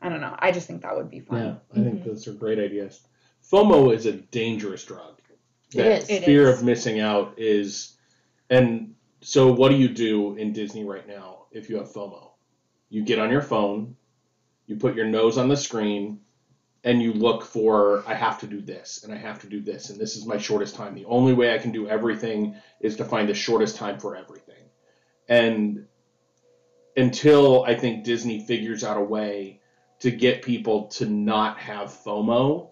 I 0.00 0.10
don't 0.10 0.20
know. 0.20 0.36
I 0.38 0.52
just 0.52 0.68
think 0.68 0.82
that 0.82 0.96
would 0.96 1.10
be 1.10 1.20
fun. 1.20 1.42
Yeah, 1.42 1.80
I 1.80 1.84
think 1.84 2.02
Mhm. 2.02 2.04
those 2.04 2.28
are 2.28 2.32
great 2.34 2.58
ideas. 2.58 3.00
FOMO 3.50 3.94
is 3.94 4.06
a 4.06 4.12
dangerous 4.12 4.84
drug. 4.84 5.13
It 5.74 5.82
That 5.82 6.10
is. 6.10 6.24
Fear 6.24 6.48
is. 6.48 6.58
of 6.58 6.64
missing 6.64 7.00
out 7.00 7.34
is, 7.36 7.96
and 8.50 8.94
so 9.20 9.52
what 9.52 9.70
do 9.70 9.76
you 9.76 9.88
do 9.88 10.36
in 10.36 10.52
Disney 10.52 10.84
right 10.84 11.06
now 11.06 11.46
if 11.50 11.68
you 11.68 11.76
have 11.76 11.92
FOMO? 11.92 12.30
You 12.90 13.02
get 13.02 13.18
on 13.18 13.30
your 13.30 13.42
phone, 13.42 13.96
you 14.66 14.76
put 14.76 14.94
your 14.94 15.06
nose 15.06 15.38
on 15.38 15.48
the 15.48 15.56
screen, 15.56 16.20
and 16.84 17.02
you 17.02 17.12
look 17.12 17.44
for 17.44 18.04
I 18.06 18.14
have 18.14 18.38
to 18.40 18.46
do 18.46 18.60
this 18.60 19.02
and 19.02 19.12
I 19.12 19.16
have 19.16 19.40
to 19.40 19.46
do 19.48 19.60
this 19.60 19.90
and 19.90 19.98
this 19.98 20.16
is 20.16 20.26
my 20.26 20.36
shortest 20.36 20.74
time. 20.74 20.94
The 20.94 21.06
only 21.06 21.32
way 21.32 21.54
I 21.54 21.58
can 21.58 21.72
do 21.72 21.88
everything 21.88 22.56
is 22.80 22.96
to 22.96 23.04
find 23.04 23.28
the 23.28 23.34
shortest 23.34 23.76
time 23.76 23.98
for 23.98 24.14
everything. 24.14 24.54
And 25.28 25.86
until 26.96 27.64
I 27.64 27.74
think 27.74 28.04
Disney 28.04 28.46
figures 28.46 28.84
out 28.84 28.98
a 28.98 29.02
way 29.02 29.60
to 30.00 30.10
get 30.10 30.42
people 30.42 30.88
to 30.88 31.06
not 31.06 31.58
have 31.58 31.88
FOMO 31.88 32.68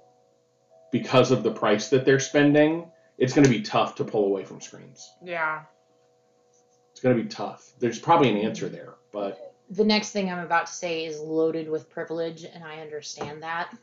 because 0.92 1.30
of 1.30 1.42
the 1.42 1.50
price 1.50 1.88
that 1.88 2.05
they're 2.05 2.20
spending, 2.20 2.90
it's 3.18 3.32
going 3.32 3.44
to 3.44 3.50
be 3.50 3.62
tough 3.62 3.94
to 3.96 4.04
pull 4.04 4.24
away 4.26 4.44
from 4.44 4.60
screens. 4.60 5.12
Yeah. 5.22 5.62
It's 6.90 7.00
going 7.00 7.16
to 7.16 7.22
be 7.22 7.28
tough. 7.28 7.72
There's 7.78 7.98
probably 7.98 8.30
an 8.30 8.36
answer 8.36 8.68
there, 8.68 8.94
but 9.12 9.54
The 9.72 9.84
next 9.84 10.10
thing 10.10 10.30
I'm 10.30 10.44
about 10.44 10.66
to 10.66 10.72
say 10.72 11.06
is 11.06 11.18
loaded 11.18 11.68
with 11.68 11.88
privilege, 11.88 12.44
and 12.44 12.62
I 12.62 12.80
understand 12.80 13.42
that. 13.42 13.74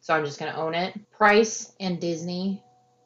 So 0.00 0.14
I'm 0.14 0.24
just 0.24 0.38
going 0.38 0.50
to 0.50 0.58
own 0.58 0.74
it. 0.74 0.98
Price 1.10 1.72
and 1.78 2.00
Disney 2.00 2.62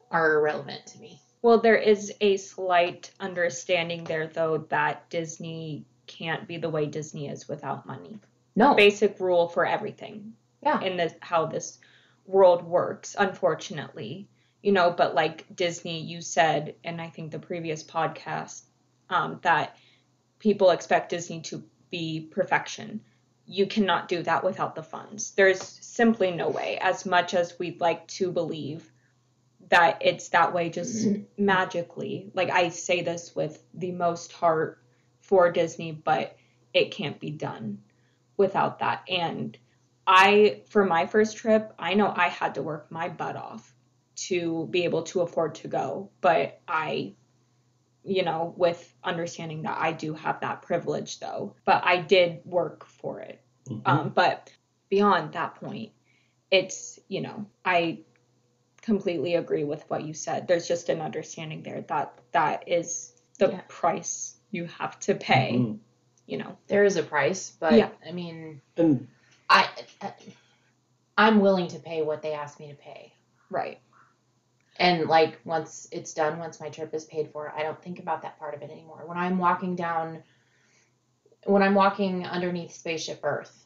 are 0.09 0.35
irrelevant 0.35 0.85
to 0.87 0.99
me. 0.99 1.19
Well, 1.41 1.59
there 1.59 1.75
is 1.75 2.13
a 2.21 2.37
slight 2.37 3.11
understanding 3.19 4.05
there, 4.05 4.27
though, 4.27 4.59
that 4.69 5.09
Disney 5.09 5.85
can't 6.07 6.47
be 6.47 6.55
the 6.55 6.69
way 6.69 6.85
Disney 6.85 7.27
is 7.27 7.49
without 7.49 7.85
money. 7.85 8.21
No. 8.55 8.75
Basic 8.75 9.19
rule 9.19 9.49
for 9.49 9.65
everything. 9.65 10.33
Yeah. 10.61 10.79
In 10.81 10.95
this, 10.95 11.13
how 11.19 11.47
this 11.47 11.79
world 12.25 12.63
works, 12.63 13.15
unfortunately. 13.19 14.29
You 14.63 14.71
know, 14.71 14.89
but 14.89 15.13
like 15.13 15.45
Disney, 15.55 16.01
you 16.01 16.21
said, 16.21 16.75
and 16.83 16.99
I 16.99 17.09
think 17.09 17.31
the 17.31 17.37
previous 17.37 17.83
podcast, 17.83 18.61
um, 19.09 19.39
that 19.43 19.77
people 20.39 20.71
expect 20.71 21.09
Disney 21.09 21.41
to 21.41 21.63
be 21.91 22.21
perfection. 22.31 23.01
You 23.45 23.67
cannot 23.67 24.07
do 24.07 24.23
that 24.23 24.43
without 24.43 24.73
the 24.73 24.81
funds. 24.81 25.31
There's 25.31 25.61
simply 25.61 26.31
no 26.31 26.49
way, 26.49 26.79
as 26.81 27.05
much 27.05 27.33
as 27.33 27.59
we'd 27.59 27.81
like 27.81 28.07
to 28.07 28.31
believe 28.31 28.89
that 29.69 29.97
it's 30.01 30.29
that 30.29 30.53
way 30.53 30.69
just 30.69 31.07
magically. 31.37 32.31
Like 32.33 32.49
I 32.49 32.69
say 32.69 33.01
this 33.01 33.35
with 33.35 33.61
the 33.73 33.91
most 33.91 34.31
heart 34.31 34.81
for 35.19 35.51
Disney, 35.51 35.91
but 35.91 36.37
it 36.73 36.91
can't 36.91 37.19
be 37.19 37.31
done 37.31 37.79
without 38.37 38.79
that. 38.79 39.03
And 39.09 39.57
I, 40.07 40.61
for 40.69 40.85
my 40.85 41.05
first 41.05 41.37
trip, 41.37 41.73
I 41.77 41.93
know 41.93 42.13
I 42.15 42.29
had 42.29 42.55
to 42.55 42.63
work 42.63 42.91
my 42.91 43.09
butt 43.09 43.35
off 43.35 43.73
to 44.27 44.67
be 44.71 44.83
able 44.85 45.03
to 45.03 45.21
afford 45.21 45.55
to 45.55 45.67
go, 45.67 46.09
but 46.21 46.59
I, 46.67 47.13
you 48.03 48.23
know, 48.23 48.53
with 48.57 48.93
understanding 49.03 49.63
that 49.63 49.77
I 49.79 49.91
do 49.91 50.13
have 50.13 50.39
that 50.41 50.61
privilege 50.61 51.19
though, 51.19 51.55
but 51.65 51.83
I 51.85 51.97
did 51.97 52.41
work 52.45 52.85
for 52.85 53.19
it. 53.21 53.39
Um, 53.85 54.09
but 54.09 54.51
beyond 54.89 55.33
that 55.33 55.55
point, 55.55 55.91
it's, 56.51 56.99
you 57.07 57.21
know, 57.21 57.45
I 57.63 57.99
completely 58.81 59.35
agree 59.35 59.63
with 59.63 59.83
what 59.89 60.03
you 60.03 60.13
said. 60.13 60.47
There's 60.47 60.67
just 60.67 60.89
an 60.89 61.01
understanding 61.01 61.63
there 61.63 61.81
that 61.87 62.19
that 62.33 62.67
is 62.67 63.13
the 63.39 63.49
Yeah. 63.49 63.61
price 63.69 64.35
you 64.51 64.65
have 64.65 64.99
to 64.99 65.15
pay, 65.15 65.53
Mhm. 65.53 65.79
you 66.27 66.37
know. 66.37 66.57
There 66.67 66.83
is 66.83 66.97
a 66.97 67.03
price, 67.03 67.51
but 67.59 67.73
Yeah. 67.73 67.89
I 68.05 68.11
mean, 68.11 68.61
and 68.77 69.07
I 69.49 69.67
I'm 71.17 71.39
willing 71.41 71.67
to 71.69 71.79
pay 71.79 72.01
what 72.01 72.21
they 72.21 72.33
ask 72.33 72.59
me 72.59 72.67
to 72.69 72.75
pay. 72.75 73.13
Right. 73.49 73.79
And 74.79 75.07
like 75.07 75.39
once 75.45 75.87
it's 75.91 76.13
done, 76.13 76.39
once 76.39 76.59
my 76.59 76.69
trip 76.69 76.93
is 76.93 77.05
paid 77.05 77.31
for, 77.31 77.53
I 77.55 77.63
don't 77.63 77.81
think 77.81 77.99
about 77.99 78.23
that 78.23 78.39
part 78.39 78.55
of 78.55 78.61
it 78.61 78.71
anymore. 78.71 79.03
When 79.05 79.17
I'm 79.17 79.37
walking 79.37 79.75
down 79.75 80.23
when 81.45 81.61
I'm 81.61 81.75
walking 81.75 82.25
underneath 82.25 82.71
Spaceship 82.71 83.19
Earth, 83.23 83.65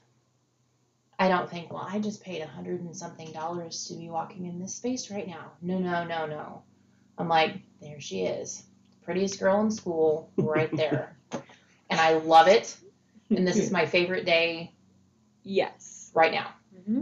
I 1.19 1.29
don't 1.29 1.49
think, 1.49 1.71
well, 1.71 1.87
I 1.87 1.99
just 1.99 2.23
paid 2.23 2.41
a 2.41 2.47
hundred 2.47 2.81
and 2.81 2.95
something 2.95 3.31
dollars 3.31 3.85
to 3.85 3.95
be 3.95 4.09
walking 4.09 4.45
in 4.45 4.59
this 4.59 4.75
space 4.75 5.09
right 5.09 5.27
now. 5.27 5.51
No, 5.61 5.79
no, 5.79 6.03
no, 6.03 6.25
no. 6.25 6.63
I'm 7.17 7.27
like, 7.27 7.59
there 7.81 7.99
she 7.99 8.21
is. 8.21 8.63
Prettiest 9.03 9.39
girl 9.39 9.61
in 9.61 9.71
school, 9.71 10.31
right 10.37 10.75
there. 10.75 11.17
and 11.89 11.99
I 11.99 12.13
love 12.15 12.47
it. 12.47 12.75
And 13.29 13.47
this 13.47 13.57
is 13.57 13.71
my 13.79 13.85
favorite 13.85 14.25
day 14.25 14.73
Yes. 15.43 16.11
right 16.13 16.31
now. 16.31 16.53
Mm-hmm. 16.75 17.01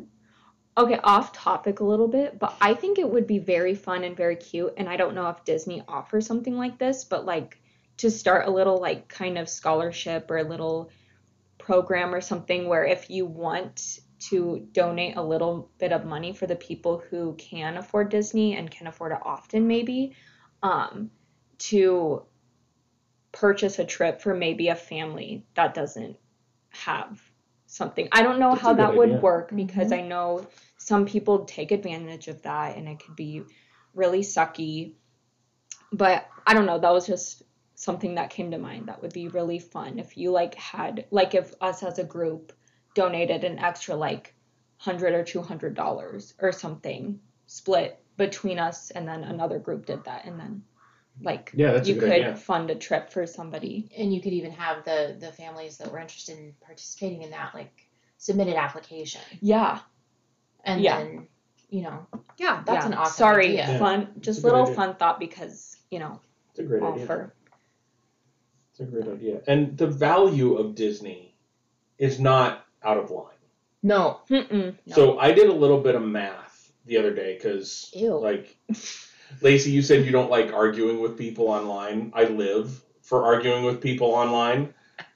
Okay, 0.78 1.00
off 1.04 1.32
topic 1.32 1.80
a 1.80 1.86
little 1.86 2.10
bit, 2.10 2.38
but 2.38 2.54
I 2.60 2.74
think 2.74 3.00
it 3.00 3.10
would 3.10 3.26
be 3.28 3.40
very 3.40 3.76
fun 3.76 4.04
and 4.04 4.16
very 4.16 4.36
cute. 4.36 4.74
And 4.76 4.90
I 4.90 4.98
don't 4.98 5.16
know 5.16 5.30
if 5.30 5.46
Disney 5.46 5.82
offers 5.88 6.26
something 6.28 6.58
like 6.58 6.78
this, 6.78 7.06
but 7.06 7.26
like 7.26 7.62
to 7.98 8.12
start 8.12 8.46
a 8.48 8.52
little 8.52 8.78
like 8.80 9.08
kind 9.08 9.38
of 9.38 9.48
scholarship 9.48 10.30
or 10.30 10.38
a 10.38 10.44
little 10.44 10.92
program 11.58 12.14
or 12.14 12.20
something 12.20 12.68
where 12.68 12.84
if 12.84 13.10
you 13.10 13.26
want 13.26 14.00
to 14.20 14.68
donate 14.74 15.16
a 15.16 15.24
little 15.24 15.72
bit 15.78 15.94
of 15.94 16.06
money 16.06 16.34
for 16.34 16.46
the 16.46 16.56
people 16.56 17.02
who 17.10 17.36
can 17.36 17.78
afford 17.78 18.10
Disney 18.10 18.56
and 18.58 18.70
can 18.70 18.88
afford 18.88 19.14
it 19.14 19.20
often, 19.24 19.68
maybe, 19.68 20.14
um, 20.62 21.10
to 21.58 22.24
purchase 23.32 23.80
a 23.80 23.86
trip 23.86 24.22
for 24.22 24.34
maybe 24.34 24.68
a 24.68 24.76
family 24.76 25.46
that 25.54 25.74
doesn't 25.74 26.18
have 26.70 27.22
something. 27.66 28.08
I 28.12 28.24
don't 28.24 28.40
know 28.40 28.52
That's 28.52 28.62
how 28.62 28.74
good 28.74 28.80
that 28.80 28.96
would 28.96 29.10
idea. 29.10 29.22
work 29.22 29.52
because 29.56 29.92
I 29.92 30.02
know 30.02 30.48
some 30.78 31.06
people 31.06 31.46
take 31.46 31.72
advantage 31.72 32.28
of 32.28 32.42
that 32.44 32.78
and 32.78 32.88
it 32.88 33.00
could 33.00 33.16
be 33.16 33.44
really 33.94 34.22
sucky. 34.22 34.94
But 35.92 36.28
I 36.46 36.54
don't 36.54 36.66
know, 36.66 36.80
that 36.80 36.94
was 36.94 37.08
just 37.08 37.44
something 37.76 38.16
that 38.16 38.30
came 38.30 38.52
to 38.52 38.58
mind 38.58 38.88
that 38.88 39.02
would 39.02 39.14
be 39.14 39.28
really 39.28 39.60
fun 39.60 40.00
if 40.00 40.18
you 40.18 40.32
like 40.32 40.56
had 40.56 41.06
like 41.12 41.36
if 41.36 41.54
us 41.62 41.84
as 41.84 42.00
a 42.00 42.04
group 42.04 42.54
donated 42.94 43.44
an 43.44 43.60
extra 43.60 43.96
like 43.96 44.34
100 44.84 45.14
or 45.14 45.24
200 45.24 45.76
dollars 45.76 46.34
or 46.40 46.52
something 46.52 47.20
split 47.48 48.00
between 48.18 48.60
us 48.60 48.92
and 48.92 49.08
then 49.08 49.24
another 49.24 49.60
group 49.60 49.86
did 49.86 50.04
that 50.06 50.26
and 50.26 50.40
then 50.40 50.64
like 51.22 51.52
yeah, 51.54 51.74
that's 51.74 51.88
you 51.88 51.96
could 51.96 52.12
idea. 52.12 52.36
fund 52.36 52.70
a 52.70 52.76
trip 52.76 53.10
for 53.10 53.26
somebody 53.28 53.90
and 53.98 54.14
you 54.14 54.22
could 54.22 54.34
even 54.34 54.52
have 54.52 54.84
the 54.86 55.16
the 55.20 55.32
families 55.32 55.78
that 55.78 55.92
were 55.92 56.00
interested 56.00 56.38
in 56.38 56.54
participating 56.62 57.24
in 57.24 57.32
that 57.32 57.54
like 57.54 57.88
submit 58.18 58.48
an 58.48 58.56
application 58.56 59.22
yeah 59.42 59.80
and 60.66 60.82
Yeah. 60.82 60.98
then 61.00 61.28
you 61.70 61.82
know 61.84 62.06
Yeah. 62.38 62.64
that's 62.66 62.86
yeah. 62.86 62.92
an 62.92 62.94
awesome 62.94 63.14
sorry 63.14 63.46
idea. 63.62 63.68
Yeah, 63.68 63.80
fun 63.80 64.08
just 64.20 64.44
little 64.44 64.64
idea. 64.64 64.76
fun 64.76 64.96
thought 64.96 65.20
because 65.20 65.78
you 65.92 66.00
know 66.00 66.20
It's 66.52 66.60
a 66.60 66.64
great 66.64 66.84
all 66.84 66.94
idea. 66.94 67.06
for 67.06 67.34
It's 68.72 68.80
a 68.82 68.86
great 68.86 69.08
idea. 69.08 69.42
And 69.48 69.78
the 69.78 69.88
value 69.88 70.56
of 70.56 70.76
Disney 70.76 71.36
is 71.98 72.20
not 72.20 72.66
out 72.84 72.98
of 72.98 73.10
line. 73.12 73.32
no 73.84 74.20
Mm-mm. 74.30 74.76
No. 74.86 74.96
So 74.96 75.20
I 75.20 75.32
did 75.32 75.48
a 75.50 75.54
little 75.54 75.80
bit 75.82 75.96
of 75.96 76.02
math 76.02 76.72
the 76.86 76.98
other 76.98 77.14
day 77.14 77.34
because, 77.36 77.92
like, 77.96 78.58
Lacey, 79.42 79.72
you 79.72 79.82
said 79.82 80.06
you 80.06 80.12
don't 80.12 80.30
like 80.30 80.54
arguing 80.54 81.00
with 81.02 81.18
people 81.18 81.48
online. 81.48 82.12
I 82.16 82.26
live 82.26 82.84
for 83.02 83.26
arguing 83.26 83.64
with 83.66 83.82
people 83.82 84.12
online. 84.12 84.74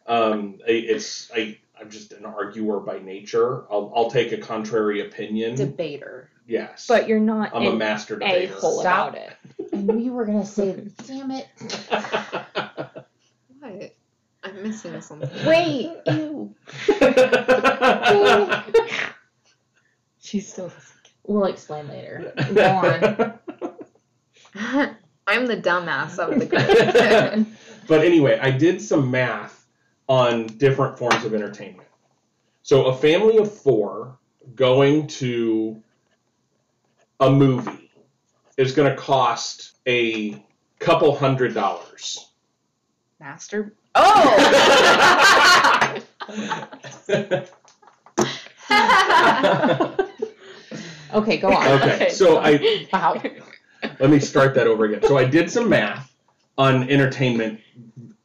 Um, 0.07 0.59
it's 0.67 1.31
I. 1.35 1.59
I'm 1.80 1.89
just 1.89 2.11
an 2.13 2.25
arguer 2.25 2.80
by 2.80 2.99
nature. 2.99 3.63
I'll, 3.71 3.91
I'll 3.95 4.11
take 4.11 4.32
a 4.32 4.38
contrary 4.38 5.01
opinion. 5.01 5.55
Debater. 5.55 6.30
yes, 6.47 6.86
but 6.88 7.07
you're 7.07 7.19
not 7.19 7.55
I'm 7.55 7.63
a 7.65 7.71
an 7.71 7.77
master 7.77 8.15
a 8.15 8.19
debater. 8.19 8.53
hole 8.55 8.80
Stop. 8.82 9.09
about 9.13 9.21
it 9.21 9.34
i 9.73 9.77
knew 9.77 9.97
you 9.99 10.11
were 10.13 10.25
gonna 10.25 10.45
say 10.45 10.84
damn 11.07 11.32
it 11.32 11.47
What? 13.59 13.95
I'm 14.41 14.63
missing 14.63 14.99
something. 15.01 15.30
Wait, 15.45 15.91
ew. 16.07 16.55
She's 20.21 20.51
still. 20.51 20.71
We'll 21.27 21.45
explain 21.45 21.89
later. 21.89 22.34
Go 22.53 22.65
on. 24.55 24.95
I'm 25.27 25.45
the 25.45 25.57
dumbass 25.57 26.17
of 26.19 26.39
the 26.39 26.45
group. 26.45 27.47
but 27.88 28.05
anyway, 28.05 28.39
I 28.41 28.49
did 28.51 28.82
some 28.82 29.11
math 29.11 29.59
on 30.10 30.47
different 30.47 30.97
forms 30.97 31.24
of 31.24 31.34
entertainment. 31.34 31.88
So 32.64 32.88
a 32.88 32.95
family 32.95 33.38
of 33.38 33.53
four 33.62 34.18
going 34.55 35.07
to 35.07 35.82
a 37.20 37.30
movie 37.30 37.91
is 38.57 38.74
going 38.74 38.89
to 38.93 38.97
cost 38.99 39.78
a 39.88 40.43
couple 40.80 41.16
hundred 41.16 41.53
dollars. 41.53 42.32
Master. 43.20 43.74
Oh. 43.95 44.36
Okay, 51.12 51.38
go 51.38 51.51
on. 51.51 51.68
okay, 51.68 51.95
Okay, 51.95 52.10
so 52.10 52.38
I 52.38 52.88
Wow. 52.93 53.20
let 53.99 54.10
me 54.12 54.20
start 54.20 54.53
that 54.55 54.68
over 54.68 54.86
again. 54.86 55.01
So 55.03 55.18
I 55.18 55.26
did 55.26 55.49
some 55.49 55.68
math 55.68 56.14
on 56.57 56.88
entertainment, 56.89 57.60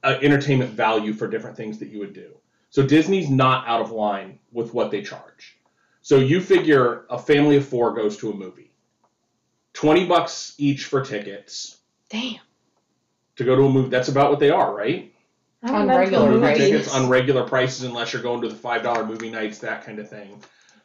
uh, 0.04 0.18
entertainment 0.22 0.70
value 0.70 1.12
for 1.12 1.26
different 1.26 1.56
things 1.56 1.78
that 1.78 1.88
you 1.88 1.98
would 1.98 2.12
do. 2.12 2.34
So 2.70 2.86
Disney's 2.86 3.30
not 3.30 3.66
out 3.66 3.80
of 3.80 3.90
line 3.90 4.38
with 4.52 4.74
what 4.74 4.90
they 4.90 5.02
charge. 5.02 5.56
So 6.02 6.16
you 6.18 6.40
figure 6.40 7.06
a 7.08 7.18
family 7.18 7.56
of 7.56 7.66
four 7.66 7.94
goes 7.94 8.18
to 8.18 8.30
a 8.30 8.34
movie, 8.34 8.72
twenty 9.72 10.06
bucks 10.06 10.54
each 10.58 10.84
for 10.84 11.02
tickets 11.02 11.78
Damn. 12.10 12.40
to 13.36 13.44
go 13.44 13.56
to 13.56 13.62
a 13.62 13.70
movie. 13.70 13.88
That's 13.88 14.08
about 14.08 14.30
what 14.30 14.38
they 14.38 14.50
are, 14.50 14.74
right? 14.74 15.12
On 15.62 15.86
been 15.86 15.88
to 15.88 15.94
a 15.94 15.98
regular 15.98 16.28
movie 16.28 16.40
prices. 16.40 16.68
tickets 16.68 16.94
on 16.94 17.08
regular 17.08 17.44
prices 17.44 17.84
unless 17.84 18.12
you're 18.12 18.22
going 18.22 18.42
to 18.42 18.48
the 18.48 18.54
five 18.54 18.82
dollar 18.82 19.06
movie 19.06 19.30
nights, 19.30 19.60
that 19.60 19.84
kind 19.86 19.98
of 19.98 20.10
thing. 20.10 20.42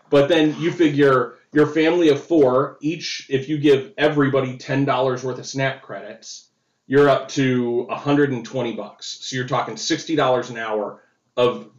But 0.09 0.29
then 0.29 0.55
you 0.59 0.71
figure 0.71 1.35
your 1.51 1.67
family 1.67 2.09
of 2.09 2.23
four, 2.23 2.77
each 2.79 3.27
if 3.29 3.49
you 3.49 3.57
give 3.57 3.93
everybody 3.97 4.57
ten 4.57 4.85
dollars 4.85 5.23
worth 5.23 5.39
of 5.39 5.45
SNAP 5.45 5.81
credits, 5.81 6.48
you're 6.89 7.07
up 7.07 7.29
to 7.29 7.85
hundred 7.91 8.31
and 8.31 8.43
twenty 8.43 8.73
bucks. 8.73 9.19
So 9.21 9.35
you're 9.35 9.47
talking 9.47 9.77
sixty 9.77 10.15
dollars 10.15 10.49
an 10.49 10.57
hour 10.57 11.03
of 11.37 11.69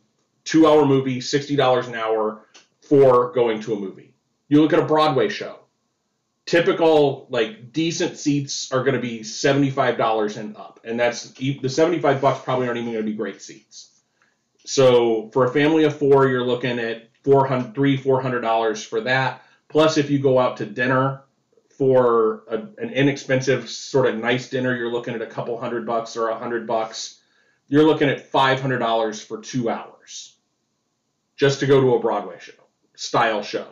two 0.44 0.68
hour 0.68 0.86
movie, 0.86 1.20
sixty 1.20 1.56
dollars 1.56 1.88
an 1.88 1.96
hour 1.96 2.46
for 2.80 3.32
going 3.32 3.60
to 3.62 3.74
a 3.74 3.78
movie. 3.78 4.14
You 4.48 4.62
look 4.62 4.72
at 4.72 4.78
a 4.78 4.84
Broadway 4.84 5.28
show. 5.28 5.58
Typical 6.46 7.26
like 7.28 7.72
decent 7.72 8.18
seats 8.18 8.72
are 8.72 8.84
going 8.84 8.94
to 8.94 9.00
be 9.00 9.24
seventy 9.24 9.70
five 9.70 9.98
dollars 9.98 10.36
and 10.36 10.56
up, 10.56 10.78
and 10.84 10.98
that's 10.98 11.32
the 11.32 11.68
seventy 11.68 11.98
five 11.98 12.20
bucks 12.20 12.44
probably 12.44 12.68
aren't 12.68 12.78
even 12.78 12.92
going 12.92 13.04
to 13.04 13.10
be 13.10 13.16
great 13.16 13.42
seats. 13.42 14.00
So 14.64 15.28
for 15.32 15.44
a 15.44 15.52
family 15.52 15.84
of 15.84 15.98
four, 15.98 16.28
you're 16.28 16.44
looking 16.44 16.78
at 16.78 17.08
four 17.24 17.46
hundred, 17.48 17.74
three, 17.74 17.96
four 17.96 18.22
hundred 18.22 18.42
dollars 18.42 18.80
for 18.80 19.00
that. 19.00 19.42
Plus, 19.68 19.96
if 19.98 20.08
you 20.08 20.20
go 20.20 20.38
out 20.38 20.58
to 20.58 20.66
dinner 20.66 21.22
for 21.80 22.42
a, 22.46 22.56
an 22.76 22.90
inexpensive, 22.90 23.70
sort 23.70 24.04
of 24.04 24.18
nice 24.18 24.50
dinner, 24.50 24.76
you're 24.76 24.92
looking 24.92 25.14
at 25.14 25.22
a 25.22 25.26
couple 25.26 25.58
hundred 25.58 25.86
bucks 25.86 26.14
or 26.14 26.28
a 26.28 26.38
hundred 26.38 26.66
bucks. 26.66 27.18
You're 27.68 27.86
looking 27.86 28.10
at 28.10 28.26
five 28.26 28.60
hundred 28.60 28.80
dollars 28.80 29.22
for 29.24 29.40
two 29.40 29.70
hours, 29.70 30.36
just 31.38 31.60
to 31.60 31.66
go 31.66 31.80
to 31.80 31.94
a 31.94 31.98
Broadway 31.98 32.36
show, 32.38 32.52
style 32.96 33.42
show. 33.42 33.66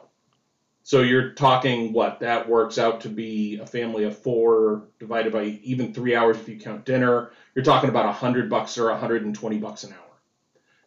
So 0.85 1.03
you're 1.03 1.33
talking 1.35 1.93
what 1.93 2.21
that 2.21 2.49
works 2.49 2.79
out 2.79 3.03
to 3.03 3.11
be 3.11 3.59
a 3.59 3.67
family 3.67 4.05
of 4.05 4.17
four 4.17 4.85
divided 4.99 5.35
by 5.35 5.45
even 5.63 5.93
three 5.93 6.17
hours 6.17 6.39
if 6.39 6.49
you 6.49 6.59
count 6.59 6.87
dinner. 6.87 7.33
You're 7.55 7.63
talking 7.63 7.91
about 7.91 8.07
a 8.07 8.13
hundred 8.13 8.49
bucks 8.49 8.79
or 8.79 8.89
a 8.89 8.97
hundred 8.97 9.27
and 9.27 9.35
twenty 9.35 9.59
bucks 9.59 9.85
an 9.85 9.93
hour. 9.93 10.17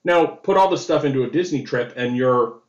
Now 0.03 0.25
put 0.25 0.57
all 0.57 0.71
this 0.71 0.83
stuff 0.83 1.05
into 1.05 1.23
a 1.23 1.29
Disney 1.29 1.61
trip, 1.61 1.93
and 1.97 2.17
your 2.17 2.60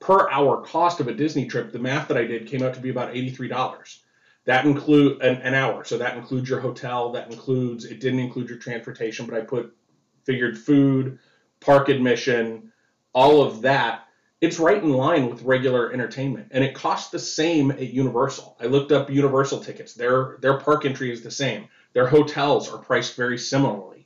per 0.00 0.28
hour 0.30 0.62
cost 0.62 1.00
of 1.00 1.08
a 1.08 1.14
Disney 1.14 1.46
trip, 1.46 1.72
the 1.72 1.78
math 1.78 2.08
that 2.08 2.16
I 2.16 2.24
did 2.24 2.46
came 2.46 2.62
out 2.62 2.74
to 2.74 2.80
be 2.80 2.90
about 2.90 3.14
eighty-three 3.14 3.48
dollars. 3.48 4.02
That 4.44 4.64
include 4.64 5.22
an, 5.22 5.36
an 5.42 5.54
hour, 5.54 5.84
so 5.84 5.98
that 5.98 6.16
includes 6.16 6.50
your 6.50 6.60
hotel. 6.60 7.12
That 7.12 7.30
includes 7.30 7.84
it 7.84 8.00
didn't 8.00 8.18
include 8.18 8.48
your 8.48 8.58
transportation, 8.58 9.26
but 9.26 9.36
I 9.36 9.42
put 9.42 9.76
figured 10.24 10.58
food, 10.58 11.18
park 11.60 11.88
admission, 11.88 12.72
all 13.12 13.42
of 13.42 13.62
that. 13.62 14.06
It's 14.40 14.58
right 14.58 14.82
in 14.82 14.92
line 14.92 15.30
with 15.30 15.42
regular 15.42 15.92
entertainment, 15.92 16.48
and 16.50 16.64
it 16.64 16.74
costs 16.74 17.10
the 17.10 17.18
same 17.20 17.70
at 17.70 17.92
Universal. 17.92 18.56
I 18.60 18.66
looked 18.66 18.90
up 18.90 19.10
Universal 19.10 19.60
tickets; 19.60 19.94
their 19.94 20.38
their 20.40 20.58
park 20.58 20.84
entry 20.84 21.12
is 21.12 21.22
the 21.22 21.30
same. 21.30 21.68
Their 21.92 22.08
hotels 22.08 22.72
are 22.72 22.78
priced 22.78 23.14
very 23.14 23.38
similarly. 23.38 24.01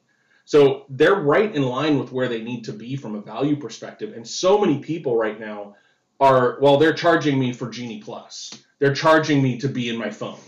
So 0.46 0.86
they're 0.88 1.16
right 1.16 1.52
in 1.54 1.62
line 1.62 1.98
with 1.98 2.12
where 2.12 2.28
they 2.28 2.40
need 2.40 2.64
to 2.66 2.72
be 2.72 2.94
from 2.96 3.16
a 3.16 3.20
value 3.20 3.56
perspective. 3.56 4.14
And 4.14 4.26
so 4.26 4.58
many 4.58 4.78
people 4.78 5.16
right 5.16 5.38
now 5.38 5.74
are, 6.20 6.58
well, 6.60 6.76
they're 6.78 6.94
charging 6.94 7.38
me 7.38 7.52
for 7.52 7.68
Genie 7.68 8.00
Plus. 8.00 8.56
They're 8.78 8.94
charging 8.94 9.42
me 9.42 9.58
to 9.58 9.68
be 9.68 9.88
in 9.88 9.96
my 9.96 10.08
phone. 10.10 10.38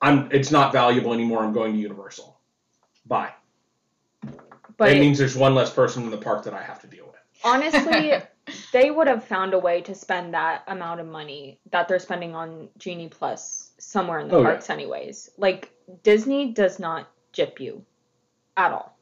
I'm 0.00 0.28
it's 0.30 0.50
not 0.52 0.72
valuable 0.72 1.12
anymore. 1.12 1.42
I'm 1.42 1.52
going 1.52 1.72
to 1.72 1.78
Universal. 1.78 2.38
Bye. 3.06 3.32
But 4.76 4.92
it 4.92 5.00
means 5.00 5.18
there's 5.18 5.36
one 5.36 5.54
less 5.54 5.72
person 5.72 6.04
in 6.04 6.10
the 6.10 6.16
park 6.16 6.44
that 6.44 6.54
I 6.54 6.62
have 6.62 6.80
to 6.82 6.86
deal 6.86 7.06
with. 7.06 7.20
honestly, 7.44 8.12
they 8.72 8.90
would 8.90 9.06
have 9.08 9.24
found 9.24 9.54
a 9.54 9.58
way 9.58 9.80
to 9.82 9.94
spend 9.94 10.34
that 10.34 10.62
amount 10.68 11.00
of 11.00 11.06
money 11.06 11.58
that 11.72 11.88
they're 11.88 11.98
spending 11.98 12.34
on 12.34 12.68
Genie 12.78 13.08
Plus 13.08 13.72
somewhere 13.78 14.20
in 14.20 14.28
the 14.28 14.36
Oh, 14.36 14.40
yeah. 14.40 14.46
parks, 14.50 14.70
anyways. 14.70 15.30
Like 15.36 15.72
Disney 16.02 16.52
does 16.52 16.78
not 16.78 17.08
jip 17.32 17.58
you 17.60 17.84
at 18.56 18.72
all. 18.72 18.96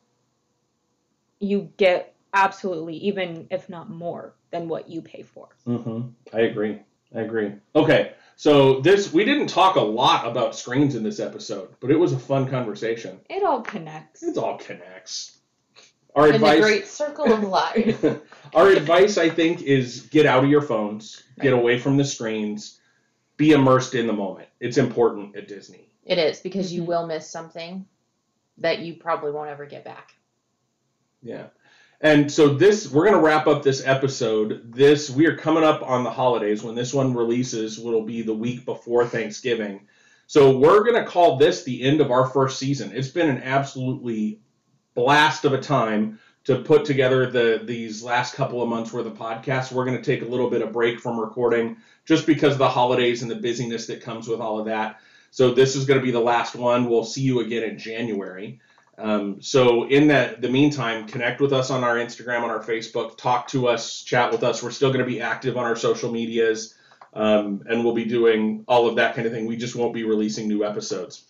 You 1.41 1.71
get 1.77 2.15
absolutely, 2.33 2.97
even 2.97 3.47
if 3.51 3.69
not 3.69 3.91
more, 3.91 4.35
than 4.51 4.69
what 4.69 4.89
you 4.89 5.03
pay 5.03 5.23
for. 5.23 5.49
Mm-hmm. 5.67 6.09
I 6.33 6.41
agree. 6.43 6.79
I 7.15 7.21
agree. 7.21 7.53
Okay, 7.75 8.13
so 8.37 8.81
this 8.81 9.13
we 9.13 9.25
didn't 9.25 9.49
talk 9.49 9.77
a 9.77 9.81
lot 9.81 10.27
about 10.27 10.55
screens 10.57 10.95
in 10.95 11.03
this 11.03 11.21
episode, 11.21 11.75
but 11.81 11.91
it 11.91 11.99
was 11.99 12.13
a 12.13 12.19
fun 12.19 12.49
conversation. 12.49 13.21
It 13.29 13.43
all 13.43 13.61
connects. 13.61 14.23
It 14.23 14.37
all 14.39 14.57
connects. 14.59 15.39
Our 16.15 16.27
In 16.27 16.33
the 16.33 16.37
advice. 16.37 16.61
great 16.61 16.87
circle 16.87 17.33
of 17.33 17.43
life. 17.43 18.05
Our 18.55 18.69
advice, 18.69 19.17
I 19.17 19.31
think, 19.31 19.63
is 19.63 20.03
get 20.03 20.27
out 20.27 20.45
of 20.45 20.51
your 20.51 20.61
phones, 20.61 21.23
get 21.41 21.55
away 21.55 21.79
from 21.79 21.97
the 21.97 22.05
screens, 22.05 22.79
be 23.39 23.53
immersed 23.53 23.95
in 23.95 24.07
the 24.07 24.13
moment. 24.13 24.49
It's 24.61 24.77
important 24.77 25.37
at 25.37 25.49
Disney. 25.49 25.89
It 26.05 26.19
is 26.19 26.41
because 26.41 26.71
you 26.73 26.83
Mhm. 26.83 26.87
will 26.87 27.07
miss 27.07 27.29
something 27.31 27.87
that 28.59 28.81
you 28.81 28.95
probably 28.95 29.33
won't 29.33 29.51
ever 29.51 29.67
get 29.67 29.85
back. 29.85 30.15
Yeah. 31.23 31.47
And 32.01 32.31
so 32.31 32.49
this 32.49 32.91
we're 32.91 33.05
going 33.05 33.17
to 33.17 33.25
wrap 33.25 33.47
up 33.47 33.63
this 33.63 33.87
episode. 33.87 34.73
This 34.75 35.09
we 35.09 35.27
are 35.27 35.37
coming 35.37 35.63
up 35.63 35.83
on 35.83 36.03
the 36.03 36.11
holidays 36.11 36.63
when 36.63 36.75
this 36.75 36.93
one 36.93 37.15
releases 37.15 37.79
will 37.79 38.03
be 38.03 38.23
the 38.23 38.35
week 38.35 38.65
before 38.65 39.07
Thanksgiving. 39.07 39.87
So 40.27 40.57
we're 40.57 40.83
going 40.83 41.03
to 41.03 41.09
call 41.09 41.37
this 41.37 41.63
the 41.63 41.83
end 41.83 42.01
of 42.01 42.11
our 42.11 42.27
first 42.27 42.59
season. 42.59 42.91
It's 42.93 43.09
been 43.09 43.29
an 43.29 43.43
absolutely 43.43 44.41
blast 44.95 45.45
of 45.45 45.53
a 45.53 45.61
time 45.61 46.19
to 46.45 46.63
put 46.63 46.85
together 46.85 47.31
the 47.31 47.61
these 47.65 48.03
last 48.03 48.35
couple 48.35 48.61
of 48.63 48.69
months 48.69 48.93
worth 48.93 49.07
of 49.07 49.15
podcasts. 49.15 49.71
We're 49.71 49.85
going 49.85 49.97
to 49.97 50.03
take 50.03 50.23
a 50.23 50.31
little 50.31 50.51
bit 50.51 50.63
of 50.63 50.73
break 50.73 50.99
from 50.99 51.21
recording 51.21 51.77
just 52.05 52.27
because 52.27 52.55
of 52.55 52.59
the 52.59 52.69
holidays 52.69 53.23
and 53.23 53.31
the 53.31 53.37
busyness 53.37 53.87
that 53.87 54.03
comes 54.03 54.27
with 54.27 54.41
all 54.41 54.59
of 54.59 54.67
that. 54.67 55.01
So 55.33 55.55
this 55.55 55.77
is 55.77 55.87
going 55.87 55.99
to 55.99 56.05
be 56.05 56.13
the 56.13 56.21
last 56.21 56.55
one. 56.55 56.91
We'll 56.91 57.05
see 57.05 57.23
you 57.23 57.41
again 57.41 57.63
in 57.63 57.79
January. 57.79 58.61
Um, 58.99 59.41
so 59.41 59.89
in 59.89 60.09
that 60.09 60.43
the 60.43 60.51
meantime, 60.51 61.09
connect 61.09 61.41
with 61.41 61.55
us 61.55 61.71
on 61.71 61.83
our 61.83 61.97
Instagram, 61.97 62.43
on 62.43 62.51
our 62.51 62.63
Facebook, 62.63 63.17
talk 63.17 63.49
to 63.49 63.67
us, 63.67 64.03
chat 64.03 64.31
with 64.31 64.45
us. 64.45 64.63
We're 64.63 64.71
still 64.71 64.91
going 64.91 65.05
to 65.05 65.11
be 65.11 65.23
active 65.23 65.57
on 65.57 65.65
our 65.65 65.75
social 65.75 66.13
medias, 66.13 66.75
um, 67.15 67.63
and 67.67 67.83
we'll 67.83 67.95
be 67.95 68.05
doing 68.05 68.65
all 68.69 68.87
of 68.87 68.97
that 68.97 69.15
kind 69.15 69.27
of 69.27 69.33
thing. 69.33 69.47
We 69.47 69.57
just 69.57 69.75
won't 69.75 69.95
be 69.95 70.05
releasing 70.05 70.49
new 70.49 70.65
episodes 70.67 71.25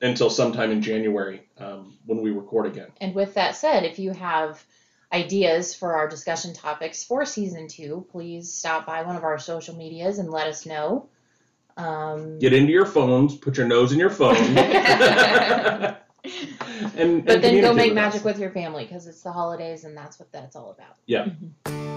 until 0.00 0.30
sometime 0.30 0.70
in 0.70 0.80
January 0.80 1.42
um, 1.58 1.98
when 2.06 2.22
we 2.22 2.30
record 2.30 2.66
again. 2.66 2.92
And 3.00 3.12
with 3.12 3.34
that 3.34 3.56
said, 3.56 3.82
if 3.82 3.98
you 3.98 4.12
have 4.12 4.64
ideas 5.12 5.74
for 5.74 5.96
our 5.96 6.08
discussion 6.08 6.54
topics 6.54 7.02
for 7.02 7.24
season 7.24 7.66
two, 7.66 8.06
please 8.12 8.52
stop 8.52 8.86
by 8.86 9.02
one 9.02 9.16
of 9.16 9.24
our 9.24 9.40
social 9.40 9.74
medias 9.74 10.20
and 10.20 10.30
let 10.30 10.46
us 10.46 10.64
know. 10.64 11.08
Um, 11.78 12.38
Get 12.40 12.52
into 12.52 12.72
your 12.72 12.86
phones, 12.86 13.36
put 13.36 13.56
your 13.56 13.66
nose 13.66 13.92
in 13.92 13.98
your 13.98 14.10
phone, 14.10 14.36
and, 14.36 14.58
and 16.96 17.24
but 17.24 17.40
then 17.40 17.60
go 17.60 17.72
make 17.72 17.90
with 17.90 17.94
magic 17.94 18.20
us. 18.20 18.24
with 18.24 18.38
your 18.38 18.50
family 18.50 18.84
because 18.84 19.06
it's 19.06 19.22
the 19.22 19.32
holidays 19.32 19.84
and 19.84 19.96
that's 19.96 20.18
what 20.18 20.30
that's 20.32 20.56
all 20.56 20.72
about. 20.72 20.96
Yeah, 21.06 21.28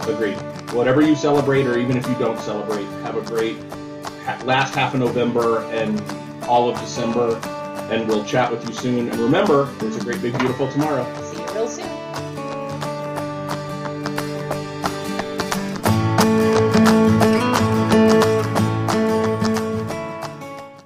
agreed. 0.08 0.36
Whatever 0.74 1.02
you 1.02 1.16
celebrate, 1.16 1.66
or 1.66 1.80
even 1.80 1.98
if 1.98 2.08
you 2.08 2.16
don't 2.16 2.40
celebrate, 2.40 2.86
have 3.04 3.16
a 3.18 3.22
great 3.22 3.58
last 4.46 4.76
half 4.76 4.94
of 4.94 5.00
November 5.00 5.62
and 5.72 6.00
all 6.44 6.70
of 6.70 6.80
December. 6.80 7.36
And 7.92 8.08
we'll 8.08 8.24
chat 8.24 8.50
with 8.50 8.66
you 8.68 8.74
soon. 8.74 9.10
And 9.10 9.20
remember, 9.20 9.66
there's 9.80 9.98
a 9.98 10.02
great, 10.02 10.22
big, 10.22 10.38
beautiful 10.40 10.72
tomorrow. 10.72 11.04
See 11.24 11.42
you 11.42 11.48
real 11.54 11.68
soon. 11.68 12.01